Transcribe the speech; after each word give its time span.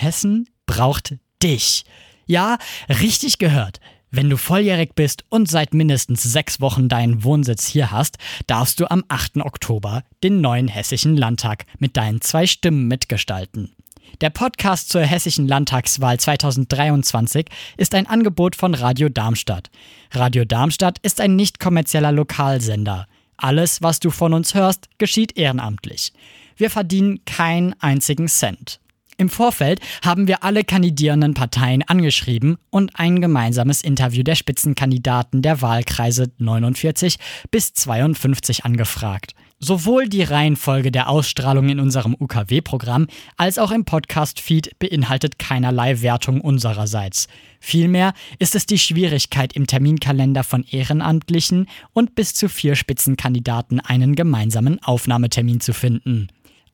Hessen 0.00 0.48
braucht 0.66 1.16
dich. 1.42 1.84
Ja, 2.26 2.58
richtig 2.88 3.38
gehört. 3.38 3.80
Wenn 4.10 4.30
du 4.30 4.36
volljährig 4.38 4.94
bist 4.94 5.24
und 5.28 5.50
seit 5.50 5.74
mindestens 5.74 6.22
sechs 6.22 6.60
Wochen 6.60 6.88
deinen 6.88 7.24
Wohnsitz 7.24 7.66
hier 7.66 7.90
hast, 7.90 8.16
darfst 8.46 8.80
du 8.80 8.90
am 8.90 9.04
8. 9.08 9.38
Oktober 9.38 10.02
den 10.22 10.40
neuen 10.40 10.68
Hessischen 10.68 11.16
Landtag 11.16 11.66
mit 11.78 11.96
deinen 11.96 12.20
zwei 12.20 12.46
Stimmen 12.46 12.88
mitgestalten. 12.88 13.74
Der 14.22 14.30
Podcast 14.30 14.88
zur 14.88 15.02
Hessischen 15.02 15.46
Landtagswahl 15.46 16.18
2023 16.18 17.46
ist 17.76 17.94
ein 17.94 18.06
Angebot 18.06 18.56
von 18.56 18.74
Radio 18.74 19.10
Darmstadt. 19.10 19.70
Radio 20.12 20.44
Darmstadt 20.44 20.98
ist 21.02 21.20
ein 21.20 21.36
nicht 21.36 21.60
kommerzieller 21.60 22.12
Lokalsender. 22.12 23.06
Alles, 23.36 23.82
was 23.82 24.00
du 24.00 24.10
von 24.10 24.32
uns 24.32 24.54
hörst, 24.54 24.88
geschieht 24.98 25.36
ehrenamtlich. 25.36 26.12
Wir 26.56 26.70
verdienen 26.70 27.24
keinen 27.26 27.74
einzigen 27.80 28.28
Cent. 28.28 28.80
Im 29.20 29.28
Vorfeld 29.28 29.80
haben 30.04 30.28
wir 30.28 30.44
alle 30.44 30.62
kandidierenden 30.62 31.34
Parteien 31.34 31.82
angeschrieben 31.82 32.56
und 32.70 32.92
ein 32.94 33.20
gemeinsames 33.20 33.82
Interview 33.82 34.22
der 34.22 34.36
Spitzenkandidaten 34.36 35.42
der 35.42 35.60
Wahlkreise 35.60 36.30
49 36.38 37.16
bis 37.50 37.72
52 37.74 38.64
angefragt. 38.64 39.34
Sowohl 39.58 40.08
die 40.08 40.22
Reihenfolge 40.22 40.92
der 40.92 41.08
Ausstrahlung 41.08 41.68
in 41.68 41.80
unserem 41.80 42.14
UKW-Programm 42.16 43.08
als 43.36 43.58
auch 43.58 43.72
im 43.72 43.84
Podcast-Feed 43.84 44.78
beinhaltet 44.78 45.40
keinerlei 45.40 46.00
Wertung 46.00 46.40
unsererseits. 46.40 47.26
Vielmehr 47.58 48.12
ist 48.38 48.54
es 48.54 48.66
die 48.66 48.78
Schwierigkeit 48.78 49.52
im 49.54 49.66
Terminkalender 49.66 50.44
von 50.44 50.62
Ehrenamtlichen 50.62 51.66
und 51.92 52.14
bis 52.14 52.34
zu 52.34 52.48
vier 52.48 52.76
Spitzenkandidaten 52.76 53.80
einen 53.80 54.14
gemeinsamen 54.14 54.80
Aufnahmetermin 54.80 55.58
zu 55.58 55.74
finden. 55.74 56.28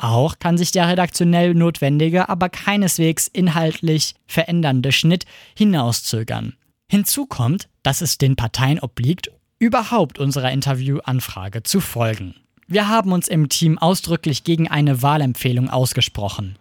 Auch 0.04 0.38
kann 0.38 0.56
sich 0.58 0.70
der 0.70 0.86
redaktionell 0.86 1.54
notwendige, 1.54 2.28
aber 2.28 2.50
keineswegs 2.50 3.26
inhaltlich 3.26 4.14
verändernde 4.26 4.92
Schnitt 4.92 5.24
hinauszögern. 5.56 6.52
Hinzu 6.90 7.24
kommt, 7.24 7.70
dass 7.82 8.02
es 8.02 8.18
den 8.18 8.36
Parteien 8.36 8.80
obliegt, 8.80 9.30
überhaupt 9.58 10.18
unserer 10.18 10.52
Interviewanfrage 10.52 11.62
zu 11.62 11.80
folgen. 11.80 12.34
Wir 12.66 12.88
haben 12.88 13.12
uns 13.12 13.28
im 13.28 13.48
Team 13.48 13.78
ausdrücklich 13.78 14.44
gegen 14.44 14.68
eine 14.68 15.00
Wahlempfehlung 15.00 15.70
ausgesprochen. 15.70 16.56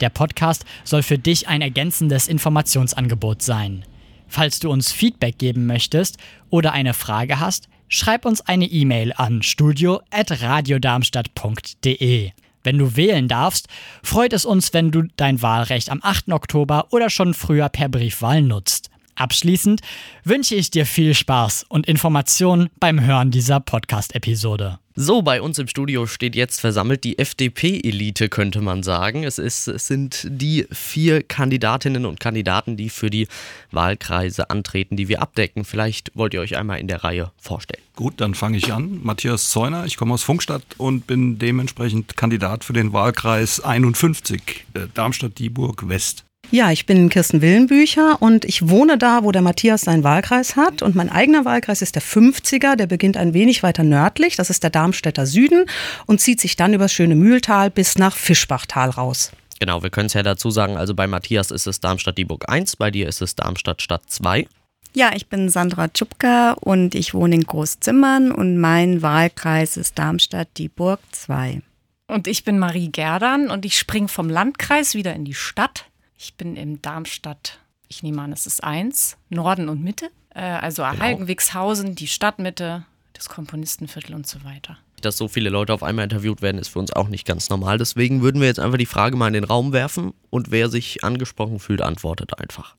Der 0.00 0.10
Podcast 0.10 0.64
soll 0.84 1.02
für 1.02 1.18
dich 1.18 1.48
ein 1.48 1.62
ergänzendes 1.62 2.28
Informationsangebot 2.28 3.42
sein. 3.42 3.84
Falls 4.28 4.60
du 4.60 4.70
uns 4.70 4.92
Feedback 4.92 5.38
geben 5.38 5.66
möchtest 5.66 6.18
oder 6.48 6.70
eine 6.70 6.94
Frage 6.94 7.40
hast, 7.40 7.66
schreib 7.88 8.24
uns 8.24 8.40
eine 8.42 8.66
E-Mail 8.66 9.12
an 9.16 9.42
studio@radiodarmstadt.de. 9.42 12.30
Wenn 12.64 12.78
du 12.78 12.96
wählen 12.96 13.28
darfst, 13.28 13.68
freut 14.02 14.32
es 14.32 14.44
uns, 14.44 14.72
wenn 14.74 14.90
du 14.90 15.02
dein 15.16 15.42
Wahlrecht 15.42 15.90
am 15.90 16.00
8. 16.02 16.32
Oktober 16.32 16.86
oder 16.90 17.10
schon 17.10 17.34
früher 17.34 17.68
per 17.68 17.88
Briefwahl 17.88 18.42
nutzt. 18.42 18.90
Abschließend 19.16 19.80
wünsche 20.24 20.54
ich 20.54 20.70
dir 20.70 20.86
viel 20.86 21.14
Spaß 21.14 21.66
und 21.68 21.86
Informationen 21.86 22.68
beim 22.80 23.00
Hören 23.00 23.30
dieser 23.30 23.60
Podcast-Episode. 23.60 24.78
So, 24.96 25.22
bei 25.22 25.42
uns 25.42 25.58
im 25.58 25.66
Studio 25.66 26.06
steht 26.06 26.36
jetzt 26.36 26.60
versammelt 26.60 27.02
die 27.02 27.18
FDP-Elite, 27.18 28.28
könnte 28.28 28.60
man 28.60 28.84
sagen. 28.84 29.24
Es, 29.24 29.40
ist, 29.40 29.66
es 29.66 29.88
sind 29.88 30.24
die 30.30 30.68
vier 30.70 31.24
Kandidatinnen 31.24 32.06
und 32.06 32.20
Kandidaten, 32.20 32.76
die 32.76 32.90
für 32.90 33.10
die 33.10 33.26
Wahlkreise 33.72 34.50
antreten, 34.50 34.96
die 34.96 35.08
wir 35.08 35.20
abdecken. 35.20 35.64
Vielleicht 35.64 36.12
wollt 36.14 36.32
ihr 36.32 36.40
euch 36.40 36.56
einmal 36.56 36.78
in 36.78 36.86
der 36.86 37.02
Reihe 37.02 37.32
vorstellen. 37.38 37.82
Gut, 37.96 38.20
dann 38.20 38.34
fange 38.34 38.56
ich 38.56 38.72
an. 38.72 39.00
Matthias 39.02 39.50
Zeuner, 39.50 39.84
ich 39.84 39.96
komme 39.96 40.14
aus 40.14 40.22
Funkstadt 40.22 40.64
und 40.78 41.08
bin 41.08 41.40
dementsprechend 41.40 42.16
Kandidat 42.16 42.62
für 42.62 42.72
den 42.72 42.92
Wahlkreis 42.92 43.58
51, 43.58 44.66
äh, 44.74 44.86
Darmstadt-Dieburg 44.94 45.88
West. 45.88 46.23
Ja, 46.50 46.70
ich 46.70 46.86
bin 46.86 47.08
Kirsten 47.08 47.42
Willenbücher 47.42 48.22
und 48.22 48.44
ich 48.44 48.68
wohne 48.68 48.96
da, 48.96 49.24
wo 49.24 49.32
der 49.32 49.42
Matthias 49.42 49.82
seinen 49.82 50.04
Wahlkreis 50.04 50.54
hat. 50.54 50.82
Und 50.82 50.94
mein 50.94 51.10
eigener 51.10 51.44
Wahlkreis 51.44 51.82
ist 51.82 51.96
der 51.96 52.02
50er, 52.02 52.76
der 52.76 52.86
beginnt 52.86 53.16
ein 53.16 53.34
wenig 53.34 53.62
weiter 53.62 53.82
nördlich, 53.82 54.36
das 54.36 54.50
ist 54.50 54.62
der 54.62 54.70
Darmstädter 54.70 55.26
Süden 55.26 55.66
und 56.06 56.20
zieht 56.20 56.40
sich 56.40 56.56
dann 56.56 56.72
übers 56.72 56.92
schöne 56.92 57.16
Mühltal 57.16 57.70
bis 57.70 57.98
nach 57.98 58.16
Fischbachtal 58.16 58.90
raus. 58.90 59.32
Genau, 59.60 59.82
wir 59.82 59.90
können 59.90 60.06
es 60.06 60.12
ja 60.14 60.22
dazu 60.22 60.50
sagen, 60.50 60.76
also 60.76 60.94
bei 60.94 61.06
Matthias 61.06 61.50
ist 61.50 61.66
es 61.66 61.80
Darmstadt-Dieburg 61.80 62.48
1, 62.48 62.76
bei 62.76 62.90
dir 62.90 63.08
ist 63.08 63.22
es 63.22 63.34
Darmstadt-Stadt 63.34 64.02
2. 64.08 64.46
Ja, 64.94 65.10
ich 65.14 65.28
bin 65.28 65.48
Sandra 65.48 65.88
Tschupka 65.88 66.52
und 66.52 66.94
ich 66.94 67.14
wohne 67.14 67.34
in 67.34 67.44
Großzimmern 67.44 68.30
und 68.30 68.58
mein 68.58 69.02
Wahlkreis 69.02 69.76
ist 69.76 69.98
Darmstadt-Dieburg 69.98 71.00
2. 71.10 71.62
Und 72.06 72.28
ich 72.28 72.44
bin 72.44 72.58
Marie 72.58 72.90
Gerdan 72.92 73.50
und 73.50 73.64
ich 73.64 73.76
springe 73.76 74.08
vom 74.08 74.28
Landkreis 74.28 74.94
wieder 74.94 75.14
in 75.14 75.24
die 75.24 75.34
Stadt 75.34 75.86
ich 76.16 76.34
bin 76.34 76.56
im 76.56 76.80
Darmstadt, 76.82 77.58
ich 77.88 78.02
nehme 78.02 78.22
an, 78.22 78.32
es 78.32 78.46
ist 78.46 78.62
eins, 78.62 79.16
Norden 79.28 79.68
und 79.68 79.82
Mitte. 79.82 80.10
Äh, 80.34 80.40
also 80.40 80.82
genau. 80.82 80.98
Heiligenwigshausen, 80.98 81.94
die 81.94 82.08
Stadtmitte, 82.08 82.84
das 83.12 83.28
Komponistenviertel 83.28 84.14
und 84.14 84.26
so 84.26 84.44
weiter. 84.44 84.78
Dass 85.00 85.16
so 85.18 85.28
viele 85.28 85.50
Leute 85.50 85.74
auf 85.74 85.82
einmal 85.82 86.04
interviewt 86.04 86.40
werden, 86.40 86.58
ist 86.58 86.68
für 86.68 86.78
uns 86.78 86.92
auch 86.92 87.08
nicht 87.08 87.26
ganz 87.26 87.50
normal. 87.50 87.78
Deswegen 87.78 88.22
würden 88.22 88.40
wir 88.40 88.48
jetzt 88.48 88.60
einfach 88.60 88.78
die 88.78 88.86
Frage 88.86 89.16
mal 89.16 89.28
in 89.28 89.34
den 89.34 89.44
Raum 89.44 89.72
werfen 89.72 90.14
und 90.30 90.50
wer 90.50 90.70
sich 90.70 91.04
angesprochen 91.04 91.58
fühlt, 91.58 91.82
antwortet 91.82 92.38
einfach. 92.38 92.74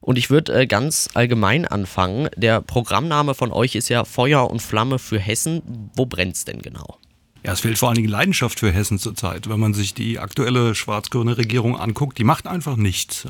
Und 0.00 0.18
ich 0.18 0.28
würde 0.28 0.52
äh, 0.52 0.66
ganz 0.66 1.08
allgemein 1.14 1.66
anfangen. 1.66 2.28
Der 2.36 2.60
Programmname 2.60 3.34
von 3.34 3.50
euch 3.50 3.74
ist 3.74 3.88
ja 3.88 4.04
Feuer 4.04 4.50
und 4.50 4.60
Flamme 4.60 4.98
für 4.98 5.18
Hessen. 5.18 5.62
Wo 5.94 6.04
brennt 6.04 6.36
es 6.36 6.44
denn 6.44 6.60
genau? 6.60 6.98
Ja, 7.44 7.52
es 7.52 7.60
fehlt 7.60 7.76
vor 7.76 7.88
allen 7.88 7.96
Dingen 7.96 8.08
Leidenschaft 8.08 8.60
für 8.60 8.72
Hessen 8.72 8.98
zurzeit. 8.98 9.50
Wenn 9.50 9.60
man 9.60 9.74
sich 9.74 9.92
die 9.92 10.18
aktuelle 10.18 10.74
schwarz-grüne 10.74 11.36
Regierung 11.36 11.76
anguckt, 11.78 12.16
die 12.16 12.24
macht 12.24 12.46
einfach 12.46 12.76
nichts. 12.76 13.26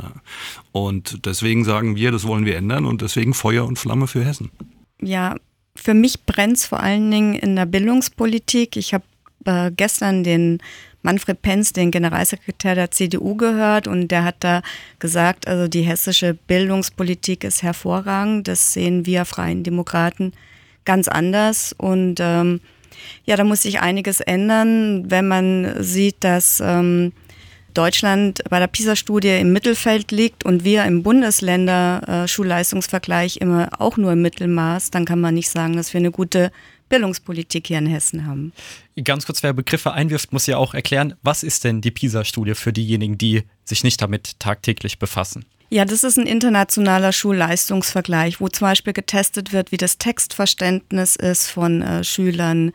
Und 0.70 1.26
deswegen 1.26 1.64
sagen 1.64 1.96
wir, 1.96 2.12
das 2.12 2.24
wollen 2.24 2.46
wir 2.46 2.56
ändern 2.56 2.84
und 2.84 3.02
deswegen 3.02 3.34
Feuer 3.34 3.64
und 3.64 3.76
Flamme 3.76 4.06
für 4.06 4.24
Hessen. 4.24 4.52
Ja, 5.02 5.34
für 5.74 5.94
mich 5.94 6.24
brennt 6.26 6.58
es 6.58 6.66
vor 6.66 6.78
allen 6.78 7.10
Dingen 7.10 7.34
in 7.34 7.56
der 7.56 7.66
Bildungspolitik. 7.66 8.76
Ich 8.76 8.94
habe 8.94 9.04
äh, 9.46 9.72
gestern 9.72 10.22
den 10.22 10.58
Manfred 11.02 11.42
Penz, 11.42 11.72
den 11.72 11.90
Generalsekretär 11.90 12.76
der 12.76 12.92
CDU, 12.92 13.34
gehört 13.34 13.88
und 13.88 14.08
der 14.08 14.22
hat 14.22 14.36
da 14.40 14.62
gesagt, 15.00 15.48
also 15.48 15.66
die 15.66 15.82
hessische 15.82 16.34
Bildungspolitik 16.34 17.42
ist 17.42 17.64
hervorragend. 17.64 18.46
Das 18.46 18.72
sehen 18.72 19.06
wir 19.06 19.24
Freien 19.24 19.64
Demokraten 19.64 20.32
ganz 20.84 21.08
anders 21.08 21.74
und 21.76 22.20
ähm, 22.20 22.60
ja, 23.24 23.36
da 23.36 23.44
muss 23.44 23.62
sich 23.62 23.80
einiges 23.80 24.20
ändern, 24.20 25.10
wenn 25.10 25.28
man 25.28 25.82
sieht, 25.82 26.16
dass 26.20 26.60
ähm, 26.60 27.12
Deutschland 27.74 28.42
bei 28.48 28.58
der 28.60 28.68
PISA-Studie 28.68 29.40
im 29.40 29.52
Mittelfeld 29.52 30.12
liegt 30.12 30.44
und 30.44 30.64
wir 30.64 30.84
im 30.84 31.02
Bundesländer-Schulleistungsvergleich 31.02 33.38
immer 33.38 33.70
auch 33.78 33.96
nur 33.96 34.12
im 34.12 34.22
Mittelmaß, 34.22 34.90
dann 34.90 35.04
kann 35.04 35.20
man 35.20 35.34
nicht 35.34 35.50
sagen, 35.50 35.74
dass 35.76 35.92
wir 35.92 35.98
eine 35.98 36.12
gute 36.12 36.52
Bildungspolitik 36.88 37.66
hier 37.66 37.78
in 37.78 37.86
Hessen 37.86 38.26
haben. 38.26 38.52
Ganz 39.02 39.26
kurz, 39.26 39.42
wer 39.42 39.52
Begriffe 39.52 39.92
einwirft, 39.92 40.32
muss 40.32 40.46
ja 40.46 40.56
auch 40.56 40.74
erklären, 40.74 41.14
was 41.22 41.42
ist 41.42 41.64
denn 41.64 41.80
die 41.80 41.90
PISA-Studie 41.90 42.54
für 42.54 42.72
diejenigen, 42.72 43.18
die 43.18 43.42
sich 43.64 43.82
nicht 43.82 44.00
damit 44.00 44.38
tagtäglich 44.38 45.00
befassen? 45.00 45.44
Ja, 45.74 45.84
das 45.84 46.04
ist 46.04 46.18
ein 46.18 46.28
internationaler 46.28 47.10
Schulleistungsvergleich, 47.10 48.40
wo 48.40 48.46
zum 48.46 48.68
Beispiel 48.68 48.92
getestet 48.92 49.52
wird, 49.52 49.72
wie 49.72 49.76
das 49.76 49.98
Textverständnis 49.98 51.16
ist 51.16 51.50
von 51.50 51.82
äh, 51.82 52.04
Schülern, 52.04 52.70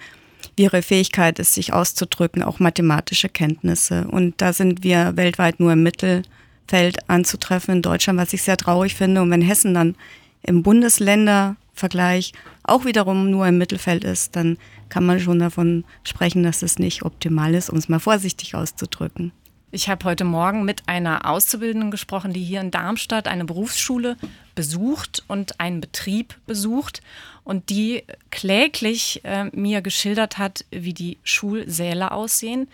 wie 0.58 0.64
ihre 0.64 0.82
Fähigkeit 0.82 1.40
ist, 1.40 1.54
sich 1.54 1.72
auszudrücken, 1.72 2.44
auch 2.44 2.60
mathematische 2.60 3.30
Kenntnisse. 3.30 4.06
Und 4.10 4.42
da 4.42 4.52
sind 4.52 4.84
wir 4.84 5.16
weltweit 5.16 5.62
nur 5.62 5.72
im 5.72 5.82
Mittelfeld 5.82 7.10
anzutreffen 7.10 7.76
in 7.76 7.82
Deutschland, 7.82 8.20
was 8.20 8.34
ich 8.34 8.44
sehr 8.44 8.58
traurig 8.58 8.96
finde. 8.96 9.22
Und 9.22 9.32
wenn 9.32 9.44
Hessen 9.44 9.74
dann 9.74 9.96
im 10.44 10.62
Bundesländervergleich 10.62 12.34
auch 12.64 12.84
wiederum 12.84 13.32
nur 13.32 13.48
im 13.48 13.58
Mittelfeld 13.58 14.04
ist, 14.04 14.36
dann 14.36 14.58
kann 14.90 15.06
man 15.06 15.22
schon 15.22 15.40
davon 15.40 15.86
sprechen, 16.04 16.44
dass 16.44 16.64
es 16.64 16.80
nicht 16.80 17.04
optimal 17.04 17.56
ist, 17.56 17.70
um 17.70 17.78
es 17.78 17.88
mal 17.88 18.00
vorsichtig 18.00 18.56
auszudrücken. 18.56 19.32
Ich 19.72 19.88
habe 19.88 20.06
heute 20.06 20.24
Morgen 20.24 20.66
mit 20.66 20.82
einer 20.88 21.30
Auszubildenden 21.30 21.92
gesprochen, 21.92 22.34
die 22.34 22.44
hier 22.44 22.60
in 22.60 22.72
Darmstadt 22.72 23.28
eine 23.28 23.46
Berufsschule 23.46 24.18
besucht 24.56 25.24
und 25.28 25.60
einen 25.60 25.80
Betrieb 25.80 26.36
besucht 26.48 27.04
und 27.44 27.70
die 27.70 28.04
kläglich 28.32 29.22
äh, 29.24 29.46
mir 29.56 29.84
geschildert 29.84 30.40
hat, 30.40 30.66
wie 30.72 30.96
die 30.96 31.20
Schulsäle 31.24 32.12
aussehen. 32.12 32.68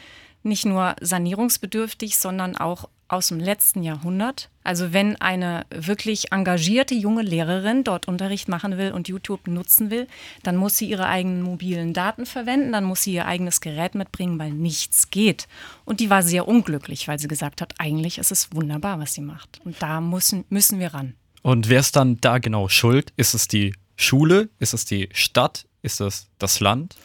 Nicht 0.44 0.66
nur 0.66 0.96
sanierungsbedürftig, 1.02 2.18
sondern 2.18 2.56
auch 2.56 2.88
aus 3.08 3.28
dem 3.28 3.40
letzten 3.40 3.84
Jahrhundert. 3.84 4.50
Also 4.64 4.94
wenn 4.94 5.16
eine 5.18 5.66
wirklich 5.70 6.32
engagierte 6.32 6.96
junge 6.96 7.22
Lehrerin 7.22 7.84
dort 7.84 8.08
Unterricht 8.08 8.48
machen 8.48 8.78
will 8.78 8.92
und 8.92 9.08
YouTube 9.08 9.48
nutzen 9.48 9.92
will, 9.92 10.08
dann 10.44 10.56
muss 10.56 10.78
sie 10.78 10.90
ihre 10.90 11.08
eigenen 11.08 11.44
mobilen 11.44 11.94
Daten 11.94 12.26
verwenden, 12.26 12.72
dann 12.72 12.84
muss 12.84 13.04
sie 13.04 13.14
ihr 13.14 13.28
eigenes 13.28 13.62
Gerät 13.62 13.94
mitbringen, 13.96 14.40
weil 14.40 14.52
nichts 14.52 15.12
geht. 15.12 15.48
Und 15.86 16.00
die 16.00 16.10
war 16.10 16.24
sehr 16.24 16.48
unglücklich, 16.48 17.08
weil 17.08 17.20
sie 17.20 17.28
gesagt 17.28 17.62
hat, 17.62 17.76
eigentlich 17.78 18.18
ist 18.18 18.32
es 18.32 18.54
wunderbar, 18.54 19.00
was 19.00 19.14
sie 19.14 19.22
macht. 19.22 19.62
Und 19.64 19.82
da 19.82 20.02
müssen, 20.02 20.46
müssen 20.50 20.80
wir 20.80 20.94
ran. 20.94 21.14
Und 21.44 21.70
wer 21.70 21.80
ist 21.80 21.96
dann 21.96 22.20
da 22.22 22.40
genau 22.40 22.70
schuld? 22.70 23.14
Ist 23.18 23.36
es 23.36 23.48
die 23.48 23.76
Schule? 23.96 24.50
Ist 24.58 24.74
es 24.74 24.86
die 24.86 25.10
Stadt? 25.14 25.68
Ist 25.84 26.02
es 26.02 26.28
das 26.40 26.60
Land? 26.60 26.96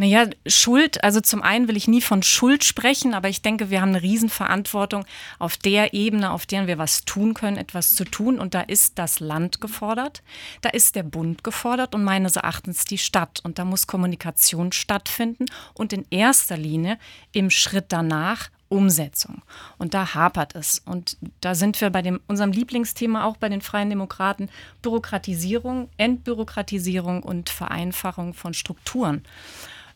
Naja, 0.00 0.24
Schuld, 0.46 1.04
also 1.04 1.20
zum 1.20 1.42
einen 1.42 1.68
will 1.68 1.76
ich 1.76 1.86
nie 1.86 2.00
von 2.00 2.22
Schuld 2.22 2.64
sprechen, 2.64 3.12
aber 3.12 3.28
ich 3.28 3.42
denke, 3.42 3.68
wir 3.68 3.82
haben 3.82 3.90
eine 3.90 4.00
Riesenverantwortung 4.00 5.04
auf 5.38 5.58
der 5.58 5.92
Ebene, 5.92 6.30
auf 6.30 6.46
der 6.46 6.66
wir 6.66 6.78
was 6.78 7.04
tun 7.04 7.34
können, 7.34 7.58
etwas 7.58 7.96
zu 7.96 8.06
tun. 8.06 8.38
Und 8.38 8.54
da 8.54 8.62
ist 8.62 8.98
das 8.98 9.20
Land 9.20 9.60
gefordert, 9.60 10.22
da 10.62 10.70
ist 10.70 10.96
der 10.96 11.02
Bund 11.02 11.44
gefordert 11.44 11.94
und 11.94 12.02
meines 12.02 12.36
Erachtens 12.36 12.86
die 12.86 12.96
Stadt. 12.96 13.40
Und 13.44 13.58
da 13.58 13.66
muss 13.66 13.86
Kommunikation 13.86 14.72
stattfinden 14.72 15.44
und 15.74 15.92
in 15.92 16.06
erster 16.08 16.56
Linie 16.56 16.96
im 17.32 17.50
Schritt 17.50 17.86
danach 17.90 18.48
Umsetzung. 18.70 19.42
Und 19.76 19.92
da 19.92 20.14
hapert 20.14 20.54
es. 20.54 20.78
Und 20.78 21.18
da 21.42 21.54
sind 21.54 21.78
wir 21.78 21.90
bei 21.90 22.00
dem, 22.00 22.20
unserem 22.26 22.52
Lieblingsthema 22.52 23.24
auch 23.24 23.36
bei 23.36 23.50
den 23.50 23.60
Freien 23.60 23.90
Demokraten, 23.90 24.48
Bürokratisierung, 24.80 25.90
Entbürokratisierung 25.98 27.22
und 27.22 27.50
Vereinfachung 27.50 28.32
von 28.32 28.54
Strukturen 28.54 29.24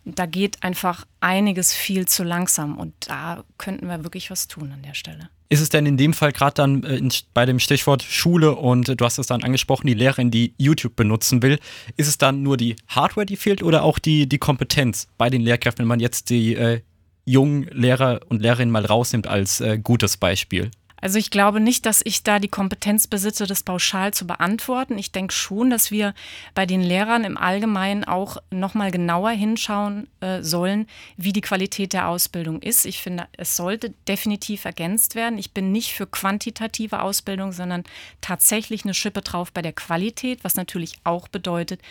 da 0.05 0.27
geht 0.27 0.63
einfach 0.63 1.07
einiges 1.21 1.73
viel 1.73 2.07
zu 2.07 2.25
langsam 2.25 2.79
und 2.79 2.95
da 3.09 3.45
könnten 3.59 3.87
wir 3.89 4.05
wirklich 4.05 4.31
was 4.31 4.49
tun 4.49 4.73
an 4.73 4.83
der 4.83 4.95
Stelle. 4.95 5.29
Ist 5.49 5.61
es 5.61 5.69
denn 5.69 5.87
in 5.87 5.97
dem 5.97 6.15
Fall 6.15 6.33
gerade 6.33 6.55
dann 6.55 6.83
äh, 6.85 7.09
bei 7.33 7.47
dem 7.47 7.59
Stichwort 7.59 8.03
Schule 8.03 8.55
und 8.55 8.89
äh, 8.89 8.97
du 8.97 9.05
hast 9.05 9.19
es 9.19 9.27
dann 9.27 9.43
angesprochen, 9.43 9.87
die 9.87 9.95
Lehrerin, 9.95 10.31
die 10.31 10.55
YouTube 10.59 10.97
benutzen 10.97 11.43
will, 11.43 11.59
ist 11.97 12.09
es 12.09 12.19
dann 12.19 12.43
nur 12.43 12.57
die 12.57 12.77
Hardware, 12.89 13.27
die 13.27 13.37
fehlt 13.37 13.63
oder 13.63 13.83
auch 13.83 13.99
die, 13.99 14.29
die 14.29 14.39
Kompetenz 14.39 15.09
bei 15.17 15.31
den 15.31 15.43
Lehrkräften, 15.43 15.85
wenn 15.85 15.89
man 15.89 16.01
jetzt 16.01 16.31
die 16.31 16.55
äh, 16.55 16.81
jungen 17.25 17.65
Lehrer 17.73 18.21
und 18.29 18.43
Lehrerinnen 18.43 18.73
mal 18.73 18.85
rausnimmt 18.85 19.27
als 19.27 19.61
äh, 19.61 19.79
gutes 19.79 20.17
Beispiel? 20.17 20.71
Also 21.05 21.19
ich 21.19 21.31
glaube 21.31 21.61
nicht, 21.61 21.85
dass 21.85 22.01
ich 22.03 22.23
da 22.23 22.39
die 22.39 22.49
Kompetenz 22.49 23.07
besitze, 23.07 23.47
das 23.47 23.63
pauschal 23.63 24.15
zu 24.15 24.27
beantworten. 24.27 24.97
Ich 24.97 25.13
denke 25.13 25.35
schon, 25.35 25.69
dass 25.69 25.91
wir 25.91 26.15
bei 26.55 26.65
den 26.65 26.81
Lehrern 26.81 27.25
im 27.25 27.37
Allgemeinen 27.37 28.05
auch 28.05 28.39
nochmal 28.51 28.91
genauer 28.91 29.33
hinschauen 29.33 30.09
äh, 30.21 30.41
sollen, 30.41 30.87
wie 31.19 31.35
die 31.35 31.43
Qualität 31.43 31.93
der 31.93 32.09
Ausbildung 32.09 32.63
ist. 32.63 32.87
Ich 32.87 33.03
finde, 33.03 33.29
es 33.37 33.55
sollte 33.55 33.91
definitiv 34.09 34.65
ergänzt 34.65 35.15
werden. 35.15 35.39
Ich 35.39 35.51
bin 35.51 35.73
nicht 35.73 35.93
für 35.93 36.07
quantitative 36.07 37.03
Ausbildung, 37.03 37.53
sondern 37.53 37.85
tatsächlich 38.23 38.85
eine 38.85 38.95
Schippe 38.95 39.21
drauf 39.21 39.53
bei 39.53 39.61
der 39.61 39.75
Qualität, 39.75 40.43
was 40.43 40.55
natürlich 40.55 40.97
auch 41.05 41.29
bedeutet, 41.29 41.83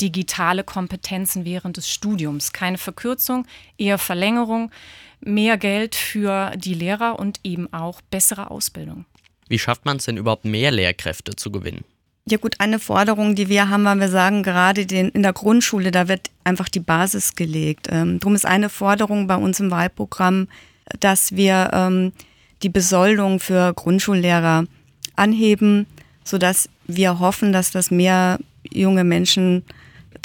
digitale 0.00 0.64
Kompetenzen 0.64 1.44
während 1.44 1.76
des 1.76 1.88
Studiums. 1.88 2.52
Keine 2.52 2.78
Verkürzung, 2.78 3.46
eher 3.78 3.98
Verlängerung 3.98 4.72
mehr 5.20 5.56
Geld 5.56 5.94
für 5.94 6.52
die 6.56 6.74
Lehrer 6.74 7.18
und 7.18 7.40
eben 7.42 7.72
auch 7.72 8.00
bessere 8.10 8.50
Ausbildung. 8.50 9.04
Wie 9.48 9.58
schafft 9.58 9.84
man 9.84 9.98
es 9.98 10.04
denn 10.04 10.16
überhaupt, 10.16 10.44
mehr 10.44 10.70
Lehrkräfte 10.70 11.36
zu 11.36 11.50
gewinnen? 11.50 11.84
Ja 12.28 12.38
gut, 12.38 12.56
eine 12.58 12.80
Forderung, 12.80 13.36
die 13.36 13.48
wir 13.48 13.68
haben, 13.68 13.84
weil 13.84 14.00
wir 14.00 14.08
sagen, 14.08 14.42
gerade 14.42 14.84
den, 14.84 15.10
in 15.10 15.22
der 15.22 15.32
Grundschule, 15.32 15.92
da 15.92 16.08
wird 16.08 16.30
einfach 16.42 16.68
die 16.68 16.80
Basis 16.80 17.36
gelegt. 17.36 17.86
Ähm, 17.88 18.18
drum 18.18 18.34
ist 18.34 18.44
eine 18.44 18.68
Forderung 18.68 19.28
bei 19.28 19.36
uns 19.36 19.60
im 19.60 19.70
Wahlprogramm, 19.70 20.48
dass 20.98 21.36
wir 21.36 21.70
ähm, 21.72 22.12
die 22.64 22.68
Besoldung 22.68 23.38
für 23.38 23.72
Grundschullehrer 23.74 24.64
anheben, 25.14 25.86
sodass 26.24 26.68
wir 26.88 27.20
hoffen, 27.20 27.52
dass 27.52 27.70
das 27.70 27.92
mehr 27.92 28.40
junge 28.72 29.04
Menschen 29.04 29.64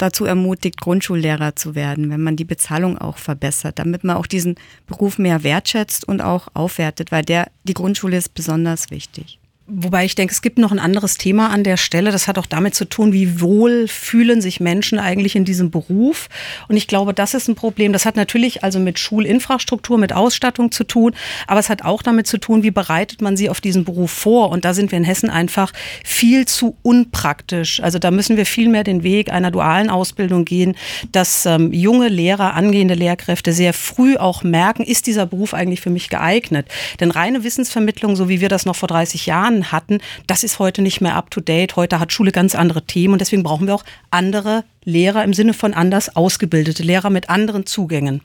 dazu 0.02 0.24
ermutigt, 0.24 0.80
Grundschullehrer 0.80 1.54
zu 1.56 1.74
werden, 1.74 2.10
wenn 2.10 2.22
man 2.22 2.36
die 2.36 2.44
Bezahlung 2.44 2.98
auch 2.98 3.18
verbessert, 3.18 3.78
damit 3.78 4.04
man 4.04 4.16
auch 4.16 4.26
diesen 4.26 4.56
Beruf 4.86 5.18
mehr 5.18 5.44
wertschätzt 5.44 6.06
und 6.06 6.20
auch 6.20 6.48
aufwertet, 6.54 7.12
weil 7.12 7.24
der, 7.24 7.50
die 7.64 7.74
Grundschule 7.74 8.16
ist 8.16 8.34
besonders 8.34 8.90
wichtig. 8.90 9.38
Wobei 9.74 10.04
ich 10.04 10.14
denke, 10.14 10.32
es 10.32 10.42
gibt 10.42 10.58
noch 10.58 10.70
ein 10.70 10.78
anderes 10.78 11.16
Thema 11.16 11.48
an 11.48 11.64
der 11.64 11.78
Stelle. 11.78 12.12
Das 12.12 12.28
hat 12.28 12.36
auch 12.36 12.44
damit 12.44 12.74
zu 12.74 12.84
tun, 12.84 13.14
wie 13.14 13.40
wohl 13.40 13.88
fühlen 13.88 14.42
sich 14.42 14.60
Menschen 14.60 14.98
eigentlich 14.98 15.34
in 15.34 15.46
diesem 15.46 15.70
Beruf. 15.70 16.28
Und 16.68 16.76
ich 16.76 16.88
glaube, 16.88 17.14
das 17.14 17.32
ist 17.32 17.48
ein 17.48 17.54
Problem. 17.54 17.94
Das 17.94 18.04
hat 18.04 18.14
natürlich 18.14 18.64
also 18.64 18.78
mit 18.78 18.98
Schulinfrastruktur, 18.98 19.96
mit 19.96 20.12
Ausstattung 20.12 20.72
zu 20.72 20.84
tun. 20.84 21.14
Aber 21.46 21.58
es 21.58 21.70
hat 21.70 21.86
auch 21.86 22.02
damit 22.02 22.26
zu 22.26 22.36
tun, 22.36 22.62
wie 22.62 22.70
bereitet 22.70 23.22
man 23.22 23.34
sie 23.34 23.48
auf 23.48 23.62
diesen 23.62 23.84
Beruf 23.84 24.10
vor. 24.10 24.50
Und 24.50 24.66
da 24.66 24.74
sind 24.74 24.92
wir 24.92 24.98
in 24.98 25.04
Hessen 25.04 25.30
einfach 25.30 25.72
viel 26.04 26.44
zu 26.44 26.76
unpraktisch. 26.82 27.82
Also 27.82 27.98
da 27.98 28.10
müssen 28.10 28.36
wir 28.36 28.44
viel 28.44 28.68
mehr 28.68 28.84
den 28.84 29.02
Weg 29.04 29.32
einer 29.32 29.50
dualen 29.50 29.88
Ausbildung 29.88 30.44
gehen, 30.44 30.76
dass 31.12 31.46
ähm, 31.46 31.72
junge 31.72 32.08
Lehrer, 32.08 32.52
angehende 32.52 32.94
Lehrkräfte 32.94 33.54
sehr 33.54 33.72
früh 33.72 34.18
auch 34.18 34.42
merken, 34.42 34.82
ist 34.82 35.06
dieser 35.06 35.24
Beruf 35.24 35.54
eigentlich 35.54 35.80
für 35.80 35.88
mich 35.88 36.10
geeignet? 36.10 36.68
Denn 37.00 37.10
reine 37.10 37.42
Wissensvermittlung, 37.42 38.16
so 38.16 38.28
wie 38.28 38.42
wir 38.42 38.50
das 38.50 38.66
noch 38.66 38.76
vor 38.76 38.88
30 38.88 39.24
Jahren 39.24 39.61
Jahren 39.62 39.72
hatten, 39.72 39.98
das 40.26 40.44
ist 40.44 40.58
heute 40.58 40.82
nicht 40.82 41.00
mehr 41.00 41.14
up-to-date. 41.14 41.76
Heute 41.76 42.00
hat 42.00 42.12
Schule 42.12 42.32
ganz 42.32 42.54
andere 42.54 42.82
Themen 42.82 43.14
und 43.14 43.20
deswegen 43.20 43.42
brauchen 43.42 43.66
wir 43.66 43.74
auch 43.74 43.84
andere 44.10 44.64
Lehrer 44.84 45.24
im 45.24 45.32
Sinne 45.32 45.54
von 45.54 45.74
anders 45.74 46.16
ausgebildete 46.16 46.82
Lehrer 46.82 47.10
mit 47.10 47.30
anderen 47.30 47.66
Zugängen. 47.66 48.20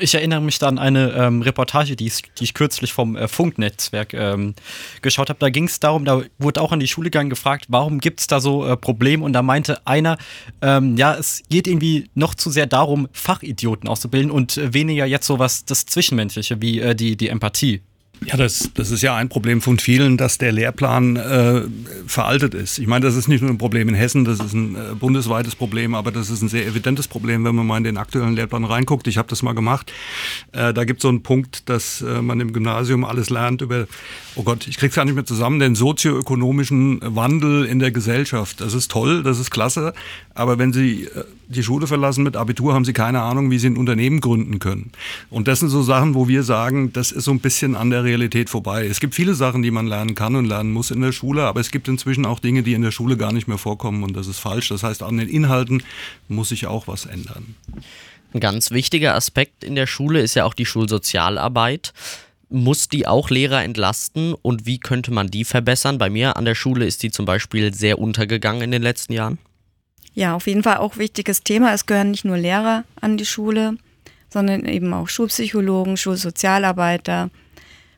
Ich 0.00 0.14
erinnere 0.14 0.40
mich 0.40 0.58
da 0.58 0.66
an 0.66 0.78
eine 0.78 1.12
ähm, 1.12 1.42
Reportage, 1.42 1.94
die 1.94 2.06
ich, 2.06 2.22
die 2.38 2.44
ich, 2.44 2.54
kürzlich 2.54 2.92
vom 2.92 3.16
äh, 3.16 3.28
Funknetzwerk 3.28 4.14
ähm, 4.14 4.54
geschaut 5.02 5.28
habe. 5.28 5.38
Da 5.38 5.50
ging 5.50 5.64
es 5.64 5.78
darum, 5.78 6.06
da 6.06 6.22
wurde 6.38 6.62
auch 6.62 6.72
an 6.72 6.80
die 6.80 6.88
Schule 6.88 7.10
gegangen 7.10 7.28
gefragt, 7.28 7.66
warum 7.68 8.00
gibt 8.00 8.20
es 8.20 8.26
da 8.26 8.40
so 8.40 8.66
äh, 8.66 8.78
Probleme? 8.78 9.22
Und 9.22 9.34
da 9.34 9.42
meinte 9.42 9.86
einer, 9.86 10.16
ähm, 10.62 10.96
ja, 10.96 11.14
es 11.14 11.42
geht 11.50 11.68
irgendwie 11.68 12.08
noch 12.14 12.34
zu 12.34 12.50
sehr 12.50 12.66
darum, 12.66 13.08
Fachidioten 13.12 13.88
auszubilden 13.88 14.30
und 14.30 14.56
äh, 14.56 14.72
weniger 14.72 15.04
jetzt 15.04 15.26
so 15.26 15.38
was 15.38 15.66
das 15.66 15.84
Zwischenmenschliche 15.84 16.60
wie 16.62 16.80
äh, 16.80 16.94
die, 16.94 17.16
die 17.16 17.28
Empathie. 17.28 17.82
Ja, 18.24 18.36
das, 18.36 18.70
das 18.74 18.90
ist 18.90 19.02
ja 19.02 19.14
ein 19.14 19.28
Problem 19.28 19.60
von 19.60 19.78
vielen, 19.78 20.16
dass 20.16 20.38
der 20.38 20.50
Lehrplan 20.50 21.16
äh, 21.16 21.62
veraltet 22.06 22.52
ist. 22.54 22.78
Ich 22.78 22.86
meine, 22.86 23.06
das 23.06 23.14
ist 23.14 23.28
nicht 23.28 23.42
nur 23.42 23.50
ein 23.50 23.58
Problem 23.58 23.88
in 23.88 23.94
Hessen, 23.94 24.24
das 24.24 24.40
ist 24.40 24.54
ein 24.54 24.74
äh, 24.74 24.94
bundesweites 24.98 25.54
Problem, 25.54 25.94
aber 25.94 26.10
das 26.10 26.28
ist 26.28 26.42
ein 26.42 26.48
sehr 26.48 26.66
evidentes 26.66 27.06
Problem, 27.06 27.44
wenn 27.44 27.54
man 27.54 27.66
mal 27.66 27.76
in 27.76 27.84
den 27.84 27.96
aktuellen 27.96 28.34
Lehrplan 28.34 28.64
reinguckt. 28.64 29.06
Ich 29.06 29.18
habe 29.18 29.28
das 29.28 29.42
mal 29.42 29.52
gemacht. 29.54 29.92
Äh, 30.52 30.74
da 30.74 30.84
gibt 30.84 30.98
es 30.98 31.02
so 31.02 31.08
einen 31.08 31.22
Punkt, 31.22 31.68
dass 31.68 32.02
äh, 32.02 32.20
man 32.20 32.40
im 32.40 32.52
Gymnasium 32.52 33.04
alles 33.04 33.30
lernt 33.30 33.62
über, 33.62 33.86
oh 34.34 34.42
Gott, 34.42 34.66
ich 34.66 34.78
krieg's 34.78 34.96
gar 34.96 35.04
nicht 35.04 35.14
mehr 35.14 35.24
zusammen, 35.24 35.60
den 35.60 35.76
sozioökonomischen 35.76 37.00
Wandel 37.02 37.64
in 37.64 37.78
der 37.78 37.92
Gesellschaft. 37.92 38.60
Das 38.60 38.74
ist 38.74 38.90
toll, 38.90 39.22
das 39.22 39.38
ist 39.38 39.50
klasse, 39.50 39.94
aber 40.38 40.58
wenn 40.58 40.72
Sie 40.72 41.04
äh, 41.04 41.24
die 41.48 41.62
Schule 41.62 41.86
verlassen 41.86 42.22
mit 42.22 42.36
Abitur, 42.36 42.72
haben 42.72 42.84
Sie 42.84 42.92
keine 42.92 43.22
Ahnung, 43.22 43.50
wie 43.50 43.58
Sie 43.58 43.68
ein 43.68 43.76
Unternehmen 43.76 44.20
gründen 44.20 44.60
können. 44.60 44.92
Und 45.30 45.48
das 45.48 45.60
sind 45.60 45.68
so 45.68 45.82
Sachen, 45.82 46.14
wo 46.14 46.28
wir 46.28 46.44
sagen, 46.44 46.92
das 46.92 47.10
ist 47.10 47.24
so 47.24 47.32
ein 47.32 47.40
bisschen 47.40 47.74
an 47.74 47.90
der 47.90 48.04
Realität 48.04 48.48
vorbei. 48.48 48.86
Es 48.86 49.00
gibt 49.00 49.16
viele 49.16 49.34
Sachen, 49.34 49.62
die 49.62 49.72
man 49.72 49.88
lernen 49.88 50.14
kann 50.14 50.36
und 50.36 50.44
lernen 50.44 50.70
muss 50.70 50.92
in 50.92 51.00
der 51.00 51.12
Schule, 51.12 51.42
aber 51.42 51.60
es 51.60 51.72
gibt 51.72 51.88
inzwischen 51.88 52.24
auch 52.24 52.38
Dinge, 52.38 52.62
die 52.62 52.74
in 52.74 52.82
der 52.82 52.92
Schule 52.92 53.16
gar 53.16 53.32
nicht 53.32 53.48
mehr 53.48 53.58
vorkommen 53.58 54.04
und 54.04 54.16
das 54.16 54.28
ist 54.28 54.38
falsch. 54.38 54.68
Das 54.68 54.84
heißt, 54.84 55.02
an 55.02 55.16
den 55.16 55.28
Inhalten 55.28 55.82
muss 56.28 56.50
sich 56.50 56.66
auch 56.66 56.86
was 56.86 57.06
ändern. 57.06 57.56
Ein 58.32 58.40
ganz 58.40 58.70
wichtiger 58.70 59.16
Aspekt 59.16 59.64
in 59.64 59.74
der 59.74 59.86
Schule 59.86 60.20
ist 60.20 60.36
ja 60.36 60.44
auch 60.44 60.54
die 60.54 60.66
Schulsozialarbeit. 60.66 61.92
Muss 62.50 62.88
die 62.88 63.06
auch 63.06 63.28
Lehrer 63.28 63.64
entlasten 63.64 64.34
und 64.34 64.66
wie 64.66 64.78
könnte 64.78 65.10
man 65.10 65.26
die 65.28 65.44
verbessern? 65.44 65.98
Bei 65.98 66.08
mir 66.08 66.36
an 66.36 66.44
der 66.44 66.54
Schule 66.54 66.86
ist 66.86 67.02
die 67.02 67.10
zum 67.10 67.26
Beispiel 67.26 67.74
sehr 67.74 67.98
untergegangen 67.98 68.62
in 68.62 68.70
den 68.70 68.82
letzten 68.82 69.12
Jahren. 69.14 69.38
Ja, 70.18 70.34
auf 70.34 70.48
jeden 70.48 70.64
Fall 70.64 70.78
auch 70.78 70.96
wichtiges 70.96 71.44
Thema. 71.44 71.72
Es 71.72 71.86
gehören 71.86 72.10
nicht 72.10 72.24
nur 72.24 72.36
Lehrer 72.36 72.82
an 73.00 73.18
die 73.18 73.24
Schule, 73.24 73.76
sondern 74.28 74.64
eben 74.64 74.92
auch 74.92 75.08
Schulpsychologen, 75.08 75.96
Schulsozialarbeiter, 75.96 77.30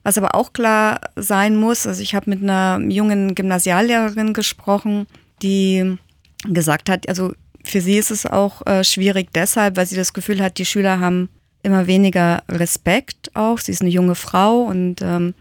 was 0.02 0.18
aber 0.18 0.34
auch 0.34 0.52
klar 0.52 1.00
sein 1.16 1.56
muss, 1.56 1.86
also 1.86 2.02
ich 2.02 2.14
habe 2.14 2.28
mit 2.28 2.42
einer 2.42 2.78
jungen 2.90 3.34
Gymnasiallehrerin 3.34 4.34
gesprochen, 4.34 5.06
die 5.40 5.96
gesagt 6.44 6.90
hat, 6.90 7.08
also 7.08 7.32
für 7.64 7.80
sie 7.80 7.96
ist 7.96 8.10
es 8.10 8.26
auch 8.26 8.66
äh, 8.66 8.84
schwierig 8.84 9.30
deshalb, 9.32 9.78
weil 9.78 9.86
sie 9.86 9.96
das 9.96 10.12
Gefühl 10.12 10.42
hat, 10.42 10.58
die 10.58 10.66
Schüler 10.66 11.00
haben 11.00 11.30
immer 11.62 11.86
weniger 11.86 12.42
Respekt 12.50 13.30
auch. 13.34 13.60
Sie 13.60 13.72
ist 13.72 13.80
eine 13.80 13.90
junge 13.90 14.14
Frau 14.14 14.64
und 14.64 15.00
ähm, 15.00 15.32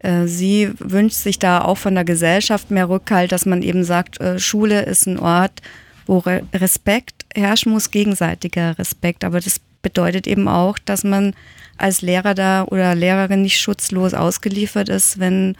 äh, 0.00 0.26
sie 0.26 0.70
wünscht 0.78 1.16
sich 1.16 1.38
da 1.38 1.62
auch 1.62 1.78
von 1.78 1.94
der 1.94 2.04
Gesellschaft 2.04 2.70
mehr 2.70 2.90
Rückhalt, 2.90 3.32
dass 3.32 3.46
man 3.46 3.62
eben 3.62 3.84
sagt, 3.84 4.20
äh, 4.20 4.38
Schule 4.38 4.82
ist 4.82 5.06
ein 5.06 5.18
Ort, 5.18 5.62
wo 6.06 6.18
Re 6.18 6.42
Respekt 6.52 7.24
herrschen 7.34 7.72
muss, 7.72 7.90
gegenseitiger 7.90 8.78
Respekt. 8.78 9.24
Aber 9.24 9.40
das 9.40 9.60
bedeutet 9.82 10.26
eben 10.26 10.48
auch, 10.48 10.78
dass 10.78 11.04
man 11.04 11.34
als 11.76 12.02
Lehrer 12.02 12.34
da 12.34 12.64
oder 12.64 12.94
Lehrerin 12.94 13.42
nicht 13.42 13.60
schutzlos 13.60 14.14
ausgeliefert 14.14 14.88
ist, 14.88 15.18
wenn, 15.18 15.56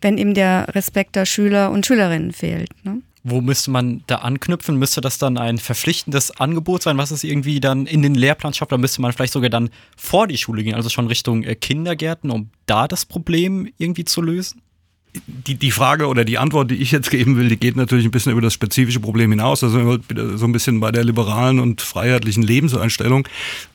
wenn 0.00 0.18
eben 0.18 0.34
der 0.34 0.74
Respekt 0.74 1.16
der 1.16 1.26
Schüler 1.26 1.70
und 1.70 1.86
Schülerinnen 1.86 2.32
fehlt. 2.32 2.70
Ne? 2.84 3.02
Wo 3.26 3.40
müsste 3.40 3.70
man 3.70 4.02
da 4.06 4.16
anknüpfen? 4.16 4.76
Müsste 4.76 5.00
das 5.00 5.16
dann 5.16 5.38
ein 5.38 5.56
verpflichtendes 5.56 6.30
Angebot 6.32 6.82
sein, 6.82 6.98
was 6.98 7.10
es 7.10 7.24
irgendwie 7.24 7.58
dann 7.58 7.86
in 7.86 8.02
den 8.02 8.14
Lehrplan 8.14 8.52
schafft? 8.52 8.70
Da 8.70 8.76
müsste 8.76 9.00
man 9.00 9.14
vielleicht 9.14 9.32
sogar 9.32 9.48
dann 9.48 9.70
vor 9.96 10.26
die 10.26 10.36
Schule 10.36 10.62
gehen, 10.62 10.74
also 10.74 10.90
schon 10.90 11.06
Richtung 11.06 11.42
äh, 11.42 11.54
Kindergärten, 11.54 12.30
um 12.30 12.50
da 12.66 12.86
das 12.86 13.06
Problem 13.06 13.72
irgendwie 13.78 14.04
zu 14.04 14.20
lösen? 14.20 14.60
Die, 15.26 15.54
die 15.54 15.70
Frage 15.70 16.08
oder 16.08 16.24
die 16.24 16.38
Antwort, 16.38 16.70
die 16.70 16.76
ich 16.76 16.90
jetzt 16.90 17.10
geben 17.10 17.36
will, 17.36 17.48
die 17.48 17.56
geht 17.56 17.76
natürlich 17.76 18.04
ein 18.04 18.10
bisschen 18.10 18.32
über 18.32 18.40
das 18.40 18.54
spezifische 18.54 19.00
Problem 19.00 19.30
hinaus. 19.30 19.62
Also 19.62 19.98
so 20.36 20.46
ein 20.46 20.52
bisschen 20.52 20.80
bei 20.80 20.90
der 20.90 21.04
liberalen 21.04 21.60
und 21.60 21.82
freiheitlichen 21.82 22.42
Lebenseinstellung, 22.42 23.28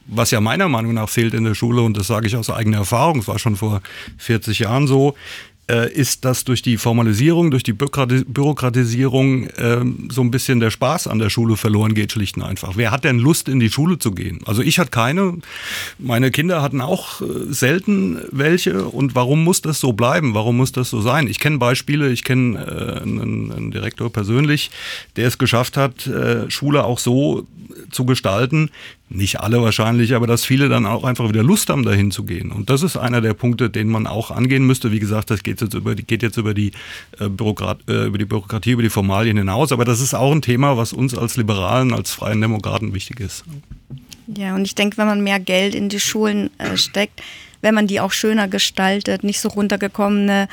was 0.06 0.32
ja 0.32 0.42
meiner 0.42 0.68
Meinung 0.68 0.94
nach 0.94 1.10
fehlt 1.10 1.34
in 1.34 1.46
der 1.46 1.56
Schule, 1.56 1.82
und 1.82 1.96
das 1.98 2.08
sage 2.08 2.28
ich 2.28 2.36
aus 2.36 2.50
eigener 2.50 2.78
Erfahrung, 2.78 3.20
es 3.20 3.28
war 3.28 3.40
schon 3.40 3.56
vor 3.56 3.82
40 4.18 4.60
Jahren 4.60 4.88
so, 4.88 5.16
ist, 5.70 6.26
dass 6.26 6.44
durch 6.44 6.62
die 6.62 6.78
Formalisierung, 6.78 7.52
durch 7.52 7.64
die 7.64 7.74
Bürokratisierung 7.74 9.48
äh, 9.48 9.86
so 10.12 10.22
ein 10.22 10.32
bisschen 10.32 10.60
der 10.60 10.72
Spaß 10.72 11.08
an 11.08 11.20
der 11.20 11.30
Schule 11.30 11.58
verloren 11.58 11.94
geht, 11.94 12.12
schlicht 12.12 12.38
und 12.38 12.44
einfach. 12.44 12.74
Wer 12.76 12.92
hat 12.92 13.04
denn 13.04 13.20
Lust, 13.20 13.48
in 13.50 13.60
die 13.60 13.70
Schule 13.70 14.00
zu 14.00 14.12
gehen? 14.12 14.40
Also 14.46 14.62
ich 14.62 14.80
hatte 14.80 14.92
keine, 14.92 15.38
meine 15.98 16.32
Kinder 16.32 16.62
hatten 16.62 16.82
auch 16.82 17.22
äh, 17.22 17.26
selten 17.50 18.20
welche. 18.32 18.86
Und 18.86 19.16
warum 19.16 19.44
muss 19.44 19.62
das 19.62 19.80
so 19.80 19.94
bleiben? 19.94 20.34
Warum 20.34 20.58
muss 20.58 20.72
das 20.72 20.90
so 20.90 21.02
sein? 21.02 21.28
Ich 21.28 21.40
kenne 21.40 21.58
Beispiele, 21.58 22.10
ich 22.10 22.24
kenne 22.24 22.60
äh, 22.60 23.02
einen, 23.02 23.52
einen, 23.52 23.72
Direktor 23.72 24.12
persönlich, 24.12 24.72
der 25.16 25.28
es 25.28 25.38
geschafft 25.38 25.78
hat, 25.78 26.08
äh, 26.08 26.50
Schule 26.50 26.84
auch 26.84 27.00
so 27.00 27.46
zu 27.92 28.06
gestalten, 28.06 28.72
nicht 29.10 29.40
alle 29.40 29.62
wahrscheinlich, 29.62 30.14
aber 30.14 30.28
dass 30.28 30.46
viele 30.46 30.70
dann 30.70 30.86
auch 30.86 31.04
einfach 31.04 31.28
wieder 31.30 31.42
Lust 31.42 31.70
haben, 31.70 31.84
dahin 31.84 32.12
zu 32.12 32.24
gehen. 32.24 32.52
Und 32.52 32.70
das 32.70 32.84
ist 32.84 32.96
einer 32.96 33.22
der 33.22 33.34
Punkte, 33.34 33.70
den 33.70 33.90
man 33.90 34.06
auch 34.06 34.30
angehen 34.30 34.66
müsste. 34.66 34.92
Wie 34.92 35.00
gesagt, 35.00 35.32
das 35.32 35.42
geht 35.42 35.62
jetzt 35.62 35.74
über 35.74 35.96
die, 35.96 36.04
geht 36.04 36.22
jetzt 36.22 36.38
über 36.38 36.54
die, 36.54 36.72
äh, 37.20 37.28
Bürokrat, 37.28 37.80
äh, 37.88 38.06
über 38.06 38.20
die 38.20 38.26
Bürokratie, 38.26 38.72
über 38.72 38.84
die 38.84 38.90
Formalien 38.90 39.38
hinaus. 39.38 39.72
Aber 39.72 39.84
das 39.84 40.00
ist 40.00 40.14
auch 40.14 40.32
ein 40.32 40.44
Thema, 40.44 40.78
was 40.78 40.94
uns 40.94 41.18
als 41.18 41.38
Liberalen, 41.38 41.94
als 41.94 42.12
Freien 42.12 42.40
Demokraten 42.40 42.94
wichtig 42.94 43.20
ist. 43.20 43.44
Ja, 44.28 44.54
und 44.54 44.66
ich 44.66 44.76
denke, 44.76 44.98
wenn 44.98 45.08
man 45.08 45.24
mehr 45.24 45.40
Geld 45.40 45.74
in 45.74 45.90
die 45.90 46.00
Schulen 46.00 46.52
äh, 46.60 46.78
steckt, 46.78 47.22
wenn 47.62 47.74
man 47.74 47.88
die 47.88 48.00
auch 48.00 48.12
schöner 48.12 48.48
gestaltet, 48.48 49.24
nicht 49.24 49.42
so 49.42 49.50
runtergekommene 49.50 50.48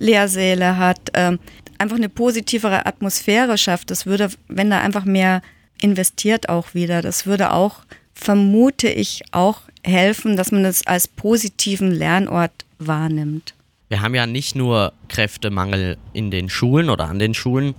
Lehrsäle 0.00 0.78
hat, 0.78 0.98
äh, 1.12 1.38
einfach 1.78 1.96
eine 1.96 2.08
positivere 2.08 2.86
Atmosphäre 2.86 3.56
schafft, 3.56 3.90
das 3.90 4.04
würde, 4.04 4.30
wenn 4.48 4.68
da 4.68 4.80
einfach 4.80 5.04
mehr 5.04 5.42
investiert 5.80 6.48
auch 6.48 6.74
wieder, 6.74 7.02
das 7.02 7.24
würde 7.24 7.52
auch 7.52 7.84
vermute 8.20 8.88
ich, 8.88 9.22
auch 9.32 9.62
helfen, 9.82 10.36
dass 10.36 10.52
man 10.52 10.64
es 10.64 10.86
als 10.86 11.08
positiven 11.08 11.90
Lernort 11.90 12.52
wahrnimmt. 12.78 13.54
Wir 13.88 14.02
haben 14.02 14.14
ja 14.14 14.26
nicht 14.26 14.54
nur 14.54 14.92
Kräftemangel 15.08 15.96
in 16.12 16.30
den 16.30 16.48
Schulen 16.48 16.90
oder 16.90 17.08
an 17.08 17.18
den 17.18 17.34
Schulen, 17.34 17.74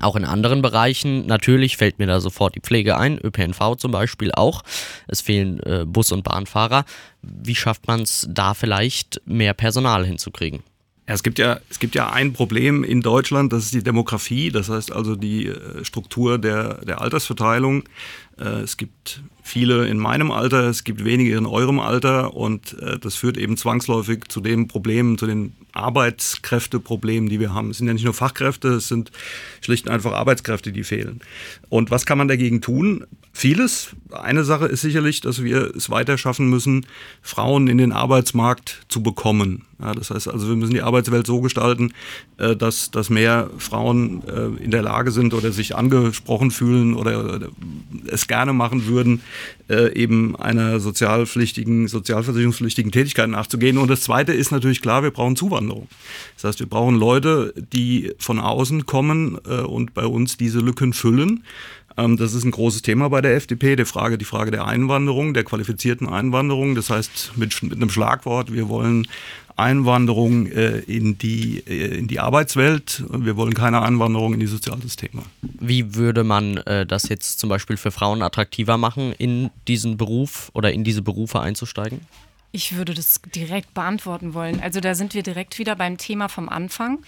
auch 0.00 0.16
in 0.16 0.24
anderen 0.24 0.60
Bereichen. 0.60 1.26
Natürlich 1.26 1.76
fällt 1.76 1.98
mir 1.98 2.06
da 2.06 2.20
sofort 2.20 2.54
die 2.54 2.60
Pflege 2.60 2.98
ein, 2.98 3.18
ÖPNV 3.18 3.76
zum 3.76 3.92
Beispiel 3.92 4.32
auch. 4.32 4.62
Es 5.06 5.20
fehlen 5.20 5.60
äh, 5.60 5.84
Bus- 5.86 6.12
und 6.12 6.24
Bahnfahrer. 6.24 6.84
Wie 7.22 7.54
schafft 7.54 7.86
man 7.86 8.02
es 8.02 8.26
da 8.30 8.54
vielleicht 8.54 9.22
mehr 9.24 9.54
Personal 9.54 10.04
hinzukriegen? 10.04 10.60
Ja, 11.08 11.14
es 11.14 11.22
gibt 11.22 11.38
ja, 11.38 11.58
es 11.68 11.78
gibt 11.78 11.94
ja 11.94 12.10
ein 12.10 12.32
Problem 12.32 12.84
in 12.84 13.00
Deutschland, 13.00 13.52
das 13.52 13.64
ist 13.64 13.74
die 13.74 13.82
Demografie, 13.82 14.50
das 14.50 14.68
heißt 14.68 14.92
also 14.92 15.16
die 15.16 15.46
äh, 15.46 15.84
Struktur 15.84 16.38
der, 16.38 16.84
der 16.84 17.00
Altersverteilung. 17.00 17.82
Äh, 18.38 18.60
es 18.60 18.76
gibt 18.76 19.22
viele 19.50 19.86
in 19.86 19.98
meinem 19.98 20.30
Alter, 20.30 20.68
es 20.68 20.84
gibt 20.84 21.04
wenige 21.04 21.36
in 21.36 21.44
eurem 21.44 21.80
Alter 21.80 22.34
und 22.34 22.78
äh, 22.80 22.98
das 22.98 23.16
führt 23.16 23.36
eben 23.36 23.56
zwangsläufig 23.56 24.24
zu 24.28 24.40
den 24.40 24.68
Problemen, 24.68 25.18
zu 25.18 25.26
den 25.26 25.52
Arbeitskräfteproblemen, 25.72 27.28
die 27.28 27.40
wir 27.40 27.52
haben. 27.52 27.70
Es 27.70 27.78
sind 27.78 27.86
ja 27.86 27.92
nicht 27.92 28.04
nur 28.04 28.14
Fachkräfte, 28.14 28.68
es 28.68 28.88
sind 28.88 29.10
schlicht 29.60 29.86
und 29.86 29.92
einfach 29.92 30.12
Arbeitskräfte, 30.12 30.72
die 30.72 30.84
fehlen. 30.84 31.20
Und 31.68 31.90
was 31.90 32.06
kann 32.06 32.18
man 32.18 32.28
dagegen 32.28 32.60
tun? 32.60 33.04
Vieles. 33.32 33.90
Eine 34.10 34.44
Sache 34.44 34.66
ist 34.66 34.80
sicherlich, 34.80 35.20
dass 35.20 35.44
wir 35.44 35.74
es 35.76 35.88
weiter 35.88 36.18
schaffen 36.18 36.50
müssen, 36.50 36.86
Frauen 37.22 37.68
in 37.68 37.78
den 37.78 37.92
Arbeitsmarkt 37.92 38.82
zu 38.88 39.02
bekommen. 39.02 39.64
Ja, 39.80 39.94
das 39.94 40.10
heißt 40.10 40.28
also, 40.28 40.48
wir 40.48 40.56
müssen 40.56 40.74
die 40.74 40.82
Arbeitswelt 40.82 41.26
so 41.26 41.40
gestalten, 41.40 41.92
äh, 42.38 42.56
dass, 42.56 42.90
dass 42.90 43.08
mehr 43.08 43.48
Frauen 43.58 44.22
äh, 44.26 44.62
in 44.62 44.70
der 44.70 44.82
Lage 44.82 45.10
sind 45.10 45.32
oder 45.32 45.52
sich 45.52 45.76
angesprochen 45.76 46.50
fühlen 46.50 46.94
oder, 46.94 47.24
oder 47.36 47.48
es 48.06 48.26
gerne 48.26 48.52
machen 48.52 48.86
würden, 48.86 49.22
äh, 49.68 49.92
eben 49.94 50.36
einer 50.36 50.80
sozialpflichtigen, 50.80 51.88
sozialversicherungspflichtigen 51.88 52.92
Tätigkeit 52.92 53.28
nachzugehen. 53.28 53.78
Und 53.78 53.88
das 53.88 54.02
Zweite 54.02 54.32
ist 54.32 54.50
natürlich 54.50 54.82
klar, 54.82 55.02
wir 55.02 55.10
brauchen 55.10 55.36
Zuwanderung. 55.36 55.88
Das 56.34 56.44
heißt, 56.44 56.60
wir 56.60 56.68
brauchen 56.68 56.96
Leute, 56.96 57.54
die 57.72 58.12
von 58.18 58.38
außen 58.38 58.86
kommen 58.86 59.38
äh, 59.46 59.60
und 59.60 59.94
bei 59.94 60.06
uns 60.06 60.36
diese 60.36 60.60
Lücken 60.60 60.92
füllen. 60.92 61.44
Ähm, 62.00 62.16
das 62.16 62.34
ist 62.34 62.44
ein 62.44 62.50
großes 62.50 62.82
Thema 62.82 63.08
bei 63.08 63.20
der 63.20 63.36
FDP, 63.36 63.76
die 63.76 63.84
Frage, 63.84 64.18
die 64.18 64.24
Frage 64.24 64.50
der 64.50 64.66
Einwanderung, 64.66 65.34
der 65.34 65.44
qualifizierten 65.44 66.08
Einwanderung. 66.08 66.74
Das 66.74 66.90
heißt, 66.90 67.32
mit, 67.36 67.62
mit 67.62 67.74
einem 67.74 67.90
Schlagwort, 67.90 68.52
wir 68.52 68.68
wollen 68.68 69.06
Einwanderung 69.56 70.46
äh, 70.46 70.78
in, 70.80 71.18
die, 71.18 71.62
äh, 71.66 71.98
in 71.98 72.08
die 72.08 72.18
Arbeitswelt 72.18 73.04
und 73.08 73.26
wir 73.26 73.36
wollen 73.36 73.54
keine 73.54 73.82
Einwanderung 73.82 74.32
in 74.32 74.40
die 74.40 74.46
Sozialsysteme. 74.46 75.22
Wie 75.42 75.94
würde 75.94 76.24
man 76.24 76.56
äh, 76.58 76.86
das 76.86 77.08
jetzt 77.08 77.38
zum 77.38 77.50
Beispiel 77.50 77.76
für 77.76 77.90
Frauen 77.90 78.22
attraktiver 78.22 78.78
machen, 78.78 79.12
in 79.12 79.50
diesen 79.68 79.98
Beruf 79.98 80.50
oder 80.54 80.72
in 80.72 80.82
diese 80.82 81.02
Berufe 81.02 81.40
einzusteigen? 81.40 82.00
Ich 82.52 82.76
würde 82.76 82.94
das 82.94 83.20
direkt 83.34 83.74
beantworten 83.74 84.34
wollen. 84.34 84.60
Also 84.60 84.80
da 84.80 84.94
sind 84.94 85.14
wir 85.14 85.22
direkt 85.22 85.58
wieder 85.58 85.76
beim 85.76 85.98
Thema 85.98 86.28
vom 86.28 86.48
Anfang. 86.48 86.98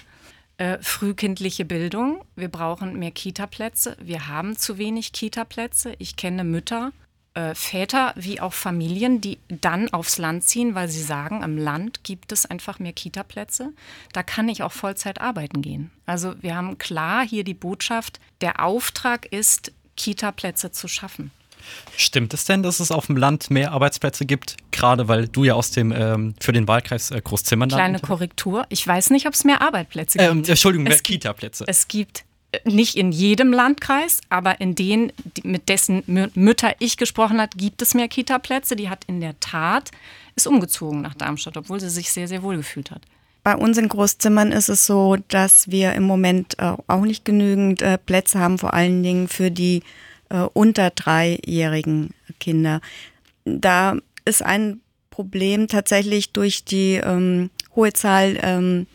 Äh, 0.63 0.79
frühkindliche 0.81 1.65
Bildung. 1.65 2.25
Wir 2.37 2.47
brauchen 2.47 2.97
mehr 2.97 3.11
Kita-Plätze. 3.11 3.97
Wir 4.01 4.29
haben 4.29 4.57
zu 4.57 4.79
wenig 4.79 5.11
Kita-Plätze. 5.11 5.97
Ich 5.99 6.15
kenne 6.15 6.45
Mütter, 6.45 6.93
äh, 7.35 7.53
Väter 7.57 8.13
wie 8.15 8.41
auch 8.41 8.53
Familien, 8.53 9.21
die 9.21 9.41
dann 9.49 9.93
aufs 9.93 10.19
Land 10.19 10.45
ziehen, 10.45 10.77
weil 10.77 10.87
sie 10.87 11.03
sagen, 11.03 11.43
im 11.43 11.59
Land 11.59 12.05
gibt 12.05 12.31
es 12.31 12.47
einfach 12.47 12.79
mehr 12.79 12.93
Kita-Plätze. 12.93 13.73
Da 14.13 14.23
kann 14.23 14.49
ich 14.49 14.63
auch 14.63 14.71
Vollzeit 14.71 15.21
arbeiten 15.21 15.63
gehen. 15.63 15.91
Also 16.07 16.41
wir 16.41 16.55
haben 16.55 16.79
klar 16.79 17.27
hier 17.27 17.43
die 17.43 17.55
Botschaft, 17.55 18.21
der 18.41 18.65
Auftrag 18.65 19.27
ist, 19.27 19.73
Kita-Plätze 19.97 20.71
zu 20.71 20.87
schaffen. 20.87 21.33
Stimmt 21.97 22.35
es 22.35 22.45
denn, 22.45 22.63
dass 22.63 22.81
es 22.81 22.91
auf 22.91 23.07
dem 23.07 23.17
Land 23.17 23.51
mehr 23.51 23.73
Arbeitsplätze 23.73 24.27
gibt? 24.27 24.57
Gerade 24.71 25.09
weil 25.09 25.29
du 25.29 25.45
ja 25.45 25.55
aus 25.55 25.71
dem 25.71 25.93
ähm, 25.93 26.35
für 26.41 26.53
den 26.53 26.69
Wahlkreis 26.69 27.11
äh, 27.11 27.21
Großzimmern 27.23 27.69
Kleine 27.69 28.01
Korrektur. 28.01 28.67
Ich 28.69 28.87
weiß 28.87 29.11
nicht, 29.11 29.27
ob 29.27 29.35
es 29.35 29.45
mehr 29.45 29.63
Arbeitsplätze 29.63 30.19
ähm, 30.19 30.37
gibt. 30.37 30.49
Entschuldigung, 30.51 30.85
mehr 30.85 30.99
Kita-Plätze. 30.99 31.65
Es 31.67 31.89
gibt 31.89 32.25
nicht 32.65 32.97
in 32.97 33.13
jedem 33.13 33.53
Landkreis, 33.53 34.21
aber 34.29 34.61
in 34.61 34.75
denen, 34.75 35.13
mit 35.43 35.69
dessen 35.69 36.03
Mütter 36.35 36.75
ich 36.81 36.97
gesprochen 36.97 37.41
habe, 37.41 37.57
gibt 37.57 37.81
es 37.83 37.95
mehr 37.95 38.09
Kita-Plätze. 38.09 38.77
Die 38.77 38.91
hat 38.91 39.05
in 39.07 39.21
der 39.21 39.39
Tat, 39.41 39.91
ist 40.37 40.47
umgezogen 40.47 41.01
nach 41.01 41.15
Darmstadt, 41.15 41.57
obwohl 41.57 41.81
sie 41.81 41.89
sich 41.89 42.13
sehr, 42.13 42.29
sehr 42.29 42.43
wohl 42.43 42.57
gefühlt 42.57 42.91
hat. 42.91 43.03
Bei 43.43 43.57
uns 43.57 43.77
in 43.77 43.89
Großzimmern 43.89 44.53
ist 44.53 44.69
es 44.69 44.87
so, 44.87 45.17
dass 45.29 45.69
wir 45.69 45.95
im 45.95 46.05
Moment 46.05 46.59
äh, 46.59 46.75
auch 46.87 47.01
nicht 47.01 47.25
genügend 47.25 47.83
äh, 47.83 47.99
Plätze 47.99 48.39
haben, 48.39 48.59
vor 48.59 48.73
allen 48.73 49.03
Dingen 49.03 49.27
für 49.27 49.51
die 49.51 49.83
äh, 50.33 50.47
unter 50.53 50.91
dreijährigen 50.91 52.11
Kinder. 52.41 52.81
Da 53.45 53.97
ist 54.25 54.43
ein 54.43 54.81
Problem 55.11 55.69
tatsächlich 55.69 56.33
durch 56.33 56.65
die 56.65 56.95
ähm, 56.95 57.51
hohe 57.77 57.93
Zahl 57.93 58.39
ähm, 58.43 58.87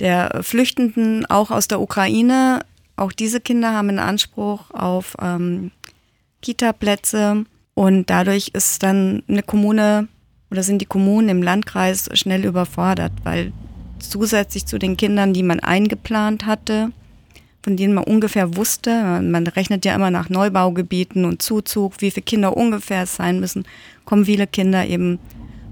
der 0.00 0.40
Flüchtenden 0.42 1.26
auch 1.26 1.50
aus 1.50 1.68
der 1.68 1.80
Ukraine 1.80 2.60
auch 3.00 3.12
diese 3.12 3.40
Kinder 3.40 3.72
haben 3.72 3.88
einen 3.88 3.98
Anspruch 3.98 4.70
auf 4.72 5.16
ähm, 5.22 5.70
Kita-Plätze 6.42 7.46
und 7.72 8.10
dadurch 8.10 8.48
ist 8.52 8.82
dann 8.82 9.22
eine 9.26 9.42
Kommune 9.42 10.06
oder 10.50 10.62
sind 10.62 10.82
die 10.82 10.86
Kommunen 10.86 11.30
im 11.30 11.42
Landkreis 11.42 12.10
schnell 12.12 12.44
überfordert, 12.44 13.12
weil 13.24 13.54
zusätzlich 14.00 14.66
zu 14.66 14.78
den 14.78 14.98
Kindern, 14.98 15.32
die 15.32 15.42
man 15.42 15.60
eingeplant 15.60 16.44
hatte, 16.44 16.92
von 17.62 17.76
denen 17.76 17.94
man 17.94 18.04
ungefähr 18.04 18.56
wusste, 18.56 19.20
man 19.22 19.46
rechnet 19.46 19.84
ja 19.84 19.94
immer 19.94 20.10
nach 20.10 20.30
Neubaugebieten 20.30 21.24
und 21.24 21.42
Zuzug, 21.42 21.94
wie 22.00 22.10
viele 22.10 22.24
Kinder 22.24 22.56
ungefähr 22.56 23.02
es 23.02 23.16
sein 23.16 23.40
müssen, 23.40 23.64
kommen 24.04 24.24
viele 24.24 24.46
Kinder 24.46 24.86
eben 24.86 25.18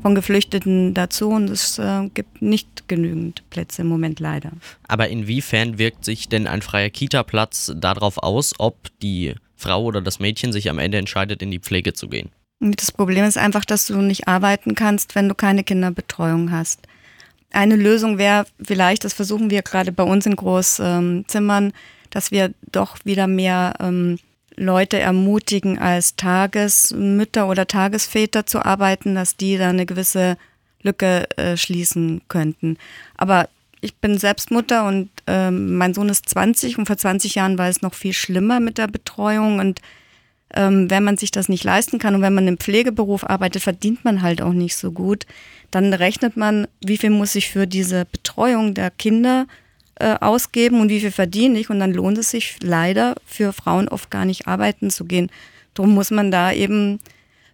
von 0.03 0.15
Geflüchteten 0.15 0.95
dazu 0.95 1.31
und 1.31 1.51
es 1.51 1.79
äh, 1.79 2.09
gibt 2.15 2.41
nicht 2.41 2.89
genügend 2.89 3.43
Plätze 3.51 3.83
im 3.83 3.89
Moment 3.89 4.21
leider. 4.21 4.53
Aber 4.87 5.09
inwiefern 5.09 5.79
wirkt 5.79 6.05
sich 6.05 6.29
denn 6.29 6.47
ein 6.47 6.63
freier 6.63 6.91
Kita-Platz 6.91 7.73
darauf 7.77 8.19
aus, 8.19 8.55
ob 8.59 8.77
die 9.03 9.35
Frau 9.57 9.83
oder 9.83 10.01
das 10.01 10.21
Mädchen 10.21 10.53
sich 10.53 10.71
am 10.71 10.79
Ende 10.79 10.99
entscheidet, 10.99 11.43
in 11.43 11.51
die 11.51 11.59
Pflege 11.59 11.95
zu 11.95 12.09
gehen? 12.09 12.31
Das 12.61 12.91
Problem 12.91 13.25
ist 13.25 13.39
einfach, 13.39 13.65
dass 13.65 13.87
du 13.87 13.97
nicht 13.99 14.27
arbeiten 14.27 14.75
kannst, 14.75 15.15
wenn 15.15 15.29
du 15.29 15.35
keine 15.35 15.63
Kinderbetreuung 15.63 16.51
hast. 16.51 16.88
Eine 17.51 17.77
Lösung 17.77 18.19
wäre 18.19 18.47
vielleicht, 18.63 19.05
das 19.05 19.15
versuchen 19.15 19.51
wir 19.51 19.63
gerade 19.63 19.93
bei 19.93 20.03
uns 20.03 20.27
in 20.27 20.37
Großzimmern, 20.37 21.73
dass 22.11 22.31
wir 22.31 22.53
doch 22.73 22.99
wieder 23.05 23.27
mehr 23.27 23.75
ähm, 23.81 24.19
Leute 24.57 24.99
ermutigen, 24.99 25.79
als 25.79 26.17
Tagesmütter 26.17 27.49
oder 27.49 27.67
Tagesväter 27.67 28.45
zu 28.45 28.65
arbeiten, 28.65 29.15
dass 29.15 29.37
die 29.37 29.57
da 29.57 29.69
eine 29.71 29.87
gewisse 29.87 30.37
Lücke 30.83 31.29
äh, 31.37 31.57
schließen 31.57 32.23
könnten. 32.29 32.77
Aber 33.17 33.49
ich 33.81 33.97
bin 33.97 34.19
selbst 34.19 34.51
Mutter 34.51 34.87
und 34.87 35.09
äh, 35.27 35.51
mein 35.51 35.95
Sohn 35.95 36.09
ist 36.09 36.29
20 36.29 36.79
und 36.79 36.87
vor 36.87 36.97
20 36.97 37.37
Jahren 37.37 37.59
war 37.59 37.69
es 37.69 37.83
noch 37.83 37.95
viel 37.95 38.13
schlimmer 38.13 38.61
mit 38.61 38.79
der 38.79 38.89
Betreuung 38.89 39.61
und 39.61 39.81
ähm, 40.55 40.91
wenn 40.91 41.05
man 41.05 41.17
sich 41.17 41.31
das 41.31 41.49
nicht 41.49 41.65
leisten 41.65 41.99
kann 41.99 42.15
und 42.15 42.23
wenn 42.23 42.35
man 42.35 42.49
im 42.49 42.59
Pflegeberuf 42.59 43.29
arbeitet, 43.29 43.63
verdient 43.63 44.05
man 44.05 44.23
halt 44.23 44.41
auch 44.41 44.53
nicht 44.53 44.77
so 44.77 44.93
gut. 44.93 45.27
Dann 45.71 45.93
rechnet 45.93 46.37
man, 46.37 46.67
wie 46.81 46.97
viel 46.97 47.11
muss 47.11 47.35
ich 47.35 47.51
für 47.51 47.67
diese 47.67 48.07
Betreuung 48.07 48.75
der 48.75 48.91
Kinder 48.91 49.47
äh, 49.97 50.15
ausgeben 50.21 50.81
und 50.81 50.89
wie 50.89 51.01
viel 51.01 51.11
verdiene 51.11 51.59
ich. 51.59 51.69
Und 51.69 51.81
dann 51.81 51.93
lohnt 51.93 52.19
es 52.19 52.31
sich 52.31 52.57
leider 52.63 53.15
für 53.27 53.53
Frauen 53.53 53.89
oft 53.89 54.11
gar 54.11 54.25
nicht 54.25 54.47
arbeiten 54.47 54.91
zu 54.91 55.05
gehen. 55.05 55.31
Darum 55.75 55.93
muss 55.93 56.11
man 56.11 56.31
da 56.31 56.53
eben 56.53 56.99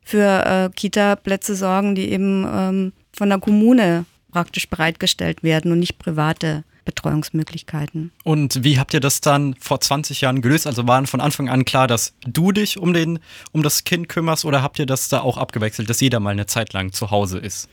für 0.04 0.44
äh, 0.44 0.70
Kita-Plätze 0.74 1.56
sorgen, 1.56 1.94
die 1.94 2.10
eben 2.10 2.46
ähm, 2.48 2.92
von 3.12 3.28
der 3.28 3.38
Kommune 3.38 4.04
praktisch 4.30 4.68
bereitgestellt 4.68 5.42
werden 5.42 5.72
und 5.72 5.80
nicht 5.80 5.98
private 5.98 6.64
Betreuungsmöglichkeiten. 6.84 8.12
Und 8.22 8.62
wie 8.64 8.78
habt 8.78 8.94
ihr 8.94 9.00
das 9.00 9.20
dann 9.20 9.54
vor 9.60 9.80
20 9.80 10.20
Jahren 10.20 10.42
gelöst? 10.42 10.66
Also 10.66 10.86
waren 10.86 11.06
von 11.06 11.20
Anfang 11.20 11.48
an 11.48 11.64
klar, 11.64 11.86
dass 11.86 12.14
du 12.26 12.52
dich 12.52 12.78
um, 12.78 12.92
den, 12.92 13.18
um 13.52 13.62
das 13.62 13.84
Kind 13.84 14.08
kümmerst 14.08 14.44
oder 14.44 14.62
habt 14.62 14.78
ihr 14.78 14.86
das 14.86 15.08
da 15.08 15.20
auch 15.20 15.38
abgewechselt, 15.38 15.88
dass 15.90 16.00
jeder 16.00 16.20
mal 16.20 16.30
eine 16.30 16.46
Zeit 16.46 16.72
lang 16.72 16.92
zu 16.92 17.10
Hause 17.10 17.38
ist? 17.38 17.68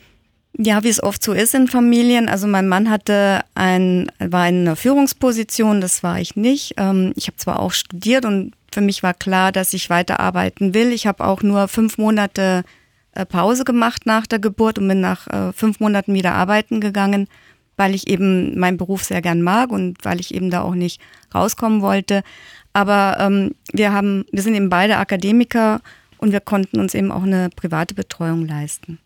Ja, 0.58 0.84
wie 0.84 0.90
es 0.90 1.02
oft 1.02 1.24
so 1.24 1.32
ist 1.32 1.54
in 1.54 1.68
Familien. 1.68 2.28
Also 2.28 2.46
mein 2.46 2.68
Mann 2.68 2.90
hatte 2.90 3.42
ein, 3.56 4.12
war 4.20 4.48
in 4.50 4.62
einer 4.62 4.76
Führungsposition, 4.76 5.80
das 5.80 6.04
war 6.04 6.20
ich 6.20 6.36
nicht. 6.36 6.74
Ähm, 6.78 7.14
ich 7.16 7.28
habe 7.28 7.38
zwar 7.38 7.60
auch 7.60 7.72
studiert 7.72 8.26
und 8.26 8.54
für 8.72 8.82
mich 8.82 9.02
war 9.02 9.14
klar, 9.14 9.52
dass 9.52 9.74
ich 9.74 9.90
weiterarbeiten 9.90 10.74
will. 10.74 10.92
Ich 10.92 11.08
habe 11.08 11.24
auch 11.24 11.42
nur 11.42 11.68
fünf 11.68 11.98
Monate 11.98 12.64
äh, 13.14 13.26
Pause 13.26 13.64
gemacht 13.64 14.06
nach 14.06 14.28
der 14.28 14.40
Geburt 14.40 14.78
und 14.78 14.88
bin 14.88 15.02
nach 15.02 15.28
äh, 15.28 15.54
fünf 15.54 15.80
Monaten 15.80 16.14
wieder 16.14 16.34
arbeiten 16.34 16.82
gegangen, 16.82 17.28
weil 17.78 17.96
ich 17.96 18.08
eben 18.08 18.60
meinen 18.60 18.78
Beruf 18.78 19.04
sehr 19.04 19.22
gern 19.22 19.42
mag 19.42 19.72
und 19.72 20.04
weil 20.04 20.20
ich 20.20 20.34
eben 20.34 20.50
da 20.50 20.62
auch 20.62 20.76
nicht 20.76 21.02
rauskommen 21.34 21.82
wollte. 21.82 22.24
Aber 22.74 23.18
ähm, 23.20 23.56
wir 23.74 23.92
haben, 23.92 24.26
wir 24.32 24.44
sind 24.44 24.56
eben 24.56 24.70
beide 24.70 24.98
Akademiker 24.98 25.82
und 26.18 26.32
wir 26.32 26.40
konnten 26.40 26.80
uns 26.80 26.94
eben 26.94 27.12
auch 27.12 27.24
eine 27.24 27.50
private 27.50 27.96
Betreuung 27.96 28.48
leisten. 28.48 29.00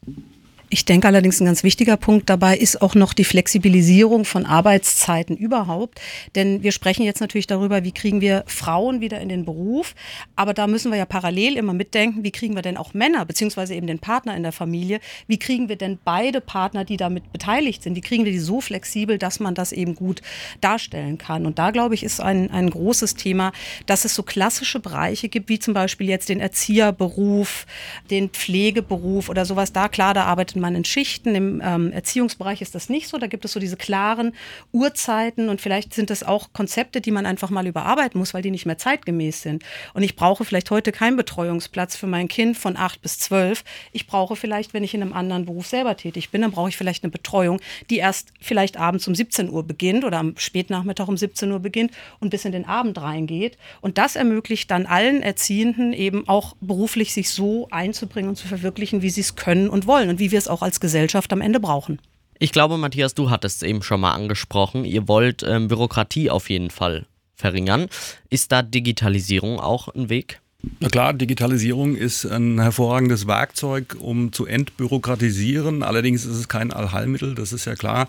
Ich 0.69 0.83
denke 0.83 1.07
allerdings, 1.07 1.39
ein 1.39 1.45
ganz 1.45 1.63
wichtiger 1.63 1.95
Punkt 1.95 2.27
dabei 2.27 2.57
ist 2.57 2.81
auch 2.81 2.95
noch 2.95 3.13
die 3.13 3.23
Flexibilisierung 3.23 4.25
von 4.25 4.47
Arbeitszeiten 4.47 5.37
überhaupt. 5.37 6.01
Denn 6.33 6.63
wir 6.63 6.71
sprechen 6.71 7.03
jetzt 7.03 7.21
natürlich 7.21 7.45
darüber, 7.45 7.83
wie 7.83 7.91
kriegen 7.91 8.19
wir 8.19 8.43
Frauen 8.47 8.99
wieder 8.99 9.21
in 9.21 9.29
den 9.29 9.45
Beruf. 9.45 9.93
Aber 10.35 10.55
da 10.55 10.65
müssen 10.65 10.91
wir 10.91 10.97
ja 10.97 11.05
parallel 11.05 11.57
immer 11.57 11.73
mitdenken, 11.73 12.23
wie 12.23 12.31
kriegen 12.31 12.55
wir 12.55 12.63
denn 12.63 12.77
auch 12.77 12.95
Männer, 12.95 13.25
beziehungsweise 13.25 13.75
eben 13.75 13.85
den 13.85 13.99
Partner 13.99 14.35
in 14.35 14.41
der 14.41 14.51
Familie, 14.51 15.01
wie 15.27 15.37
kriegen 15.37 15.69
wir 15.69 15.75
denn 15.75 15.99
beide 16.03 16.41
Partner, 16.41 16.83
die 16.83 16.97
damit 16.97 17.31
beteiligt 17.31 17.83
sind, 17.83 17.95
wie 17.95 18.01
kriegen 18.01 18.25
wir 18.25 18.31
die 18.31 18.39
so 18.39 18.59
flexibel, 18.59 19.19
dass 19.19 19.39
man 19.39 19.53
das 19.53 19.71
eben 19.71 19.93
gut 19.93 20.23
darstellen 20.61 21.19
kann. 21.19 21.45
Und 21.45 21.59
da, 21.59 21.69
glaube 21.69 21.93
ich, 21.93 22.03
ist 22.03 22.19
ein, 22.19 22.49
ein 22.49 22.71
großes 22.71 23.13
Thema, 23.13 23.51
dass 23.85 24.03
es 24.03 24.15
so 24.15 24.23
klassische 24.23 24.79
Bereiche 24.79 25.29
gibt, 25.29 25.47
wie 25.49 25.59
zum 25.59 25.75
Beispiel 25.75 26.09
jetzt 26.09 26.29
den 26.29 26.39
Erzieherberuf, 26.39 27.67
den 28.09 28.29
Pflegeberuf 28.29 29.29
oder 29.29 29.45
sowas. 29.45 29.71
Da, 29.71 29.89
klar, 29.89 30.15
da 30.15 30.23
arbeitet 30.23 30.54
arbeitet 30.55 30.61
man 30.61 30.75
in 30.75 30.85
Schichten. 30.85 31.35
Im 31.35 31.61
ähm, 31.63 31.91
Erziehungsbereich 31.91 32.61
ist 32.61 32.75
das 32.75 32.89
nicht 32.89 33.07
so. 33.07 33.17
Da 33.17 33.27
gibt 33.27 33.45
es 33.45 33.51
so 33.51 33.59
diese 33.59 33.77
klaren 33.77 34.33
Uhrzeiten 34.71 35.49
und 35.49 35.61
vielleicht 35.61 35.93
sind 35.93 36.09
das 36.09 36.23
auch 36.23 36.53
Konzepte, 36.53 37.01
die 37.01 37.11
man 37.11 37.25
einfach 37.25 37.49
mal 37.49 37.67
überarbeiten 37.67 38.19
muss, 38.19 38.33
weil 38.33 38.41
die 38.41 38.51
nicht 38.51 38.65
mehr 38.65 38.77
zeitgemäß 38.77 39.41
sind. 39.41 39.63
Und 39.93 40.03
ich 40.03 40.15
brauche 40.15 40.45
vielleicht 40.45 40.71
heute 40.71 40.91
keinen 40.91 41.17
Betreuungsplatz 41.17 41.95
für 41.95 42.07
mein 42.07 42.27
Kind 42.27 42.57
von 42.57 42.77
acht 42.77 43.01
bis 43.01 43.19
zwölf. 43.19 43.63
Ich 43.91 44.07
brauche 44.07 44.35
vielleicht, 44.35 44.73
wenn 44.73 44.83
ich 44.83 44.93
in 44.93 45.01
einem 45.01 45.13
anderen 45.13 45.45
Beruf 45.45 45.67
selber 45.67 45.95
tätig 45.97 46.29
bin, 46.31 46.41
dann 46.41 46.51
brauche 46.51 46.69
ich 46.69 46.77
vielleicht 46.77 47.03
eine 47.03 47.11
Betreuung, 47.11 47.59
die 47.89 47.97
erst 47.97 48.29
vielleicht 48.41 48.77
abends 48.77 49.07
um 49.07 49.15
17 49.15 49.49
Uhr 49.49 49.63
beginnt 49.63 50.05
oder 50.05 50.19
am 50.19 50.35
Spätnachmittag 50.37 51.07
um 51.07 51.17
17 51.17 51.51
Uhr 51.51 51.59
beginnt 51.59 51.91
und 52.19 52.29
bis 52.29 52.45
in 52.45 52.51
den 52.51 52.65
Abend 52.65 53.01
reingeht. 53.01 53.57
Und 53.81 53.97
das 53.97 54.15
ermöglicht 54.15 54.71
dann 54.71 54.85
allen 54.85 55.21
Erziehenden 55.21 55.93
eben 55.93 56.27
auch 56.27 56.55
beruflich 56.61 57.13
sich 57.13 57.29
so 57.29 57.67
einzubringen 57.71 58.29
und 58.29 58.35
zu 58.35 58.47
verwirklichen, 58.47 59.01
wie 59.01 59.09
sie 59.09 59.21
es 59.21 59.35
können 59.35 59.69
und 59.69 59.87
wollen 59.87 60.09
und 60.09 60.19
wie 60.19 60.31
wir 60.31 60.39
es 60.39 60.44
es 60.45 60.49
auch 60.49 60.61
als 60.61 60.79
Gesellschaft 60.79 61.31
am 61.33 61.41
Ende 61.41 61.59
brauchen. 61.59 61.99
Ich 62.37 62.51
glaube, 62.51 62.77
Matthias, 62.77 63.13
du 63.13 63.29
hattest 63.29 63.63
es 63.63 63.67
eben 63.67 63.81
schon 63.81 64.01
mal 64.01 64.13
angesprochen. 64.13 64.83
Ihr 64.83 65.07
wollt 65.07 65.43
ähm, 65.43 65.67
Bürokratie 65.67 66.29
auf 66.29 66.49
jeden 66.49 66.69
Fall 66.69 67.05
verringern. 67.35 67.87
Ist 68.29 68.51
da 68.51 68.61
Digitalisierung 68.61 69.59
auch 69.59 69.87
ein 69.89 70.09
Weg? 70.09 70.41
Na 70.79 70.89
klar, 70.89 71.13
Digitalisierung 71.13 71.95
ist 71.95 72.25
ein 72.25 72.59
hervorragendes 72.59 73.27
Werkzeug, 73.27 73.95
um 73.99 74.33
zu 74.33 74.45
entbürokratisieren. 74.45 75.83
Allerdings 75.83 76.25
ist 76.25 76.35
es 76.35 76.47
kein 76.47 76.73
Allheilmittel, 76.73 77.35
das 77.35 77.53
ist 77.53 77.65
ja 77.65 77.75
klar. 77.75 78.07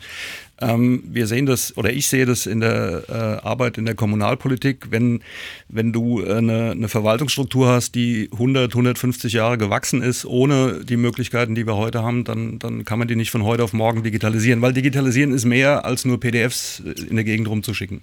Ähm, 0.61 1.05
wir 1.07 1.27
sehen 1.27 1.45
das, 1.45 1.77
oder 1.77 1.93
ich 1.93 2.09
sehe 2.09 2.25
das 2.25 2.47
in 2.47 2.61
der 2.61 3.03
äh, 3.09 3.47
Arbeit 3.47 3.77
in 3.77 3.85
der 3.85 3.95
Kommunalpolitik, 3.95 4.91
wenn, 4.91 5.21
wenn 5.69 5.93
du 5.93 6.23
äh, 6.23 6.37
eine, 6.37 6.71
eine, 6.71 6.89
Verwaltungsstruktur 6.89 7.69
hast, 7.69 7.95
die 7.95 8.31
100, 8.33 8.73
150 8.73 9.35
Jahre 9.35 9.59
gewachsen 9.59 10.01
ist, 10.01 10.25
ohne 10.25 10.83
die 10.83 10.97
Möglichkeiten, 10.97 11.55
die 11.55 11.67
wir 11.67 11.77
heute 11.77 12.03
haben, 12.03 12.25
dann, 12.25 12.59
dann 12.59 12.87
kann 12.87 12.99
man 12.99 13.07
die 13.07 13.17
nicht 13.17 13.31
von 13.31 13.45
heute 13.45 13.65
auf 13.65 13.75
morgen 13.75 14.03
digitalisieren, 14.03 14.63
weil 14.63 14.73
digitalisieren 14.73 15.33
ist 15.33 15.45
mehr 15.45 15.85
als 15.85 16.07
nur 16.07 16.19
PDFs 16.19 16.81
äh, 16.81 17.03
in 17.03 17.17
der 17.17 17.25
Gegend 17.25 17.49
rumzuschicken. 17.49 18.01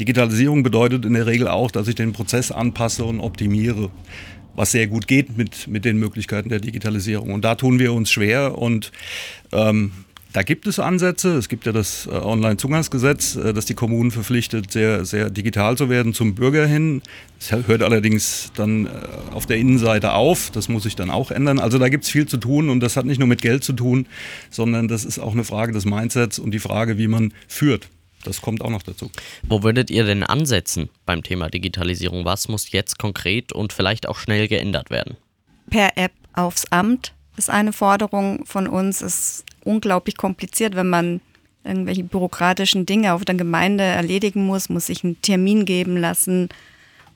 Digitalisierung 0.00 0.64
bedeutet 0.64 1.04
in 1.04 1.14
der 1.14 1.26
Regel 1.26 1.46
auch, 1.46 1.70
dass 1.70 1.86
ich 1.86 1.94
den 1.94 2.12
Prozess 2.12 2.50
anpasse 2.50 3.04
und 3.04 3.20
optimiere 3.20 3.90
was 4.56 4.70
sehr 4.70 4.86
gut 4.86 5.08
geht 5.08 5.36
mit, 5.36 5.66
mit 5.66 5.84
den 5.84 5.98
Möglichkeiten 5.98 6.48
der 6.48 6.60
Digitalisierung. 6.60 7.32
Und 7.32 7.44
da 7.44 7.56
tun 7.56 7.78
wir 7.80 7.92
uns 7.92 8.10
schwer 8.10 8.56
und 8.56 8.92
ähm, 9.52 9.90
da 10.34 10.42
gibt 10.42 10.66
es 10.66 10.80
Ansätze. 10.80 11.36
Es 11.36 11.48
gibt 11.48 11.64
ja 11.64 11.70
das 11.70 12.06
äh, 12.06 12.10
Online-Zugangsgesetz, 12.10 13.36
äh, 13.36 13.54
das 13.54 13.66
die 13.66 13.74
Kommunen 13.74 14.10
verpflichtet, 14.10 14.72
sehr, 14.72 15.04
sehr 15.04 15.30
digital 15.30 15.76
zu 15.76 15.88
werden 15.88 16.12
zum 16.12 16.34
Bürger 16.34 16.66
hin. 16.66 17.02
Es 17.38 17.52
hört 17.52 17.82
allerdings 17.82 18.50
dann 18.56 18.86
äh, 18.86 18.90
auf 19.30 19.46
der 19.46 19.58
Innenseite 19.58 20.12
auf. 20.12 20.50
Das 20.50 20.68
muss 20.68 20.82
sich 20.82 20.96
dann 20.96 21.08
auch 21.08 21.30
ändern. 21.30 21.60
Also 21.60 21.78
da 21.78 21.88
gibt 21.88 22.02
es 22.02 22.10
viel 22.10 22.26
zu 22.26 22.36
tun 22.36 22.68
und 22.68 22.80
das 22.80 22.96
hat 22.96 23.06
nicht 23.06 23.18
nur 23.18 23.28
mit 23.28 23.42
Geld 23.42 23.62
zu 23.62 23.72
tun, 23.74 24.06
sondern 24.50 24.88
das 24.88 25.04
ist 25.04 25.20
auch 25.20 25.32
eine 25.32 25.44
Frage 25.44 25.72
des 25.72 25.84
Mindsets 25.84 26.40
und 26.40 26.50
die 26.50 26.58
Frage, 26.58 26.98
wie 26.98 27.06
man 27.06 27.32
führt. 27.46 27.88
Das 28.24 28.40
kommt 28.40 28.60
auch 28.60 28.70
noch 28.70 28.82
dazu. 28.82 29.12
Wo 29.48 29.62
würdet 29.62 29.88
ihr 29.88 30.02
denn 30.02 30.24
ansetzen 30.24 30.88
beim 31.06 31.22
Thema 31.22 31.48
Digitalisierung? 31.48 32.24
Was 32.24 32.48
muss 32.48 32.72
jetzt 32.72 32.98
konkret 32.98 33.52
und 33.52 33.72
vielleicht 33.72 34.08
auch 34.08 34.18
schnell 34.18 34.48
geändert 34.48 34.90
werden? 34.90 35.16
Per 35.70 35.96
App 35.96 36.12
aufs 36.32 36.64
Amt 36.72 37.12
ist 37.36 37.50
eine 37.50 37.72
Forderung 37.72 38.44
von 38.46 38.66
uns. 38.66 39.00
Es 39.00 39.44
unglaublich 39.64 40.16
kompliziert, 40.16 40.76
wenn 40.76 40.88
man 40.88 41.20
irgendwelche 41.64 42.04
bürokratischen 42.04 42.86
Dinge 42.86 43.14
auf 43.14 43.24
der 43.24 43.34
Gemeinde 43.34 43.84
erledigen 43.84 44.46
muss, 44.46 44.68
muss 44.68 44.86
sich 44.86 45.02
einen 45.02 45.20
Termin 45.22 45.64
geben 45.64 45.96
lassen, 45.96 46.48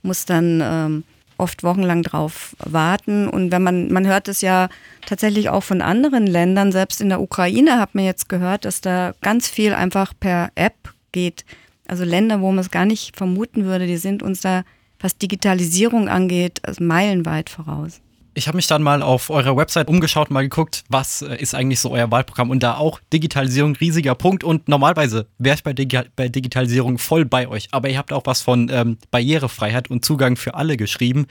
muss 0.02 0.24
dann 0.24 0.60
ähm, 0.62 1.04
oft 1.36 1.62
wochenlang 1.62 2.02
drauf 2.02 2.56
warten. 2.58 3.28
Und 3.28 3.52
wenn 3.52 3.62
man, 3.62 3.92
man 3.92 4.06
hört 4.06 4.28
es 4.28 4.40
ja 4.40 4.68
tatsächlich 5.06 5.48
auch 5.48 5.62
von 5.62 5.80
anderen 5.80 6.26
Ländern, 6.26 6.72
selbst 6.72 7.00
in 7.00 7.08
der 7.08 7.20
Ukraine 7.20 7.78
hat 7.78 7.94
man 7.94 8.04
jetzt 8.04 8.28
gehört, 8.28 8.64
dass 8.64 8.80
da 8.80 9.14
ganz 9.20 9.48
viel 9.48 9.72
einfach 9.72 10.12
per 10.18 10.50
App 10.54 10.94
geht. 11.12 11.44
Also 11.86 12.04
Länder, 12.04 12.40
wo 12.40 12.50
man 12.50 12.58
es 12.58 12.70
gar 12.70 12.84
nicht 12.84 13.16
vermuten 13.16 13.64
würde, 13.64 13.86
die 13.86 13.96
sind 13.96 14.22
uns 14.22 14.40
da, 14.40 14.64
was 15.00 15.16
Digitalisierung 15.16 16.08
angeht, 16.08 16.60
also 16.64 16.82
meilenweit 16.82 17.48
voraus. 17.50 18.00
Ich 18.38 18.46
habe 18.46 18.54
mich 18.54 18.68
dann 18.68 18.84
mal 18.84 19.02
auf 19.02 19.30
eurer 19.30 19.56
Website 19.56 19.88
umgeschaut, 19.88 20.30
mal 20.30 20.42
geguckt, 20.42 20.84
was 20.88 21.22
äh, 21.22 21.34
ist 21.34 21.56
eigentlich 21.56 21.80
so 21.80 21.90
euer 21.90 22.12
Wahlprogramm 22.12 22.50
und 22.50 22.62
da 22.62 22.76
auch 22.76 23.00
Digitalisierung 23.12 23.74
riesiger 23.74 24.14
Punkt 24.14 24.44
und 24.44 24.68
normalerweise 24.68 25.26
wäre 25.38 25.56
ich 25.56 25.64
bei, 25.64 25.72
Digi 25.72 25.98
bei, 26.14 26.28
Digitalisierung 26.28 26.98
voll 26.98 27.24
bei 27.24 27.48
euch, 27.48 27.66
aber 27.72 27.90
ihr 27.90 27.98
habt 27.98 28.12
auch 28.12 28.26
was 28.26 28.40
von 28.40 28.70
ähm, 28.70 28.98
Barrierefreiheit 29.10 29.90
und 29.90 30.04
Zugang 30.04 30.36
für 30.36 30.54
alle 30.54 30.76
geschrieben. 30.76 31.26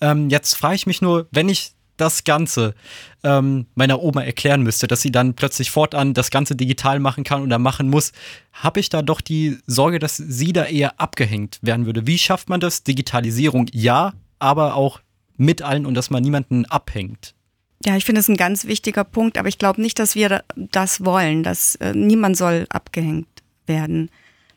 Ähm, 0.00 0.30
jetzt 0.30 0.54
frage 0.54 0.76
ich 0.76 0.86
mich 0.86 1.02
nur, 1.02 1.26
wenn 1.32 1.48
ich 1.48 1.72
das 1.96 2.22
Ganze 2.22 2.76
ähm, 3.24 3.66
meiner 3.74 4.00
Oma 4.00 4.22
erklären 4.22 4.62
müsste, 4.62 4.86
dass 4.86 5.02
sie 5.02 5.10
dann 5.10 5.34
plötzlich 5.34 5.72
fortan 5.72 6.14
das 6.14 6.30
Ganze 6.30 6.54
digital 6.54 7.00
machen 7.00 7.24
kann 7.24 7.42
oder 7.42 7.58
machen 7.58 7.90
muss, 7.90 8.12
habe 8.52 8.78
ich 8.78 8.88
da 8.88 9.02
doch 9.02 9.20
die 9.20 9.58
Sorge, 9.66 9.98
dass 9.98 10.16
sie 10.16 10.52
da 10.52 10.66
eher 10.66 11.00
abgehängt 11.00 11.58
werden 11.60 11.86
würde. 11.86 12.06
Wie 12.06 12.18
schafft 12.18 12.48
man 12.48 12.60
das? 12.60 12.84
Digitalisierung 12.84 13.66
ja, 13.72 14.12
aber 14.38 14.76
auch 14.76 15.00
mit 15.42 15.62
allen 15.62 15.86
und 15.86 15.94
dass 15.94 16.10
man 16.10 16.22
niemanden 16.22 16.64
abhängt. 16.66 17.34
Ja, 17.84 17.96
ich 17.96 18.04
finde 18.04 18.20
es 18.20 18.28
ein 18.28 18.36
ganz 18.36 18.66
wichtiger 18.66 19.04
Punkt, 19.04 19.36
aber 19.38 19.48
ich 19.48 19.58
glaube 19.58 19.82
nicht, 19.82 19.98
dass 19.98 20.14
wir 20.14 20.44
das 20.56 21.04
wollen, 21.04 21.42
dass 21.42 21.74
äh, 21.76 21.92
niemand 21.92 22.36
soll 22.36 22.66
abgehängt 22.68 23.26
werden. 23.66 24.10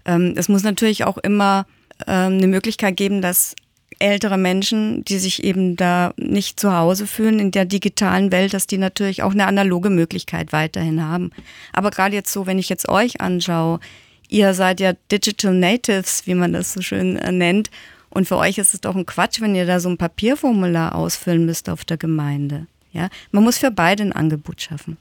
Ähm, 0.06 0.36
es 0.38 0.48
muss 0.48 0.64
natürlich 0.64 1.04
auch 1.06 1.18
immer 1.18 1.66
äh, 2.06 2.12
eine 2.12 2.48
Möglichkeit 2.48 2.98
geben, 2.98 3.22
dass 3.22 3.56
ältere 4.00 4.38
Menschen, 4.38 5.04
die 5.06 5.18
sich 5.18 5.44
eben 5.44 5.76
da 5.76 6.14
nicht 6.18 6.60
zu 6.60 6.76
Hause 6.76 7.08
fühlen 7.08 7.40
in 7.40 7.52
der 7.52 7.66
digitalen 7.66 8.32
Welt, 8.32 8.54
dass 8.54 8.68
die 8.68 8.78
natürlich 8.78 9.24
auch 9.24 9.32
eine 9.32 9.48
analoge 9.48 9.90
Möglichkeit 9.90 10.52
weiterhin 10.52 11.02
haben. 11.04 11.32
Aber 11.74 11.92
gerade 11.92 12.16
jetzt 12.16 12.32
so, 12.32 12.46
wenn 12.46 12.60
ich 12.60 12.70
jetzt 12.70 12.90
euch 12.90 13.22
anschaue, 13.22 13.80
ihr 14.28 14.54
seid 14.54 14.80
ja 14.80 14.94
Digital 15.12 15.54
Natives, 15.54 16.28
wie 16.28 16.36
man 16.36 16.54
das 16.54 16.74
so 16.74 16.82
schön 16.82 17.18
äh, 17.18 17.32
nennt, 17.32 17.72
und 18.16 18.28
für 18.28 18.38
euch 18.38 18.58
ist 18.58 18.74
es 18.74 18.82
doch 18.82 18.96
ein 18.96 19.06
Quatsch, 19.06 19.42
wenn 19.42 19.56
ihr 19.56 19.66
da 19.66 19.82
so 19.82 19.90
ein 19.90 19.98
Papierformular 19.98 20.96
ausfüllen 20.96 21.46
müsst 21.46 21.70
auf 21.70 21.84
der 21.84 21.98
Gemeinde. 21.98 22.68
Ja, 22.94 23.10
man 23.32 23.44
muss 23.44 23.58
für 23.58 23.72
beide 23.72 24.04
ein 24.04 24.14
Angebot 24.14 24.62
schaffen. 24.62 24.98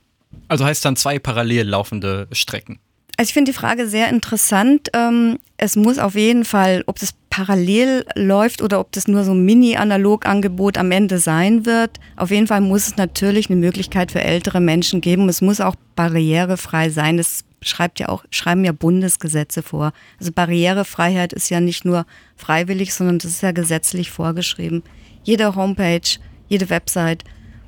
Also 0.48 0.64
heißt 0.64 0.84
dann 0.84 0.96
zwei 0.96 1.20
parallel 1.20 1.68
laufende 1.68 2.26
Strecken. 2.32 2.80
Also 3.16 3.28
ich 3.28 3.34
finde 3.34 3.52
die 3.52 3.56
Frage 3.56 3.86
sehr 3.86 4.08
interessant. 4.08 4.88
Ähm, 4.92 5.38
es 5.56 5.76
muss 5.76 5.98
auf 5.98 6.16
jeden 6.16 6.44
Fall, 6.44 6.82
ob 6.86 6.98
das 6.98 7.14
parallel 7.30 8.04
läuft 8.16 8.60
oder 8.62 8.80
ob 8.80 8.90
das 8.90 9.06
nur 9.06 9.22
so 9.22 9.32
ein 9.32 9.44
Mini-Analog-Angebot 9.44 10.76
am 10.76 10.90
Ende 10.90 11.18
sein 11.18 11.66
wird. 11.66 12.00
Auf 12.16 12.32
jeden 12.32 12.48
Fall 12.48 12.60
muss 12.60 12.88
es 12.88 12.96
natürlich 12.96 13.48
eine 13.48 13.60
Möglichkeit 13.60 14.10
für 14.10 14.22
ältere 14.22 14.60
Menschen 14.60 15.00
geben. 15.00 15.28
Es 15.28 15.40
muss 15.40 15.60
auch 15.60 15.76
barrierefrei 15.94 16.90
sein. 16.90 17.16
Das 17.16 17.44
schreibt 17.64 18.00
ja 18.00 18.08
auch, 18.08 18.24
schreiben 18.30 18.64
ja 18.64 18.72
Bundesgesetze 18.72 19.62
vor. 19.62 19.92
Also 20.18 20.32
Barrierefreiheit 20.32 21.32
ist 21.32 21.50
ja 21.50 21.60
nicht 21.60 21.84
nur 21.84 22.06
freiwillig, 22.36 22.94
sondern 22.94 23.18
das 23.18 23.30
ist 23.30 23.42
ja 23.42 23.52
gesetzlich 23.52 24.10
vorgeschrieben. 24.10 24.82
Jede 25.24 25.54
Homepage, 25.54 26.18
jede 26.48 26.70
Website 26.70 27.24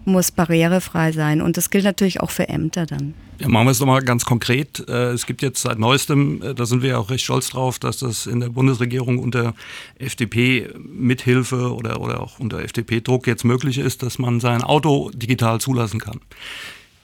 muss 0.07 0.31
barrierefrei 0.31 1.13
sein. 1.13 1.43
Und 1.43 1.57
das 1.57 1.71
gilt 1.71 1.85
natürlich 1.85 2.21
auch 2.21 2.31
für 2.31 2.49
Ämter 2.49 2.87
dann. 2.87 3.15
Ja, 3.39 3.49
machen 3.49 3.67
wir 3.67 3.73
es 3.73 3.81
nochmal 3.81 4.03
ganz 4.03 4.25
konkret. 4.25 4.89
Äh, 4.89 5.11
es 5.11 5.27
gibt 5.27 5.43
jetzt 5.43 5.61
seit 5.61 5.79
neuestem, 5.79 6.41
äh, 6.43 6.55
da 6.55 6.65
sind 6.65 6.83
wir 6.83 6.91
ja 6.91 6.99
auch 6.99 7.11
recht 7.11 7.25
stolz 7.25 7.51
drauf, 7.51 7.79
dass 7.79 7.99
das 7.99 8.27
in 8.27 8.41
der 8.41 8.49
Bundesregierung 8.49 9.19
unter 9.19 9.55
FDP-Mithilfe 9.99 11.75
oder, 11.75 12.01
oder 12.01 12.23
auch 12.23 12.39
unter 12.39 12.63
FDP-Druck 12.63 13.27
jetzt 13.27 13.45
möglich 13.45 13.79
ist, 13.79 14.03
dass 14.03 14.19
man 14.19 14.41
sein 14.41 14.63
Auto 14.63 15.11
digital 15.13 15.61
zulassen 15.61 16.01
kann. 16.01 16.21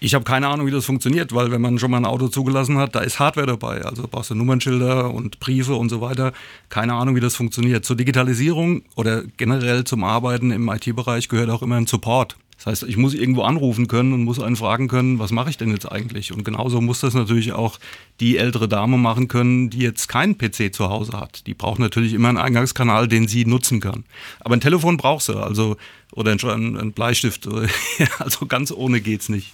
Ich 0.05 0.15
habe 0.15 0.25
keine 0.25 0.49
Ahnung, 0.49 0.67
wie 0.67 0.73
das 0.73 0.85
funktioniert, 0.85 1.33
weil 1.33 1.53
wenn 1.53 1.61
man 1.61 1.79
schon 1.79 1.93
mal 1.93 1.99
ein 1.99 2.07
Auto 2.07 2.27
zugelassen 2.27 2.77
hat, 2.77 2.97
da 2.97 3.03
ist 3.03 3.21
Hardware 3.21 3.47
dabei. 3.47 3.85
Also 3.85 4.09
brauchst 4.11 4.31
du 4.31 4.35
Nummernschilder 4.35 5.15
und 5.15 5.39
Briefe 5.39 5.77
und 5.77 5.91
so 5.91 6.01
weiter. 6.01 6.33
Keine 6.71 6.95
Ahnung, 6.95 7.15
wie 7.15 7.21
das 7.21 7.37
funktioniert. 7.37 7.85
Zur 7.85 7.95
Digitalisierung 7.95 8.83
oder 8.97 9.23
generell 9.37 9.85
zum 9.85 10.03
Arbeiten 10.03 10.51
im 10.51 10.69
IT-Bereich 10.69 11.29
gehört 11.29 11.51
auch 11.51 11.63
immer 11.63 11.77
ein 11.77 11.87
Support. 11.87 12.37
Das 12.57 12.67
heißt, 12.67 12.83
ich 12.85 12.97
muss 12.97 13.15
irgendwo 13.15 13.43
anrufen 13.43 13.87
können 13.87 14.13
und 14.13 14.25
muss 14.25 14.41
einen 14.41 14.57
fragen 14.57 14.89
können, 14.89 15.21
was 15.21 15.31
mache 15.31 15.51
ich 15.51 15.57
denn 15.57 15.71
jetzt 15.71 15.91
eigentlich? 15.91 16.33
Und 16.33 16.45
genauso 16.45 16.81
muss 16.81 16.99
das 16.99 17.15
natürlich 17.15 17.53
auch 17.53 17.79
die 18.19 18.39
ältere 18.39 18.69
Dame 18.69 18.99
machen 18.99 19.29
können, 19.29 19.71
die 19.71 19.79
jetzt 19.79 20.09
keinen 20.09 20.37
PC 20.37 20.75
zu 20.75 20.89
Hause 20.89 21.13
hat. 21.13 21.47
Die 21.47 21.55
braucht 21.55 21.79
natürlich 21.79 22.13
immer 22.13 22.29
einen 22.29 22.39
Eingangskanal, 22.39 23.07
den 23.07 23.29
sie 23.29 23.45
nutzen 23.47 23.79
kann. 23.79 24.03
Aber 24.41 24.55
ein 24.55 24.61
Telefon 24.61 24.97
braucht 24.97 25.23
sie, 25.23 25.41
also 25.41 25.77
oder 26.13 26.33
ein, 26.33 26.93
Bleistift. 26.93 27.49
Also 28.19 28.47
ganz 28.47 28.73
ohne 28.73 29.01
geht's 29.01 29.29
nicht. 29.29 29.53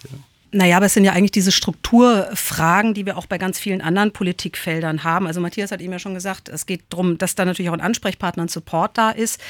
Naja, 0.50 0.78
aber 0.78 0.86
es 0.86 0.94
sind 0.94 1.04
ja 1.04 1.12
eigentlich 1.12 1.32
diese 1.32 1.52
Strukturfragen, 1.52 2.94
die 2.94 3.04
wir 3.04 3.18
auch 3.18 3.26
bei 3.26 3.36
ganz 3.36 3.58
vielen 3.58 3.82
anderen 3.82 4.12
Politikfeldern 4.12 5.04
haben. 5.04 5.26
Also 5.26 5.40
Matthias 5.40 5.72
hat 5.72 5.82
eben 5.82 5.92
ja 5.92 5.98
schon 5.98 6.14
gesagt, 6.14 6.48
es 6.48 6.64
geht 6.64 6.84
darum, 6.88 7.18
dass 7.18 7.34
da 7.34 7.44
natürlich 7.44 7.68
auch 7.68 7.74
ein 7.74 7.82
Ansprechpartner, 7.82 8.44
ein 8.44 8.48
Support 8.48 8.96
da 8.96 9.10
ist. 9.10 9.40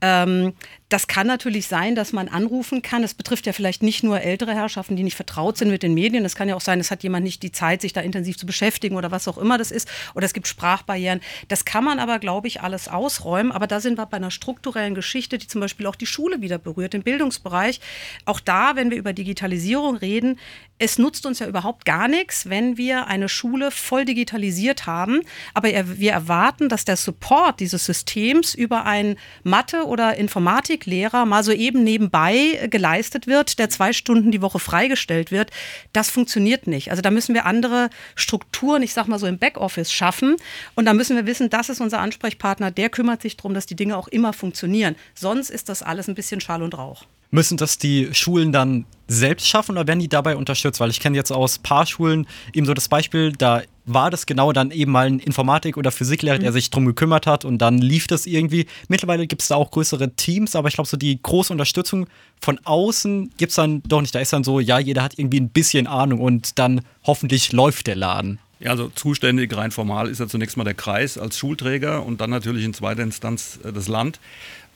Ähm, 0.00 0.52
das 0.90 1.06
kann 1.06 1.26
natürlich 1.26 1.66
sein, 1.66 1.94
dass 1.94 2.12
man 2.12 2.28
anrufen 2.28 2.82
kann. 2.82 3.02
Es 3.02 3.14
betrifft 3.14 3.46
ja 3.46 3.52
vielleicht 3.52 3.82
nicht 3.82 4.04
nur 4.04 4.20
ältere 4.20 4.54
Herrschaften, 4.54 4.96
die 4.96 5.02
nicht 5.02 5.16
vertraut 5.16 5.56
sind 5.56 5.70
mit 5.70 5.82
den 5.82 5.94
Medien. 5.94 6.24
Es 6.24 6.34
kann 6.34 6.48
ja 6.48 6.54
auch 6.54 6.60
sein, 6.60 6.78
es 6.78 6.90
hat 6.90 7.02
jemand 7.02 7.24
nicht 7.24 7.42
die 7.42 7.52
Zeit, 7.52 7.80
sich 7.80 7.92
da 7.92 8.00
intensiv 8.02 8.36
zu 8.36 8.44
beschäftigen 8.44 8.96
oder 8.96 9.10
was 9.10 9.26
auch 9.26 9.38
immer 9.38 9.56
das 9.56 9.70
ist. 9.70 9.88
Oder 10.14 10.26
es 10.26 10.34
gibt 10.34 10.46
Sprachbarrieren. 10.46 11.20
Das 11.48 11.64
kann 11.64 11.84
man 11.84 11.98
aber, 11.98 12.18
glaube 12.18 12.48
ich, 12.48 12.60
alles 12.60 12.88
ausräumen. 12.88 13.50
Aber 13.50 13.66
da 13.66 13.80
sind 13.80 13.98
wir 13.98 14.06
bei 14.06 14.18
einer 14.18 14.30
strukturellen 14.30 14.94
Geschichte, 14.94 15.38
die 15.38 15.46
zum 15.46 15.60
Beispiel 15.60 15.86
auch 15.86 15.96
die 15.96 16.06
Schule 16.06 16.42
wieder 16.42 16.58
berührt, 16.58 16.92
den 16.92 17.02
Bildungsbereich. 17.02 17.80
Auch 18.26 18.40
da, 18.40 18.76
wenn 18.76 18.90
wir 18.90 18.98
über 18.98 19.14
Digitalisierung 19.14 19.96
reden, 19.96 20.38
es 20.84 20.98
nutzt 20.98 21.24
uns 21.24 21.38
ja 21.38 21.46
überhaupt 21.46 21.86
gar 21.86 22.08
nichts, 22.08 22.50
wenn 22.50 22.76
wir 22.76 23.06
eine 23.06 23.30
Schule 23.30 23.70
voll 23.70 24.04
digitalisiert 24.04 24.84
haben. 24.86 25.22
Aber 25.54 25.70
wir 25.70 26.12
erwarten, 26.12 26.68
dass 26.68 26.84
der 26.84 26.96
Support 26.96 27.60
dieses 27.60 27.86
Systems 27.86 28.54
über 28.54 28.84
einen 28.84 29.16
Mathe- 29.42 29.86
oder 29.86 30.16
Informatiklehrer 30.16 31.24
mal 31.24 31.42
so 31.42 31.52
eben 31.52 31.84
nebenbei 31.84 32.68
geleistet 32.70 33.26
wird, 33.26 33.58
der 33.58 33.70
zwei 33.70 33.94
Stunden 33.94 34.30
die 34.30 34.42
Woche 34.42 34.58
freigestellt 34.58 35.30
wird. 35.30 35.50
Das 35.94 36.10
funktioniert 36.10 36.66
nicht. 36.66 36.90
Also 36.90 37.00
da 37.00 37.10
müssen 37.10 37.34
wir 37.34 37.46
andere 37.46 37.88
Strukturen, 38.14 38.82
ich 38.82 38.92
sag 38.92 39.08
mal 39.08 39.18
so 39.18 39.26
im 39.26 39.38
Backoffice 39.38 39.90
schaffen. 39.90 40.36
Und 40.74 40.84
da 40.84 40.92
müssen 40.92 41.16
wir 41.16 41.24
wissen, 41.24 41.48
das 41.48 41.70
ist 41.70 41.80
unser 41.80 42.00
Ansprechpartner, 42.00 42.70
der 42.70 42.90
kümmert 42.90 43.22
sich 43.22 43.38
darum, 43.38 43.54
dass 43.54 43.64
die 43.64 43.76
Dinge 43.76 43.96
auch 43.96 44.08
immer 44.08 44.34
funktionieren. 44.34 44.96
Sonst 45.14 45.48
ist 45.48 45.70
das 45.70 45.82
alles 45.82 46.08
ein 46.08 46.14
bisschen 46.14 46.42
Schall 46.42 46.62
und 46.62 46.76
Rauch. 46.76 47.06
Müssen 47.30 47.56
das 47.56 47.78
die 47.78 48.08
Schulen 48.12 48.52
dann 48.52 48.86
selbst 49.06 49.48
schaffen 49.48 49.72
oder 49.72 49.86
werden 49.86 50.00
die 50.00 50.08
dabei 50.08 50.36
unterstützt? 50.36 50.80
Weil 50.80 50.90
ich 50.90 51.00
kenne 51.00 51.16
jetzt 51.16 51.30
aus 51.30 51.58
Paarschulen 51.58 52.26
eben 52.52 52.66
so 52.66 52.74
das 52.74 52.88
Beispiel, 52.88 53.32
da 53.32 53.62
war 53.86 54.10
das 54.10 54.26
genau 54.26 54.52
dann 54.52 54.70
eben 54.70 54.92
mal 54.92 55.06
ein 55.06 55.18
Informatik- 55.18 55.76
oder 55.76 55.90
Physiklehrer, 55.90 56.38
der 56.38 56.50
mhm. 56.50 56.54
sich 56.54 56.70
drum 56.70 56.86
gekümmert 56.86 57.26
hat 57.26 57.44
und 57.44 57.58
dann 57.58 57.78
lief 57.78 58.06
das 58.06 58.26
irgendwie. 58.26 58.66
Mittlerweile 58.88 59.26
gibt 59.26 59.42
es 59.42 59.48
da 59.48 59.56
auch 59.56 59.70
größere 59.70 60.14
Teams, 60.14 60.56
aber 60.56 60.68
ich 60.68 60.74
glaube, 60.74 60.88
so 60.88 60.96
die 60.96 61.20
große 61.20 61.52
Unterstützung 61.52 62.06
von 62.40 62.58
außen 62.64 63.32
gibt 63.36 63.50
es 63.50 63.56
dann 63.56 63.82
doch 63.82 64.00
nicht. 64.00 64.14
Da 64.14 64.20
ist 64.20 64.32
dann 64.32 64.44
so, 64.44 64.60
ja, 64.60 64.78
jeder 64.78 65.02
hat 65.02 65.18
irgendwie 65.18 65.40
ein 65.40 65.50
bisschen 65.50 65.86
Ahnung 65.86 66.20
und 66.20 66.58
dann 66.58 66.80
hoffentlich 67.04 67.52
läuft 67.52 67.86
der 67.86 67.96
Laden. 67.96 68.38
Ja, 68.60 68.70
also 68.70 68.88
zuständig 68.88 69.54
rein 69.54 69.72
formal 69.72 70.08
ist 70.08 70.20
ja 70.20 70.28
zunächst 70.28 70.56
mal 70.56 70.64
der 70.64 70.74
Kreis 70.74 71.18
als 71.18 71.36
Schulträger 71.36 72.04
und 72.04 72.22
dann 72.22 72.30
natürlich 72.30 72.64
in 72.64 72.72
zweiter 72.72 73.02
Instanz 73.02 73.58
äh, 73.62 73.72
das 73.72 73.88
Land. 73.88 74.20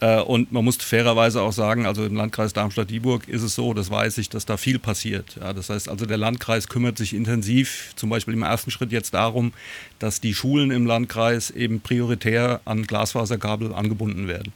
Äh, 0.01 0.21
und 0.21 0.53
man 0.53 0.65
muss 0.65 0.77
fairerweise 0.77 1.43
auch 1.43 1.53
sagen, 1.53 1.87
also 1.87 2.05
im 2.05 2.15
Landkreis 2.15 2.53
Darmstadt-Dieburg 2.53 3.29
ist 3.29 3.43
es 3.43 3.55
so, 3.55 3.75
das 3.75 3.91
weiß 3.91 4.19
ich, 4.19 4.29
dass 4.29 4.47
da 4.47 4.57
viel 4.57 4.79
passiert. 4.79 5.37
Ja, 5.41 5.53
das 5.53 5.71
heißt 5.71 5.89
also, 5.89 6.07
der 6.07 6.19
Landkreis 6.19 6.69
kümmert 6.69 6.99
sich 6.99 7.15
intensiv, 7.15 7.93
zum 7.97 8.11
Beispiel 8.11 8.35
im 8.35 8.43
ersten 8.43 8.71
Schritt 8.71 8.93
jetzt 8.93 9.15
darum, 9.15 9.53
dass 9.99 10.21
die 10.21 10.35
Schulen 10.35 10.71
im 10.71 10.87
Landkreis 10.87 11.51
eben 11.51 11.81
prioritär 11.81 12.61
an 12.65 12.85
Glasfaserkabel 12.85 13.75
angebunden 13.75 14.29
werden. 14.29 14.53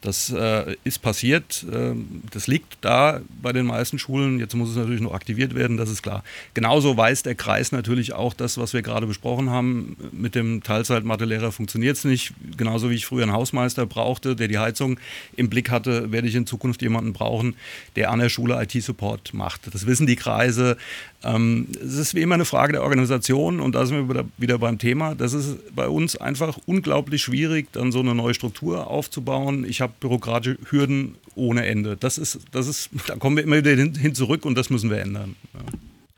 Das 0.00 0.30
äh, 0.30 0.76
ist 0.84 1.02
passiert. 1.02 1.66
Äh, 1.72 1.94
das 2.30 2.46
liegt 2.46 2.78
da 2.82 3.20
bei 3.42 3.52
den 3.52 3.66
meisten 3.66 3.98
Schulen. 3.98 4.38
Jetzt 4.38 4.54
muss 4.54 4.70
es 4.70 4.76
natürlich 4.76 5.00
noch 5.00 5.12
aktiviert 5.12 5.54
werden, 5.54 5.76
das 5.76 5.90
ist 5.90 6.02
klar. 6.02 6.22
Genauso 6.54 6.96
weiß 6.96 7.24
der 7.24 7.34
Kreis 7.34 7.72
natürlich 7.72 8.12
auch 8.12 8.32
das, 8.32 8.58
was 8.58 8.74
wir 8.74 8.82
gerade 8.82 9.06
besprochen 9.06 9.50
haben. 9.50 9.96
Mit 10.12 10.34
dem 10.34 10.62
Teilzeit-Mathelehrer 10.62 11.50
funktioniert 11.50 11.96
es 11.96 12.04
nicht. 12.04 12.32
Genauso 12.56 12.90
wie 12.90 12.94
ich 12.94 13.06
früher 13.06 13.24
einen 13.24 13.32
Hausmeister 13.32 13.86
brauchte, 13.86 14.36
der 14.36 14.46
die 14.46 14.58
Heizung 14.58 15.00
im 15.36 15.50
Blick 15.50 15.70
hatte, 15.70 16.12
werde 16.12 16.28
ich 16.28 16.34
in 16.36 16.46
Zukunft 16.46 16.80
jemanden 16.82 17.12
brauchen, 17.12 17.56
der 17.96 18.10
an 18.10 18.20
der 18.20 18.28
Schule 18.28 18.62
IT-Support 18.62 19.34
macht. 19.34 19.74
Das 19.74 19.86
wissen 19.86 20.06
die 20.06 20.16
Kreise. 20.16 20.76
Ähm, 21.24 21.66
es 21.82 21.94
ist 21.94 22.14
wie 22.14 22.22
immer 22.22 22.36
eine 22.36 22.44
Frage 22.44 22.72
der 22.72 22.82
Organisation 22.84 23.58
und 23.58 23.74
da 23.74 23.84
sind 23.86 24.08
wir 24.08 24.24
wieder 24.36 24.58
beim 24.58 24.78
Thema. 24.78 25.16
Das 25.16 25.32
ist 25.32 25.74
bei 25.74 25.88
uns 25.88 26.16
einfach 26.16 26.58
unglaublich 26.66 27.22
schwierig, 27.22 27.72
dann 27.72 27.90
so 27.90 27.98
eine 27.98 28.14
neue 28.14 28.34
Struktur 28.34 28.86
aufzubauen. 28.86 29.64
Ich 29.68 29.80
bürokratische 29.88 30.58
Hürden 30.70 31.16
ohne 31.34 31.66
Ende. 31.66 31.96
Das 31.96 32.18
ist, 32.18 32.40
das 32.52 32.66
ist, 32.66 32.90
da 33.06 33.16
kommen 33.16 33.36
wir 33.36 33.44
immer 33.44 33.56
wieder 33.56 33.70
hin, 33.70 34.14
zurück 34.14 34.44
und 34.44 34.56
das 34.56 34.70
müssen 34.70 34.90
wir 34.90 34.98
ändern. 34.98 35.36
Ja. 35.54 35.60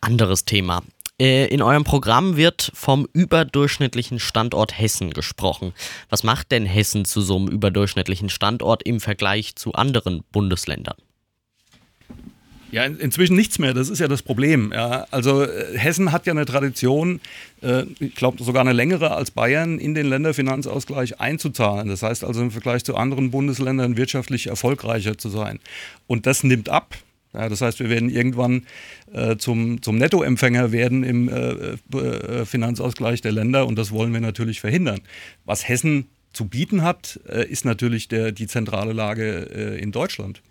Anderes 0.00 0.44
Thema. 0.44 0.82
Äh, 1.20 1.46
in 1.48 1.60
eurem 1.60 1.84
Programm 1.84 2.36
wird 2.36 2.72
vom 2.74 3.06
überdurchschnittlichen 3.12 4.18
Standort 4.18 4.78
Hessen 4.78 5.12
gesprochen. 5.12 5.74
Was 6.08 6.24
macht 6.24 6.50
denn 6.50 6.64
Hessen 6.64 7.04
zu 7.04 7.20
so 7.20 7.36
einem 7.36 7.48
überdurchschnittlichen 7.48 8.30
Standort 8.30 8.82
im 8.82 9.00
Vergleich 9.00 9.54
zu 9.56 9.74
anderen 9.74 10.22
Bundesländern? 10.32 10.96
Ja, 12.72 12.84
inzwischen 12.84 13.34
nichts 13.34 13.58
mehr. 13.58 13.74
Das 13.74 13.88
ist 13.88 13.98
ja 13.98 14.06
das 14.06 14.22
Problem. 14.22 14.72
Ja, 14.72 15.06
also 15.10 15.42
äh, 15.42 15.76
Hessen 15.76 16.12
hat 16.12 16.26
ja 16.26 16.32
eine 16.32 16.44
Tradition, 16.44 17.20
äh, 17.62 17.84
ich 17.98 18.14
glaube 18.14 18.42
sogar 18.42 18.60
eine 18.60 18.72
längere 18.72 19.10
als 19.12 19.32
Bayern, 19.32 19.78
in 19.78 19.94
den 19.94 20.06
Länderfinanzausgleich 20.06 21.20
einzuzahlen. 21.20 21.88
Das 21.88 22.02
heißt 22.02 22.22
also 22.22 22.40
im 22.40 22.50
Vergleich 22.50 22.84
zu 22.84 22.96
anderen 22.96 23.30
Bundesländern 23.30 23.96
wirtschaftlich 23.96 24.46
erfolgreicher 24.46 25.18
zu 25.18 25.30
sein. 25.30 25.58
Und 26.06 26.26
das 26.26 26.44
nimmt 26.44 26.68
ab. 26.68 26.94
Ja, 27.32 27.48
das 27.48 27.60
heißt, 27.60 27.78
wir 27.78 27.90
werden 27.90 28.10
irgendwann 28.10 28.66
äh, 29.12 29.36
zum, 29.36 29.82
zum 29.82 29.96
Nettoempfänger 29.98 30.72
werden 30.72 31.04
im 31.04 31.28
äh, 31.28 31.76
äh, 31.96 32.44
Finanzausgleich 32.44 33.20
der 33.20 33.32
Länder 33.32 33.66
und 33.66 33.76
das 33.76 33.92
wollen 33.92 34.12
wir 34.12 34.20
natürlich 34.20 34.60
verhindern. 34.60 35.00
Was 35.44 35.68
Hessen 35.68 36.08
zu 36.32 36.46
bieten 36.46 36.82
hat, 36.82 37.20
äh, 37.28 37.46
ist 37.48 37.64
natürlich 37.64 38.08
der, 38.08 38.32
die 38.32 38.48
zentrale 38.48 38.92
Lage 38.92 39.78
in 39.80 39.92
Deutschland. 39.92 40.42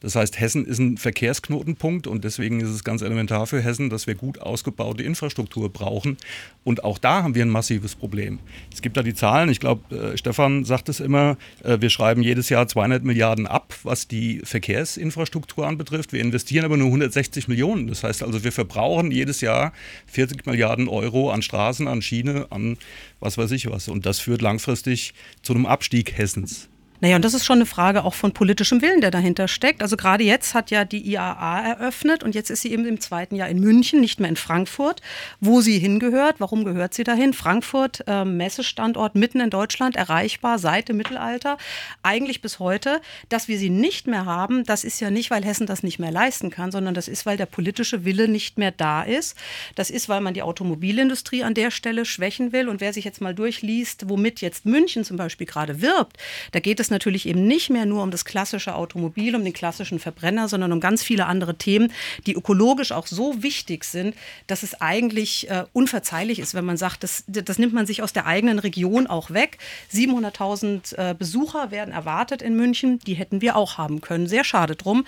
Das 0.00 0.14
heißt, 0.14 0.38
Hessen 0.38 0.66
ist 0.66 0.78
ein 0.78 0.98
Verkehrsknotenpunkt 0.98 2.06
und 2.06 2.24
deswegen 2.24 2.60
ist 2.60 2.68
es 2.68 2.84
ganz 2.84 3.00
elementar 3.00 3.46
für 3.46 3.62
Hessen, 3.62 3.88
dass 3.88 4.06
wir 4.06 4.14
gut 4.14 4.40
ausgebaute 4.40 5.02
Infrastruktur 5.02 5.72
brauchen. 5.72 6.18
Und 6.64 6.84
auch 6.84 6.98
da 6.98 7.22
haben 7.22 7.34
wir 7.34 7.44
ein 7.44 7.50
massives 7.50 7.94
Problem. 7.94 8.38
Es 8.72 8.82
gibt 8.82 8.96
da 8.96 9.02
die 9.02 9.14
Zahlen, 9.14 9.48
ich 9.48 9.58
glaube, 9.58 9.94
äh, 9.94 10.16
Stefan 10.18 10.64
sagt 10.64 10.88
es 10.90 11.00
immer, 11.00 11.38
äh, 11.64 11.78
wir 11.80 11.88
schreiben 11.88 12.22
jedes 12.22 12.50
Jahr 12.50 12.68
200 12.68 13.04
Milliarden 13.04 13.46
ab, 13.46 13.74
was 13.84 14.06
die 14.06 14.40
Verkehrsinfrastruktur 14.44 15.66
anbetrifft. 15.66 16.12
Wir 16.12 16.20
investieren 16.20 16.66
aber 16.66 16.76
nur 16.76 16.88
160 16.88 17.48
Millionen. 17.48 17.86
Das 17.86 18.04
heißt 18.04 18.22
also, 18.22 18.44
wir 18.44 18.52
verbrauchen 18.52 19.10
jedes 19.10 19.40
Jahr 19.40 19.72
40 20.06 20.44
Milliarden 20.44 20.88
Euro 20.88 21.30
an 21.30 21.40
Straßen, 21.40 21.88
an 21.88 22.02
Schiene, 22.02 22.46
an 22.50 22.76
was 23.20 23.38
weiß 23.38 23.50
ich 23.52 23.70
was. 23.70 23.88
Und 23.88 24.04
das 24.04 24.20
führt 24.20 24.42
langfristig 24.42 25.14
zu 25.42 25.54
einem 25.54 25.64
Abstieg 25.64 26.18
Hessens. 26.18 26.68
Naja, 27.00 27.16
und 27.16 27.24
das 27.24 27.34
ist 27.34 27.44
schon 27.44 27.58
eine 27.58 27.66
Frage 27.66 28.04
auch 28.04 28.14
von 28.14 28.32
politischem 28.32 28.80
Willen, 28.80 29.00
der 29.00 29.10
dahinter 29.10 29.48
steckt. 29.48 29.82
Also 29.82 29.96
gerade 29.96 30.24
jetzt 30.24 30.54
hat 30.54 30.70
ja 30.70 30.84
die 30.84 31.06
IAA 31.06 31.60
eröffnet 31.60 32.22
und 32.22 32.34
jetzt 32.34 32.50
ist 32.50 32.62
sie 32.62 32.72
eben 32.72 32.86
im 32.86 33.00
zweiten 33.00 33.36
Jahr 33.36 33.48
in 33.48 33.60
München, 33.60 34.00
nicht 34.00 34.20
mehr 34.20 34.28
in 34.28 34.36
Frankfurt, 34.36 35.02
wo 35.40 35.60
sie 35.60 35.78
hingehört. 35.78 36.36
Warum 36.38 36.64
gehört 36.64 36.94
sie 36.94 37.04
dahin? 37.04 37.32
Frankfurt, 37.34 38.04
äh, 38.06 38.24
Messestandort 38.24 39.14
mitten 39.14 39.40
in 39.40 39.50
Deutschland, 39.50 39.96
erreichbar 39.96 40.58
seit 40.58 40.88
dem 40.88 40.96
Mittelalter, 40.96 41.58
eigentlich 42.02 42.40
bis 42.40 42.58
heute. 42.58 43.00
Dass 43.28 43.48
wir 43.48 43.58
sie 43.58 43.70
nicht 43.70 44.06
mehr 44.06 44.24
haben, 44.24 44.64
das 44.64 44.84
ist 44.84 45.00
ja 45.00 45.10
nicht, 45.10 45.30
weil 45.30 45.44
Hessen 45.44 45.66
das 45.66 45.82
nicht 45.82 45.98
mehr 45.98 46.10
leisten 46.10 46.50
kann, 46.50 46.70
sondern 46.70 46.94
das 46.94 47.08
ist, 47.08 47.26
weil 47.26 47.36
der 47.36 47.46
politische 47.46 48.04
Wille 48.04 48.28
nicht 48.28 48.58
mehr 48.58 48.70
da 48.70 49.02
ist. 49.02 49.36
Das 49.74 49.90
ist, 49.90 50.08
weil 50.08 50.20
man 50.20 50.34
die 50.34 50.42
Automobilindustrie 50.42 51.44
an 51.44 51.54
der 51.54 51.70
Stelle 51.70 52.04
schwächen 52.04 52.52
will. 52.52 52.68
Und 52.68 52.80
wer 52.80 52.92
sich 52.92 53.04
jetzt 53.04 53.20
mal 53.20 53.34
durchliest, 53.34 54.08
womit 54.08 54.40
jetzt 54.40 54.64
München 54.64 55.04
zum 55.04 55.16
Beispiel 55.16 55.46
gerade 55.46 55.82
wirbt, 55.82 56.16
da 56.52 56.60
geht 56.60 56.80
es 56.80 56.85
es 56.86 56.90
natürlich 56.90 57.26
eben 57.26 57.46
nicht 57.46 57.70
mehr 57.70 57.86
nur 57.86 58.02
um 58.02 58.10
das 58.10 58.24
klassische 58.24 58.74
Automobil, 58.74 59.34
um 59.36 59.44
den 59.44 59.52
klassischen 59.52 59.98
Verbrenner, 59.98 60.48
sondern 60.48 60.72
um 60.72 60.80
ganz 60.80 61.02
viele 61.02 61.26
andere 61.26 61.56
Themen, 61.56 61.92
die 62.26 62.34
ökologisch 62.34 62.92
auch 62.92 63.06
so 63.06 63.42
wichtig 63.42 63.84
sind, 63.84 64.14
dass 64.46 64.62
es 64.62 64.80
eigentlich 64.80 65.50
äh, 65.50 65.64
unverzeihlich 65.72 66.38
ist, 66.38 66.54
wenn 66.54 66.64
man 66.64 66.76
sagt, 66.76 67.02
das, 67.02 67.24
das 67.26 67.58
nimmt 67.58 67.74
man 67.74 67.86
sich 67.86 68.02
aus 68.02 68.12
der 68.12 68.26
eigenen 68.26 68.58
Region 68.58 69.06
auch 69.06 69.30
weg. 69.30 69.58
700.000 69.92 70.96
äh, 70.96 71.14
Besucher 71.14 71.70
werden 71.70 71.92
erwartet 71.92 72.42
in 72.42 72.56
München, 72.56 72.98
die 73.00 73.14
hätten 73.14 73.40
wir 73.40 73.56
auch 73.56 73.78
haben 73.78 74.00
können. 74.00 74.26
Sehr 74.26 74.44
schade 74.44 74.76
drum. 74.76 75.04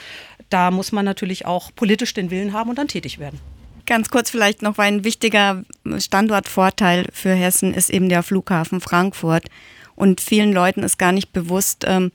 Da 0.51 0.71
muss 0.71 0.93
man 0.93 1.05
natürlich 1.05 1.47
auch 1.47 1.71
politisch 1.75 2.14
den 2.14 2.31
Willen 2.31 2.53
haben 2.53 2.71
und 2.71 2.79
dann 2.79 2.88
tätig 2.88 3.19
werden. 3.19 3.41
Ganz 3.87 4.11
kurz 4.11 4.29
vielleicht 4.29 4.61
noch, 4.61 4.77
ein 4.77 5.03
wichtiger 5.03 5.62
Standortvorteil 5.99 7.07
für 7.11 7.33
Hessen 7.33 7.73
ist 7.73 7.88
eben 7.88 8.11
der 8.11 8.23
Flughafen 8.23 8.83
Frankfurt. 8.83 9.47
Und 9.99 10.21
vielen 10.21 10.53
Leuten 10.53 10.85
ist 10.85 10.97
gar 10.97 11.11
nicht 11.11 11.33
bewusst, 11.33 11.85
ähm, 11.85 12.13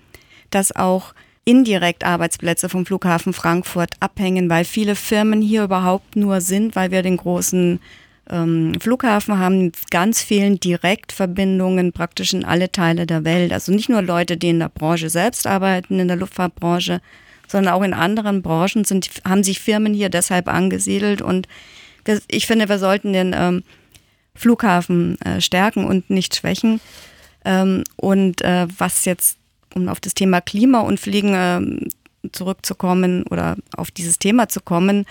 dass 0.52 0.74
auch 0.74 1.14
indirekt 1.44 2.06
Arbeitsplätze 2.06 2.70
vom 2.70 2.86
Flughafen 2.86 3.34
Frankfurt 3.34 3.92
abhängen, 4.00 4.50
weil 4.50 4.64
viele 4.64 4.96
Firmen 4.96 5.42
hier 5.42 5.66
überhaupt 5.66 6.16
nur 6.16 6.40
sind, 6.40 6.78
weil 6.78 6.92
wir 6.92 7.02
den 7.02 7.18
großen 7.18 7.82
ähm, 8.30 8.74
Flughafen 8.80 9.38
haben, 9.38 9.74
ganz 9.92 10.22
vielen 10.22 10.62
Direktverbindungen 10.62 11.92
praktisch 11.92 12.34
in 12.34 12.46
alle 12.46 12.72
Teile 12.72 13.06
der 13.06 13.26
Welt. 13.26 13.52
Also 13.52 13.74
nicht 13.74 13.90
nur 13.90 14.02
Leute, 14.02 14.38
die 14.38 14.52
in 14.52 14.60
der 14.60 14.70
Branche 14.70 15.10
selbst 15.10 15.46
arbeiten, 15.46 16.00
in 16.00 16.08
der 16.08 16.16
Luftfahrtbranche, 16.16 17.02
sondern 17.50 17.74
auch 17.74 17.84
in 17.84 17.94
anderen 17.94 18.42
Branchen 18.42 18.86
sind, 18.86 19.10
haben 19.28 19.44
sich 19.44 19.60
Firmen 19.60 19.94
hier 19.94 20.08
deshalb 20.08 20.48
angesiedelt. 20.48 21.22
Und 21.22 21.50
wir, 22.06 22.22
ich 22.30 22.48
finde, 22.48 22.70
wir 22.70 22.80
sollten 22.80 23.12
den 23.12 23.36
ähm, 23.38 23.64
Flughafen 24.36 25.20
äh, 25.20 25.42
stärken 25.42 25.84
und 25.84 26.10
nicht 26.10 26.34
schwächen. 26.34 26.80
Ähm, 27.46 27.84
und 27.98 28.42
äh, 28.42 28.68
was 28.78 29.06
jetzt, 29.06 29.38
um 29.76 29.90
auf 29.90 30.00
das 30.00 30.14
Thema 30.14 30.42
Klima 30.42 30.82
und 30.82 31.00
Fliegen 31.00 31.34
äh, 31.34 32.30
zurückzukommen 32.32 33.24
oder 33.30 33.58
auf 33.76 33.92
dieses 33.92 34.20
Thema 34.20 34.48
zu 34.50 34.62
kommen, 34.62 35.06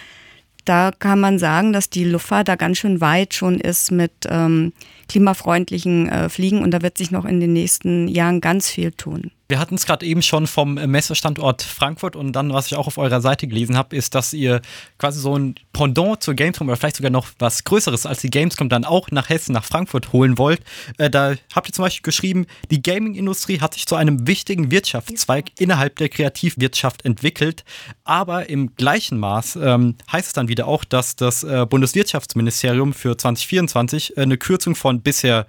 da 0.64 0.92
kann 0.97 1.18
man 1.21 1.38
sagen, 1.38 1.73
dass 1.73 1.90
die 1.90 2.05
Luftfahrt 2.05 2.49
da 2.49 2.57
ganz 2.57 2.79
schön 2.79 3.01
weit 3.01 3.35
schon 3.35 3.59
ist 3.59 3.90
mit 3.90 4.12
ähm, 4.29 4.73
klimafreundlichen 5.09 6.09
äh, 6.09 6.29
Fliegen 6.29 6.62
und 6.62 6.71
da 6.71 6.83
wird 6.83 6.99
sich 6.99 7.11
noch 7.11 7.25
in 7.25 7.40
den 7.40 7.53
nächsten 7.53 8.07
Jahren 8.09 8.40
ganz 8.40 8.71
viel 8.71 8.92
tun. 8.92 9.33
Wir 9.53 9.59
hatten 9.59 9.75
es 9.75 9.85
gerade 9.85 10.07
eben 10.07 10.23
schon 10.23 10.47
vom 10.47 10.77
Messestandort 10.77 11.61
Frankfurt 11.61 12.17
und 12.17 12.33
dann, 12.33 12.55
was 12.55 12.69
ich 12.69 12.75
auch 12.75 12.87
auf 12.87 12.97
eurer 12.97 13.21
Seite 13.21 13.47
gelesen 13.47 13.77
habe, 13.77 13.95
ist, 13.95 14.15
dass 14.15 14.33
ihr 14.33 14.62
quasi 14.97 15.21
so 15.21 15.37
ein 15.37 15.57
Pendant 15.75 16.23
zur 16.23 16.33
Gamescom 16.33 16.69
oder 16.69 16.79
vielleicht 16.79 16.97
sogar 16.97 17.11
noch 17.11 17.27
was 17.38 17.62
Größeres 17.65 18.07
als 18.07 18.23
die 18.23 18.31
Gamescom 18.31 18.71
dann 18.71 18.87
auch 18.87 19.11
nach 19.11 19.29
Hessen, 19.29 19.53
nach 19.53 19.67
Frankfurt 19.67 20.15
holen 20.15 20.38
wollt. 20.38 20.62
Äh, 20.97 21.11
da 21.11 21.35
habt 21.55 21.69
ihr 21.69 21.75
zum 21.75 21.85
Beispiel 21.85 22.01
geschrieben, 22.01 22.47
die 22.71 22.81
Gaming-Industrie 22.81 23.61
hat 23.61 23.75
sich 23.75 23.85
zu 23.85 23.95
einem 23.95 24.27
wichtigen 24.27 24.71
Wirtschaftszweig 24.71 25.51
innerhalb 25.59 25.97
der 25.97 26.09
Kreativwirtschaft 26.09 27.05
entwickelt, 27.05 27.62
aber 28.05 28.49
im 28.49 28.75
gleichen 28.75 29.19
Maß 29.19 29.57
ähm, 29.57 29.97
heißt 30.11 30.29
es 30.29 30.33
dann 30.33 30.49
wieder 30.49 30.67
auch, 30.67 30.83
dass 30.83 31.15
das 31.15 31.45
äh, 31.45 31.67
Bundeswirtschaftsministerium 31.69 32.95
für 32.95 33.19
2024 33.19 34.17
äh, 34.17 34.23
eine 34.23 34.38
Kürzung 34.38 34.75
von 34.75 35.03
bisher 35.03 35.47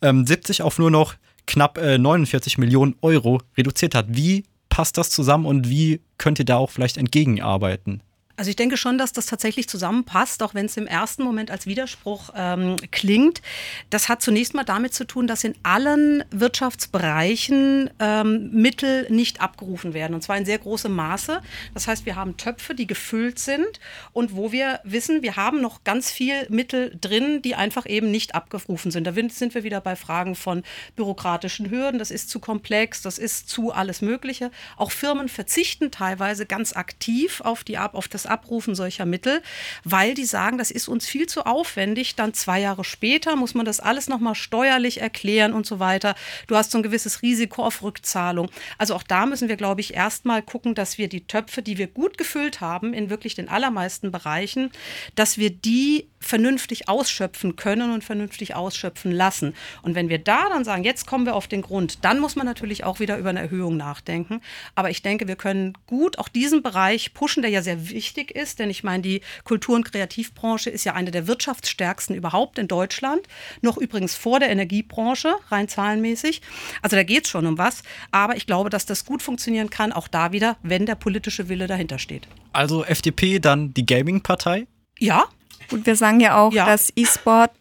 ähm, 0.00 0.26
70 0.26 0.62
auf 0.62 0.78
nur 0.78 0.90
noch 0.90 1.16
knapp 1.46 1.78
äh, 1.78 1.98
49 1.98 2.58
Millionen 2.58 2.96
Euro 3.02 3.40
reduziert 3.56 3.94
hat. 3.94 4.06
Wie 4.08 4.44
passt 4.68 4.98
das 4.98 5.10
zusammen 5.10 5.46
und 5.46 5.68
wie 5.68 6.00
könnt 6.18 6.38
ihr 6.38 6.44
da 6.44 6.56
auch 6.56 6.70
vielleicht 6.70 6.96
entgegenarbeiten? 6.96 8.02
Also 8.36 8.48
ich 8.48 8.56
denke 8.56 8.78
schon, 8.78 8.96
dass 8.96 9.12
das 9.12 9.26
tatsächlich 9.26 9.68
zusammenpasst, 9.68 10.42
auch 10.42 10.54
wenn 10.54 10.66
es 10.66 10.76
im 10.76 10.86
ersten 10.86 11.22
Moment 11.22 11.50
als 11.50 11.66
Widerspruch 11.66 12.30
ähm, 12.34 12.76
klingt. 12.90 13.42
Das 13.90 14.08
hat 14.08 14.22
zunächst 14.22 14.54
mal 14.54 14.64
damit 14.64 14.94
zu 14.94 15.06
tun, 15.06 15.26
dass 15.26 15.44
in 15.44 15.54
allen 15.62 16.24
Wirtschaftsbereichen 16.30 17.90
ähm, 17.98 18.50
Mittel 18.50 19.06
nicht 19.10 19.40
abgerufen 19.40 19.92
werden, 19.92 20.14
und 20.14 20.22
zwar 20.22 20.38
in 20.38 20.46
sehr 20.46 20.58
großem 20.58 20.92
Maße. 20.92 21.42
Das 21.74 21.86
heißt, 21.86 22.06
wir 22.06 22.16
haben 22.16 22.38
Töpfe, 22.38 22.74
die 22.74 22.86
gefüllt 22.86 23.38
sind 23.38 23.80
und 24.12 24.34
wo 24.34 24.50
wir 24.50 24.80
wissen, 24.84 25.22
wir 25.22 25.36
haben 25.36 25.60
noch 25.60 25.84
ganz 25.84 26.10
viel 26.10 26.46
Mittel 26.48 26.96
drin, 26.98 27.42
die 27.42 27.54
einfach 27.54 27.86
eben 27.86 28.10
nicht 28.10 28.34
abgerufen 28.34 28.90
sind. 28.90 29.06
Da 29.06 29.12
sind 29.12 29.54
wir 29.54 29.62
wieder 29.62 29.80
bei 29.80 29.94
Fragen 29.94 30.34
von 30.34 30.62
bürokratischen 30.96 31.70
Hürden. 31.70 31.98
Das 31.98 32.10
ist 32.10 32.30
zu 32.30 32.40
komplex, 32.40 33.02
das 33.02 33.18
ist 33.18 33.48
zu 33.48 33.72
alles 33.72 34.00
Mögliche. 34.00 34.50
Auch 34.76 34.90
Firmen 34.90 35.28
verzichten 35.28 35.90
teilweise 35.90 36.46
ganz 36.46 36.74
aktiv 36.74 37.40
auf, 37.42 37.62
die, 37.62 37.78
auf 37.78 38.08
das 38.08 38.21
das 38.22 38.30
Abrufen 38.30 38.74
solcher 38.74 39.06
Mittel, 39.06 39.42
weil 39.84 40.14
die 40.14 40.24
sagen, 40.24 40.58
das 40.58 40.70
ist 40.70 40.88
uns 40.88 41.06
viel 41.06 41.26
zu 41.26 41.46
aufwendig. 41.46 42.14
Dann 42.14 42.34
zwei 42.34 42.60
Jahre 42.60 42.84
später 42.84 43.36
muss 43.36 43.54
man 43.54 43.66
das 43.66 43.80
alles 43.80 44.08
nochmal 44.08 44.34
steuerlich 44.34 45.00
erklären 45.00 45.52
und 45.52 45.66
so 45.66 45.80
weiter. 45.80 46.14
Du 46.46 46.56
hast 46.56 46.70
so 46.70 46.78
ein 46.78 46.82
gewisses 46.82 47.22
Risiko 47.22 47.64
auf 47.64 47.82
Rückzahlung. 47.82 48.50
Also 48.78 48.94
auch 48.94 49.02
da 49.02 49.26
müssen 49.26 49.48
wir, 49.48 49.56
glaube 49.56 49.80
ich, 49.80 49.94
erstmal 49.94 50.42
gucken, 50.42 50.74
dass 50.74 50.98
wir 50.98 51.08
die 51.08 51.26
Töpfe, 51.26 51.62
die 51.62 51.78
wir 51.78 51.86
gut 51.86 52.18
gefüllt 52.18 52.60
haben, 52.60 52.94
in 52.94 53.10
wirklich 53.10 53.34
den 53.34 53.48
allermeisten 53.48 54.10
Bereichen, 54.10 54.70
dass 55.14 55.38
wir 55.38 55.50
die 55.50 56.08
vernünftig 56.22 56.88
ausschöpfen 56.88 57.56
können 57.56 57.92
und 57.92 58.04
vernünftig 58.04 58.54
ausschöpfen 58.54 59.12
lassen. 59.12 59.54
Und 59.82 59.94
wenn 59.94 60.08
wir 60.08 60.18
da 60.18 60.48
dann 60.48 60.64
sagen, 60.64 60.84
jetzt 60.84 61.06
kommen 61.06 61.26
wir 61.26 61.34
auf 61.34 61.48
den 61.48 61.62
Grund, 61.62 62.04
dann 62.04 62.20
muss 62.20 62.36
man 62.36 62.46
natürlich 62.46 62.84
auch 62.84 63.00
wieder 63.00 63.18
über 63.18 63.30
eine 63.30 63.40
Erhöhung 63.40 63.76
nachdenken. 63.76 64.40
Aber 64.74 64.90
ich 64.90 65.02
denke, 65.02 65.28
wir 65.28 65.36
können 65.36 65.76
gut 65.86 66.18
auch 66.18 66.28
diesen 66.28 66.62
Bereich 66.62 67.12
pushen, 67.12 67.42
der 67.42 67.50
ja 67.50 67.62
sehr 67.62 67.90
wichtig 68.12 68.36
ist, 68.36 68.58
denn 68.58 68.68
ich 68.68 68.84
meine, 68.84 69.02
die 69.02 69.22
Kultur- 69.44 69.74
und 69.74 69.90
Kreativbranche 69.90 70.68
ist 70.68 70.84
ja 70.84 70.92
eine 70.92 71.10
der 71.10 71.26
wirtschaftsstärksten 71.26 72.14
überhaupt 72.14 72.58
in 72.58 72.68
Deutschland, 72.68 73.22
noch 73.62 73.78
übrigens 73.78 74.14
vor 74.14 74.38
der 74.38 74.50
Energiebranche, 74.50 75.34
rein 75.48 75.66
zahlenmäßig. 75.66 76.42
Also 76.82 76.96
da 76.96 77.04
geht 77.04 77.24
es 77.24 77.30
schon 77.30 77.46
um 77.46 77.56
was, 77.56 77.82
aber 78.10 78.36
ich 78.36 78.46
glaube, 78.46 78.68
dass 78.68 78.84
das 78.84 79.06
gut 79.06 79.22
funktionieren 79.22 79.70
kann, 79.70 79.92
auch 79.92 80.08
da 80.08 80.32
wieder, 80.32 80.58
wenn 80.62 80.84
der 80.84 80.94
politische 80.94 81.48
Wille 81.48 81.66
dahinter 81.66 81.98
steht. 81.98 82.28
Also 82.52 82.84
FDP, 82.84 83.38
dann 83.38 83.72
die 83.72 83.86
Gaming-Partei? 83.86 84.66
Ja, 84.98 85.24
und 85.70 85.86
wir 85.86 85.96
sagen 85.96 86.20
ja 86.20 86.38
auch, 86.38 86.52
ja. 86.52 86.66
dass 86.66 86.92
E-Sport 86.94 87.52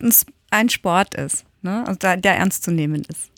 ein 0.50 0.68
Sport 0.68 1.16
ist, 1.16 1.46
ne? 1.62 1.86
also 1.88 1.98
der 1.98 2.36
ernst 2.36 2.64
zu 2.64 2.72
nehmen 2.72 3.06
ist. 3.08 3.31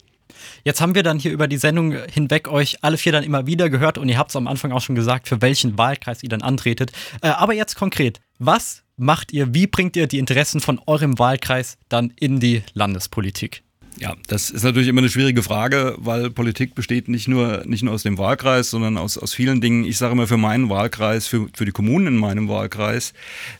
Jetzt 0.64 0.82
haben 0.82 0.96
wir 0.96 1.04
dann 1.04 1.20
hier 1.20 1.32
über 1.32 1.48
die 1.48 1.58
Sendung 1.58 1.96
hinweg 2.12 2.48
euch 2.48 2.84
alle 2.84 2.98
vier 2.98 3.12
dann 3.12 3.24
immer 3.24 3.48
wieder 3.48 3.70
gehört 3.70 3.98
und 3.98 4.10
ihr 4.10 4.18
habt 4.18 4.32
es 4.32 4.36
am 4.36 4.48
Anfang 4.48 4.72
auch 4.72 4.82
schon 4.82 4.96
gesagt, 4.96 5.28
für 5.28 5.42
welchen 5.42 5.78
Wahlkreis 5.78 6.24
ihr 6.24 6.30
dann 6.30 6.42
antretet. 6.42 6.92
Äh, 7.22 7.30
aber 7.30 7.54
jetzt 7.54 7.76
konkret, 7.76 8.20
was 8.40 8.84
macht 8.98 9.32
ihr, 9.32 9.54
wie 9.54 9.68
bringt 9.68 9.96
ihr 9.96 10.08
die 10.08 10.20
Interessen 10.20 10.60
von 10.60 10.80
eurem 10.86 11.18
Wahlkreis 11.20 11.78
dann 11.90 12.14
in 12.20 12.40
die 12.40 12.64
Landespolitik? 12.74 13.64
Ja, 14.00 14.16
das 14.28 14.50
ist 14.50 14.64
natürlich 14.64 14.88
immer 14.88 15.02
eine 15.02 15.10
schwierige 15.10 15.44
Frage, 15.44 15.96
weil 15.98 16.32
Politik 16.32 16.74
besteht 16.74 17.08
nicht 17.08 17.28
nur, 17.28 17.64
nicht 17.66 17.84
nur 17.84 17.94
aus 17.94 18.04
dem 18.04 18.18
Wahlkreis, 18.18 18.70
sondern 18.70 18.98
aus, 18.98 19.18
aus 19.18 19.34
vielen 19.34 19.62
Dingen. 19.62 19.86
Ich 19.86 19.98
sage 19.98 20.14
immer, 20.14 20.28
für 20.28 20.38
meinen 20.38 20.70
Wahlkreis, 20.70 21.28
für, 21.28 21.48
für 21.54 21.66
die 21.66 21.72
Kommunen 21.72 22.08
in 22.08 22.18
meinem 22.18 22.50
Wahlkreis, 22.50 23.14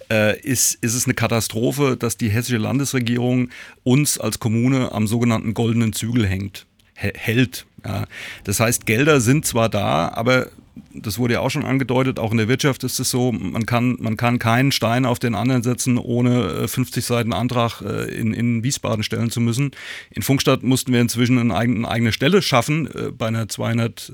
äh, 0.10 0.40
ist, 0.42 0.76
ist 0.82 0.96
es 0.96 1.06
eine 1.06 1.14
Katastrophe, 1.14 1.98
dass 1.98 2.18
die 2.18 2.30
hessische 2.30 2.58
Landesregierung 2.58 3.50
uns 3.84 4.18
als 4.18 4.40
Kommune 4.40 4.92
am 4.92 5.06
sogenannten 5.06 5.54
goldenen 5.54 5.94
Zügel 5.94 6.26
hängt, 6.26 6.66
hält. 6.96 7.66
Ja. 7.86 8.06
Das 8.44 8.60
heißt, 8.60 8.86
Gelder 8.86 9.22
sind 9.22 9.46
zwar 9.46 9.70
da, 9.70 10.10
aber 10.10 10.48
das 10.94 11.20
wurde 11.20 11.36
ja 11.36 11.40
auch 11.42 11.50
schon 11.50 11.66
angedeutet, 11.66 12.20
auch 12.20 12.32
in 12.32 12.38
der 12.38 12.48
Wirtschaft 12.48 12.84
ist 12.84 13.00
es 13.00 13.10
so, 13.10 13.32
man 13.32 13.66
kann, 13.66 13.98
man 14.00 14.18
kann 14.18 14.40
keinen 14.40 14.72
Stein 14.72 15.06
auf 15.06 15.20
den 15.20 15.36
anderen 15.36 15.64
setzen, 15.64 15.98
ohne 15.98 16.68
50 16.68 16.98
äh, 17.04 17.06
Seiten 17.06 17.34
Antrag 17.34 17.82
äh, 17.82 18.14
in, 18.14 18.34
in 18.34 18.64
Wiesbaden 18.64 19.04
stellen 19.04 19.30
zu 19.30 19.40
müssen. 19.40 19.72
In 20.12 20.24
Funkstadt 20.24 20.64
mussten 20.64 20.94
wir 20.94 21.02
inzwischen 21.02 21.52
eine 21.52 21.88
eigene 21.88 22.12
Stelle 22.12 22.42
schaffen 22.42 22.88
äh, 22.88 23.12
bei 23.12 23.28
einer 23.28 23.48
200 23.48 24.12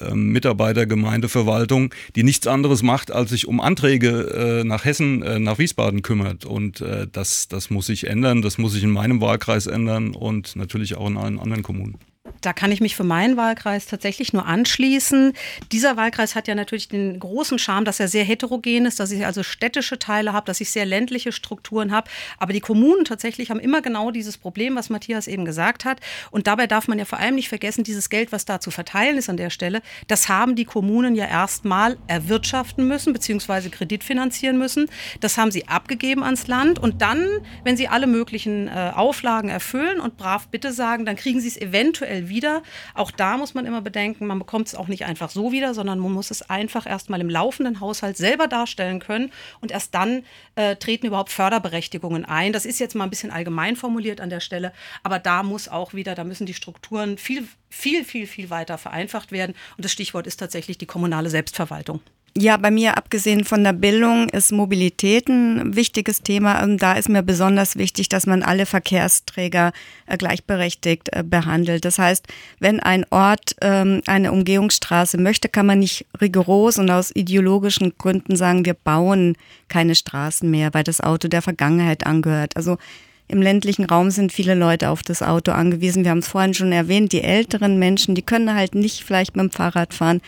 ähm, 0.00 0.32
Mitarbeiter 0.32 0.86
Gemeindeverwaltung, 0.86 1.94
die 2.16 2.22
nichts 2.22 2.46
anderes 2.46 2.82
macht, 2.82 3.10
als 3.10 3.30
sich 3.30 3.46
um 3.46 3.60
Anträge 3.60 4.62
nach 4.64 4.84
Hessen, 4.84 5.42
nach 5.42 5.58
Wiesbaden 5.58 6.02
kümmert. 6.02 6.44
Und 6.44 6.82
das, 7.12 7.48
das 7.48 7.70
muss 7.70 7.86
sich 7.86 8.06
ändern, 8.06 8.42
das 8.42 8.58
muss 8.58 8.72
sich 8.72 8.82
in 8.82 8.90
meinem 8.90 9.20
Wahlkreis 9.20 9.66
ändern 9.66 10.14
und 10.14 10.56
natürlich 10.56 10.96
auch 10.96 11.08
in 11.08 11.16
allen 11.16 11.38
anderen 11.38 11.62
Kommunen. 11.62 11.98
Da 12.42 12.52
kann 12.52 12.70
ich 12.70 12.82
mich 12.82 12.96
für 12.96 13.04
meinen 13.04 13.38
Wahlkreis 13.38 13.86
tatsächlich 13.86 14.34
nur 14.34 14.44
anschließen. 14.44 15.32
Dieser 15.72 15.96
Wahlkreis 15.96 16.34
hat 16.34 16.48
ja 16.48 16.54
natürlich 16.54 16.88
den 16.88 17.18
großen 17.18 17.58
Charme, 17.58 17.86
dass 17.86 17.98
er 17.98 18.08
sehr 18.08 18.24
heterogen 18.24 18.84
ist, 18.84 19.00
dass 19.00 19.10
ich 19.10 19.24
also 19.24 19.42
städtische 19.42 19.98
Teile 19.98 20.34
habe, 20.34 20.44
dass 20.44 20.60
ich 20.60 20.70
sehr 20.70 20.84
ländliche 20.84 21.32
Strukturen 21.32 21.92
habe. 21.92 22.10
Aber 22.38 22.52
die 22.52 22.60
Kommunen 22.60 23.06
tatsächlich 23.06 23.50
haben 23.50 23.58
immer 23.58 23.80
genau 23.80 24.10
dieses 24.10 24.36
Problem, 24.36 24.76
was 24.76 24.90
Matthias 24.90 25.28
eben 25.28 25.46
gesagt 25.46 25.86
hat. 25.86 26.00
Und 26.30 26.46
dabei 26.46 26.66
darf 26.66 26.88
man 26.88 26.98
ja 26.98 27.06
vor 27.06 27.18
allem 27.18 27.36
nicht 27.36 27.48
vergessen, 27.48 27.84
dieses 27.84 28.10
Geld, 28.10 28.32
was 28.32 28.44
da 28.44 28.60
zu 28.60 28.70
verteilen 28.70 29.16
ist 29.16 29.30
an 29.30 29.38
der 29.38 29.48
Stelle, 29.48 29.80
das 30.06 30.28
haben 30.28 30.56
die 30.56 30.66
Kommunen 30.66 31.14
ja 31.14 31.26
erstmal 31.26 31.96
erwirtschaften 32.06 32.86
müssen, 32.86 33.14
beziehungsweise 33.14 33.70
kreditfinanzieren 33.70 34.58
müssen. 34.58 34.90
Das 35.20 35.38
haben 35.38 35.50
sie 35.50 35.68
abgegeben 35.68 36.22
ans 36.22 36.48
Land. 36.48 36.78
Und 36.78 37.00
dann, 37.00 37.26
wenn 37.64 37.78
sie 37.78 37.88
alle 37.88 38.06
möglichen 38.06 38.68
äh, 38.68 38.92
Auflagen 38.94 39.48
erfüllen 39.48 40.00
und 40.00 40.18
brav 40.18 40.48
bitte 40.48 40.72
sagen, 40.72 41.06
dann 41.06 41.16
kriegen 41.16 41.40
sie 41.40 41.48
es 41.48 41.56
eventuell 41.56 42.09
wieder. 42.28 42.62
Auch 42.94 43.10
da 43.10 43.36
muss 43.36 43.54
man 43.54 43.66
immer 43.66 43.80
bedenken, 43.80 44.26
man 44.26 44.38
bekommt 44.38 44.68
es 44.68 44.74
auch 44.74 44.88
nicht 44.88 45.04
einfach 45.04 45.30
so 45.30 45.52
wieder, 45.52 45.74
sondern 45.74 45.98
man 45.98 46.12
muss 46.12 46.30
es 46.30 46.48
einfach 46.48 46.86
erstmal 46.86 47.20
im 47.20 47.30
laufenden 47.30 47.80
Haushalt 47.80 48.16
selber 48.16 48.48
darstellen 48.48 49.00
können 49.00 49.32
und 49.60 49.70
erst 49.70 49.94
dann 49.94 50.24
äh, 50.56 50.76
treten 50.76 51.06
überhaupt 51.06 51.30
Förderberechtigungen 51.30 52.24
ein. 52.24 52.52
Das 52.52 52.66
ist 52.66 52.80
jetzt 52.80 52.94
mal 52.94 53.04
ein 53.04 53.10
bisschen 53.10 53.30
allgemein 53.30 53.76
formuliert 53.76 54.20
an 54.20 54.30
der 54.30 54.40
Stelle, 54.40 54.72
aber 55.02 55.18
da 55.18 55.42
muss 55.42 55.68
auch 55.68 55.94
wieder, 55.94 56.14
da 56.14 56.24
müssen 56.24 56.46
die 56.46 56.54
Strukturen 56.54 57.18
viel, 57.18 57.46
viel, 57.68 58.04
viel, 58.04 58.26
viel 58.26 58.50
weiter 58.50 58.78
vereinfacht 58.78 59.32
werden. 59.32 59.54
Und 59.76 59.84
das 59.84 59.92
Stichwort 59.92 60.26
ist 60.26 60.36
tatsächlich 60.38 60.78
die 60.78 60.86
kommunale 60.86 61.30
Selbstverwaltung. 61.30 62.00
Ja, 62.36 62.56
bei 62.58 62.70
mir, 62.70 62.96
abgesehen 62.96 63.44
von 63.44 63.64
der 63.64 63.72
Bildung, 63.72 64.28
ist 64.28 64.52
Mobilität 64.52 65.28
ein 65.28 65.74
wichtiges 65.74 66.22
Thema. 66.22 66.64
Da 66.76 66.92
ist 66.92 67.08
mir 67.08 67.24
besonders 67.24 67.76
wichtig, 67.76 68.08
dass 68.08 68.24
man 68.24 68.44
alle 68.44 68.66
Verkehrsträger 68.66 69.72
äh, 70.06 70.16
gleichberechtigt 70.16 71.08
äh, 71.12 71.24
behandelt. 71.24 71.84
Das 71.84 71.98
heißt, 71.98 72.28
wenn 72.60 72.78
ein 72.78 73.04
Ort 73.10 73.56
ähm, 73.62 74.02
eine 74.06 74.30
Umgehungsstraße 74.30 75.18
möchte, 75.18 75.48
kann 75.48 75.66
man 75.66 75.80
nicht 75.80 76.06
rigoros 76.20 76.78
und 76.78 76.88
aus 76.88 77.10
ideologischen 77.14 77.94
Gründen 77.98 78.36
sagen, 78.36 78.64
wir 78.64 78.74
bauen 78.74 79.36
keine 79.68 79.96
Straßen 79.96 80.48
mehr, 80.48 80.72
weil 80.72 80.84
das 80.84 81.00
Auto 81.00 81.26
der 81.26 81.42
Vergangenheit 81.42 82.06
angehört. 82.06 82.56
Also 82.56 82.78
im 83.26 83.42
ländlichen 83.42 83.86
Raum 83.86 84.10
sind 84.12 84.32
viele 84.32 84.54
Leute 84.54 84.90
auf 84.90 85.02
das 85.02 85.22
Auto 85.22 85.50
angewiesen. 85.50 86.04
Wir 86.04 86.12
haben 86.12 86.18
es 86.18 86.28
vorhin 86.28 86.54
schon 86.54 86.70
erwähnt, 86.70 87.12
die 87.12 87.22
älteren 87.22 87.80
Menschen, 87.80 88.14
die 88.14 88.22
können 88.22 88.54
halt 88.54 88.76
nicht 88.76 89.02
vielleicht 89.02 89.34
mit 89.34 89.42
dem 89.42 89.50
Fahrrad 89.50 89.94
fahren. 89.94 90.20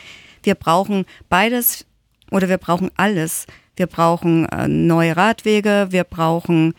Wir 0.43 0.57
brauchen 0.57 1.05
beides 1.29 1.87
oder 2.33 2.49
wir 2.49 2.59
brauchen 2.59 2.91
alles. 2.97 3.47
Wir 3.77 3.87
brauchen 3.87 4.47
äh, 4.47 4.69
neue 4.69 5.17
Radwege, 5.17 5.89
wir 5.91 6.05
brauchen 6.05 6.75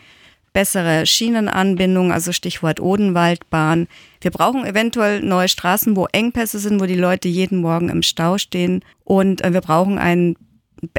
bessere 0.54 1.04
Schienenanbindung, 1.04 2.12
also 2.12 2.32
Stichwort 2.32 2.80
Odenwaldbahn. 2.80 3.88
Wir 4.20 4.30
brauchen 4.30 4.64
eventuell 4.64 5.20
neue 5.20 5.48
Straßen, 5.48 5.96
wo 5.96 6.06
Engpässe 6.12 6.60
sind, 6.60 6.80
wo 6.80 6.86
die 6.86 6.94
Leute 6.94 7.26
jeden 7.28 7.58
Morgen 7.58 7.88
im 7.88 8.02
Stau 8.02 8.38
stehen. 8.38 8.84
Und 9.02 9.44
äh, 9.44 9.52
wir 9.52 9.60
brauchen 9.60 9.98
ein, 9.98 10.36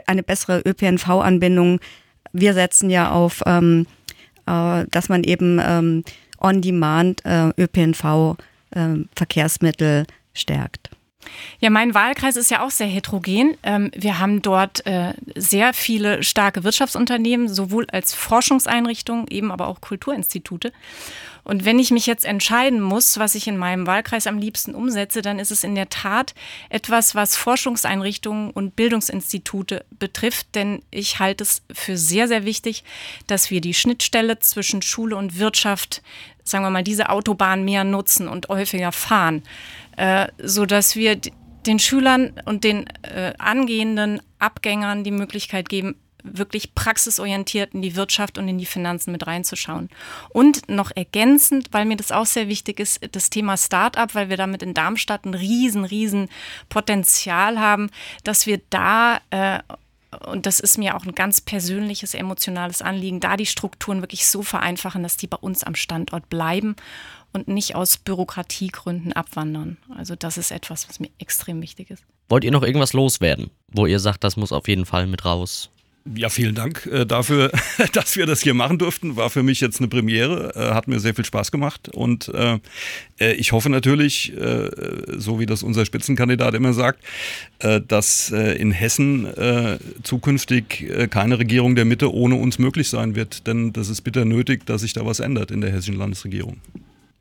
eine 0.06 0.24
bessere 0.24 0.62
ÖPNV-Anbindung. 0.66 1.80
Wir 2.34 2.54
setzen 2.54 2.90
ja 2.90 3.12
auf, 3.12 3.44
ähm, 3.46 3.88
äh, 4.46 4.84
dass 4.92 5.08
man 5.08 5.24
eben 5.24 5.62
ähm, 5.66 6.04
on-demand 6.42 7.24
äh, 7.26 7.52
ÖPNV-Verkehrsmittel 7.58 10.00
ähm, 10.00 10.06
stärkt. 10.34 10.90
Ja, 11.60 11.70
mein 11.70 11.94
Wahlkreis 11.94 12.36
ist 12.36 12.52
ja 12.52 12.64
auch 12.64 12.72
sehr 12.72 12.88
heterogen. 12.88 13.58
Ähm, 13.64 13.92
wir 13.96 14.20
haben 14.20 14.42
dort 14.42 14.86
äh, 14.86 15.14
sehr 15.36 15.74
viele 15.74 16.24
starke 16.24 16.64
Wirtschaftsunternehmen, 16.64 17.48
sowohl 17.48 17.88
als 17.92 18.14
Forschungseinrichtungen, 18.14 19.28
eben 19.30 19.52
aber 19.52 19.68
auch 19.68 19.82
Kulturinstitute. 19.82 20.72
Und 21.46 21.64
wenn 21.64 21.78
ich 21.78 21.92
mich 21.92 22.08
jetzt 22.08 22.26
entscheiden 22.26 22.82
muss, 22.82 23.20
was 23.20 23.36
ich 23.36 23.48
in 23.48 23.56
meinem 23.56 23.86
Wahlkreis 23.86 24.26
am 24.26 24.40
liebsten 24.40 24.74
umsetze, 24.74 25.22
dann 25.22 25.38
ist 25.38 25.52
es 25.52 25.64
in 25.64 25.76
der 25.76 25.90
Tat 25.90 26.34
etwas, 26.70 27.14
was 27.14 27.38
Forschungseinrichtungen 27.38 28.50
und 28.50 28.76
Bildungsinstitute 28.76 29.86
betrifft. 29.92 30.48
Denn 30.56 30.82
ich 30.90 31.20
halte 31.20 31.44
es 31.44 31.62
für 31.72 31.98
sehr, 31.98 32.28
sehr 32.28 32.46
wichtig, 32.46 32.84
dass 33.28 33.52
wir 33.52 33.62
die 33.62 33.76
Schnittstelle 33.76 34.40
zwischen 34.40 34.82
Schule 34.82 35.16
und 35.16 35.38
Wirtschaft, 35.38 36.02
sagen 36.44 36.66
wir 36.66 36.72
mal, 36.72 36.84
diese 36.84 37.10
Autobahn 37.10 37.64
mehr 37.64 37.84
nutzen 37.84 38.28
und 38.28 38.50
häufiger 38.50 38.92
fahren 38.92 39.44
äh, 39.98 40.28
sodass 40.42 40.96
wir 40.96 41.20
den 41.66 41.80
Schülern 41.80 42.34
und 42.46 42.64
den 42.64 42.88
äh, 43.04 43.34
angehenden 43.38 44.22
Abgängern 44.40 45.04
die 45.04 45.12
Möglichkeit 45.12 45.70
geben, 45.70 45.96
wirklich 46.24 46.74
praxisorientiert 46.74 47.74
in 47.74 47.82
die 47.82 47.96
Wirtschaft 47.96 48.38
und 48.38 48.48
in 48.48 48.58
die 48.58 48.66
Finanzen 48.66 49.12
mit 49.12 49.28
reinzuschauen. 49.28 49.90
Und 50.30 50.68
noch 50.70 50.92
ergänzend, 50.96 51.70
weil 51.72 51.86
mir 51.86 51.98
das 51.98 52.12
auch 52.12 52.26
sehr 52.26 52.48
wichtig 52.48 52.80
ist, 52.80 53.00
das 53.12 53.30
Thema 53.30 53.58
Start-up, 53.58 54.16
weil 54.16 54.30
wir 54.30 54.38
damit 54.38 54.64
in 54.64 54.74
Darmstadt 54.74 55.26
ein 55.26 55.34
riesen, 55.34 55.86
riesen 55.86 56.30
Potenzial 56.70 57.60
haben, 57.60 57.90
dass 58.24 58.48
wir 58.48 58.60
da 58.70 59.20
äh, 59.30 59.60
und 60.28 60.46
das 60.46 60.62
ist 60.62 60.78
mir 60.78 60.96
auch 60.96 61.06
ein 61.06 61.14
ganz 61.14 61.42
persönliches, 61.42 62.14
emotionales 62.14 62.82
Anliegen, 62.82 63.20
da 63.20 63.36
die 63.36 63.46
Strukturen 63.46 64.02
wirklich 64.02 64.26
so 64.26 64.44
vereinfachen, 64.44 65.04
dass 65.04 65.18
die 65.18 65.28
bei 65.28 65.36
uns 65.36 65.64
am 65.66 65.76
Standort 65.76 66.30
bleiben 66.30 66.78
und 67.36 67.48
nicht 67.48 67.76
aus 67.76 67.98
Bürokratiegründen 67.98 69.14
abwandern. 69.14 69.78
Also 69.96 70.16
das 70.16 70.38
ist 70.38 70.52
etwas, 70.52 70.90
was 70.90 71.00
mir 71.00 71.10
extrem 71.20 71.62
wichtig 71.62 71.92
ist. 71.92 72.04
Wollt 72.30 72.44
ihr 72.44 72.52
noch 72.52 72.64
irgendwas 72.64 72.94
loswerden, 72.94 73.52
wo 73.72 73.86
ihr 73.86 74.00
sagt, 74.00 74.24
das 74.24 74.38
muss 74.38 74.52
auf 74.52 74.68
jeden 74.68 74.86
Fall 74.86 75.06
mit 75.06 75.26
raus? 75.26 75.70
Ja, 76.14 76.30
vielen 76.30 76.54
Dank 76.54 76.86
äh, 76.86 77.04
dafür, 77.04 77.52
dass 77.94 78.16
wir 78.16 78.28
das 78.28 78.42
hier 78.42 78.54
machen 78.54 78.78
durften. 78.78 79.16
War 79.16 79.32
für 79.32 79.42
mich 79.42 79.60
jetzt 79.60 79.80
eine 79.80 79.88
Premiere, 79.88 80.54
äh, 80.56 80.74
hat 80.74 80.88
mir 80.88 81.00
sehr 81.00 81.16
viel 81.16 81.26
Spaß 81.26 81.52
gemacht 81.52 81.90
und 81.90 82.30
äh, 82.30 82.60
ich 83.18 83.52
hoffe 83.54 83.70
natürlich, 83.70 84.34
so 85.18 85.40
wie 85.40 85.46
das 85.46 85.64
unser 85.64 85.86
Spitzenkandidat 85.86 86.54
immer 86.54 86.74
sagt, 86.74 87.00
dass 87.88 88.30
in 88.30 88.72
Hessen 88.72 89.28
zukünftig 90.04 91.10
keine 91.12 91.40
Regierung 91.40 91.76
der 91.76 91.86
Mitte 91.86 92.14
ohne 92.14 92.36
uns 92.36 92.60
möglich 92.60 92.90
sein 92.90 93.16
wird, 93.16 93.48
denn 93.48 93.72
das 93.72 93.88
ist 93.88 94.02
bitter 94.02 94.26
nötig, 94.26 94.66
dass 94.66 94.82
sich 94.82 94.92
da 94.92 95.06
was 95.06 95.22
ändert 95.22 95.50
in 95.50 95.62
der 95.62 95.72
hessischen 95.72 95.96
Landesregierung. 95.96 96.60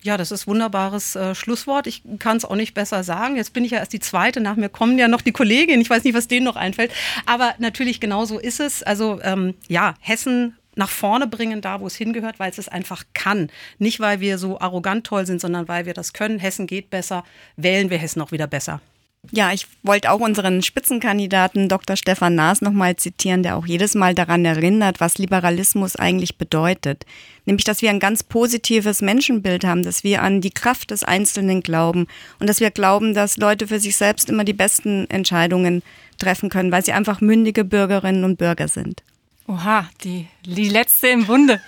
Ja, 0.05 0.19
das 0.19 0.31
ist 0.31 0.47
wunderbares 0.47 1.17
äh, 1.17 1.35
Schlusswort. 1.35 1.87
Ich 1.87 2.03
kann 2.19 2.37
es 2.37 2.45
auch 2.45 2.57
nicht 2.57 2.75
besser 2.75 3.03
sagen. 3.03 3.37
Jetzt 3.37 3.55
bin 3.55 3.65
ich 3.65 3.71
ja 3.71 3.79
erst 3.79 3.95
die 3.95 4.01
zweite. 4.01 4.39
Nach 4.39 4.55
mir 4.55 4.69
kommen 4.69 4.99
ja 4.99 5.09
noch 5.09 5.23
die 5.23 5.33
Kollegin. 5.33 5.81
Ich 5.81 5.89
weiß 5.89 6.05
nicht, 6.05 6.15
was 6.15 6.29
denen 6.29 6.45
noch 6.45 6.57
einfällt. 6.57 6.93
Aber 7.25 7.55
natürlich 7.59 8.01
genau 8.01 8.27
so 8.27 8.39
ist 8.39 8.61
es. 8.61 8.83
Also 8.83 9.19
ähm, 9.23 9.55
ja, 9.67 9.95
Hessen 10.01 10.59
nach 10.75 10.91
vorne 10.91 11.27
bringen, 11.27 11.63
da 11.63 11.81
wo 11.81 11.87
es 11.87 11.97
hingehört, 11.97 12.39
weil 12.39 12.51
es 12.51 12.59
es 12.59 12.69
einfach 12.69 13.05
kann. 13.15 13.49
Nicht, 13.79 13.99
weil 13.99 14.21
wir 14.21 14.37
so 14.37 14.61
arrogant 14.61 15.07
toll 15.07 15.25
sind, 15.25 15.41
sondern 15.41 15.69
weil 15.69 15.87
wir 15.87 15.95
das 15.95 16.13
können. 16.13 16.39
Hessen 16.39 16.67
geht 16.67 16.91
besser. 16.91 17.25
Wählen 17.57 17.89
wir 17.89 17.97
Hessen 17.97 18.21
auch 18.21 18.31
wieder 18.31 18.47
besser. 18.47 18.83
Ja, 19.31 19.53
ich 19.53 19.67
wollte 19.83 20.11
auch 20.11 20.21
unseren 20.21 20.63
Spitzenkandidaten 20.63 21.69
Dr. 21.69 21.97
Stefan 21.97 22.35
Naas 22.35 22.61
nochmal 22.61 22.97
zitieren, 22.97 23.43
der 23.43 23.57
auch 23.57 23.67
jedes 23.67 23.95
Mal 23.95 24.15
daran 24.15 24.45
erinnert, 24.45 25.01
was 25.01 25.19
Liberalismus 25.19 25.97
eigentlich 25.97 26.37
bedeutet. 26.37 27.07
Nämlich, 27.47 27.65
dass 27.65 27.83
wir 27.83 27.91
ein 27.91 28.01
ganz 28.01 28.23
positives 28.23 29.03
Menschenbild 29.03 29.65
haben, 29.65 29.83
dass 29.83 30.05
wir 30.05 30.23
an 30.23 30.41
die 30.41 30.51
Kraft 30.51 30.91
des 30.91 31.05
Einzelnen 31.05 31.63
glauben 31.63 32.07
und 32.39 32.49
dass 32.49 32.61
wir 32.61 32.71
glauben, 32.71 33.15
dass 33.15 33.37
Leute 33.37 33.67
für 33.67 33.81
sich 33.81 33.97
selbst 33.97 34.29
immer 34.29 34.45
die 34.45 34.53
besten 34.53 35.09
Entscheidungen 35.11 35.83
treffen 36.19 36.49
können, 36.49 36.73
weil 36.73 36.85
sie 36.85 36.93
einfach 36.93 37.21
mündige 37.21 37.65
Bürgerinnen 37.65 38.25
und 38.25 38.37
Bürger 38.37 38.69
sind. 38.69 39.03
Oha, 39.47 39.91
die, 40.03 40.27
die 40.47 40.69
letzte 40.69 41.09
im 41.09 41.27
Bunde. 41.27 41.61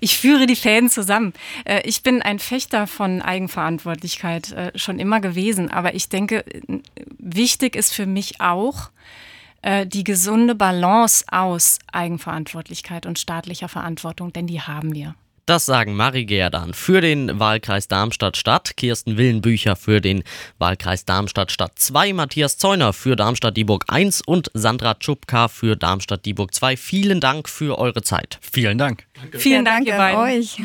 Ich 0.00 0.18
führe 0.18 0.46
die 0.46 0.56
Fäden 0.56 0.90
zusammen. 0.90 1.32
Äh, 1.64 1.82
ich 1.84 2.02
bin 2.02 2.22
ein 2.22 2.38
Fechter 2.38 2.86
von 2.86 3.22
Eigenverantwortlichkeit 3.22 4.52
äh, 4.52 4.78
schon 4.78 4.98
immer 4.98 5.20
gewesen, 5.20 5.70
aber 5.70 5.94
ich 5.94 6.08
denke, 6.08 6.44
wichtig 7.18 7.76
ist 7.76 7.92
für 7.92 8.06
mich 8.06 8.40
auch 8.40 8.90
äh, 9.62 9.86
die 9.86 10.04
gesunde 10.04 10.54
Balance 10.54 11.24
aus 11.30 11.78
Eigenverantwortlichkeit 11.92 13.06
und 13.06 13.18
staatlicher 13.18 13.68
Verantwortung, 13.68 14.32
denn 14.32 14.46
die 14.46 14.60
haben 14.60 14.94
wir. 14.94 15.14
Das 15.46 15.64
sagen 15.64 15.94
Marie 15.94 16.26
Gerdan 16.26 16.74
für 16.74 17.00
den 17.00 17.38
Wahlkreis 17.38 17.86
Darmstadt-Stadt, 17.86 18.76
Kirsten 18.76 19.16
Willenbücher 19.16 19.76
für 19.76 20.00
den 20.00 20.24
Wahlkreis 20.58 21.04
Darmstadt-Stadt 21.04 21.78
2, 21.78 22.14
Matthias 22.14 22.58
Zeuner 22.58 22.92
für 22.92 23.14
Darmstadt-Dieburg 23.14 23.84
1 23.86 24.22
und 24.22 24.50
Sandra 24.54 24.94
Tschupka 24.94 25.46
für 25.46 25.76
Darmstadt-Dieburg 25.76 26.52
2. 26.52 26.76
Vielen 26.76 27.20
Dank 27.20 27.48
für 27.48 27.78
eure 27.78 28.02
Zeit. 28.02 28.40
Vielen 28.42 28.76
Dank. 28.76 29.04
Danke. 29.14 29.38
Vielen 29.38 29.64
Dank, 29.64 29.86
Dank 29.86 30.00
an 30.00 30.16
euch. 30.16 30.60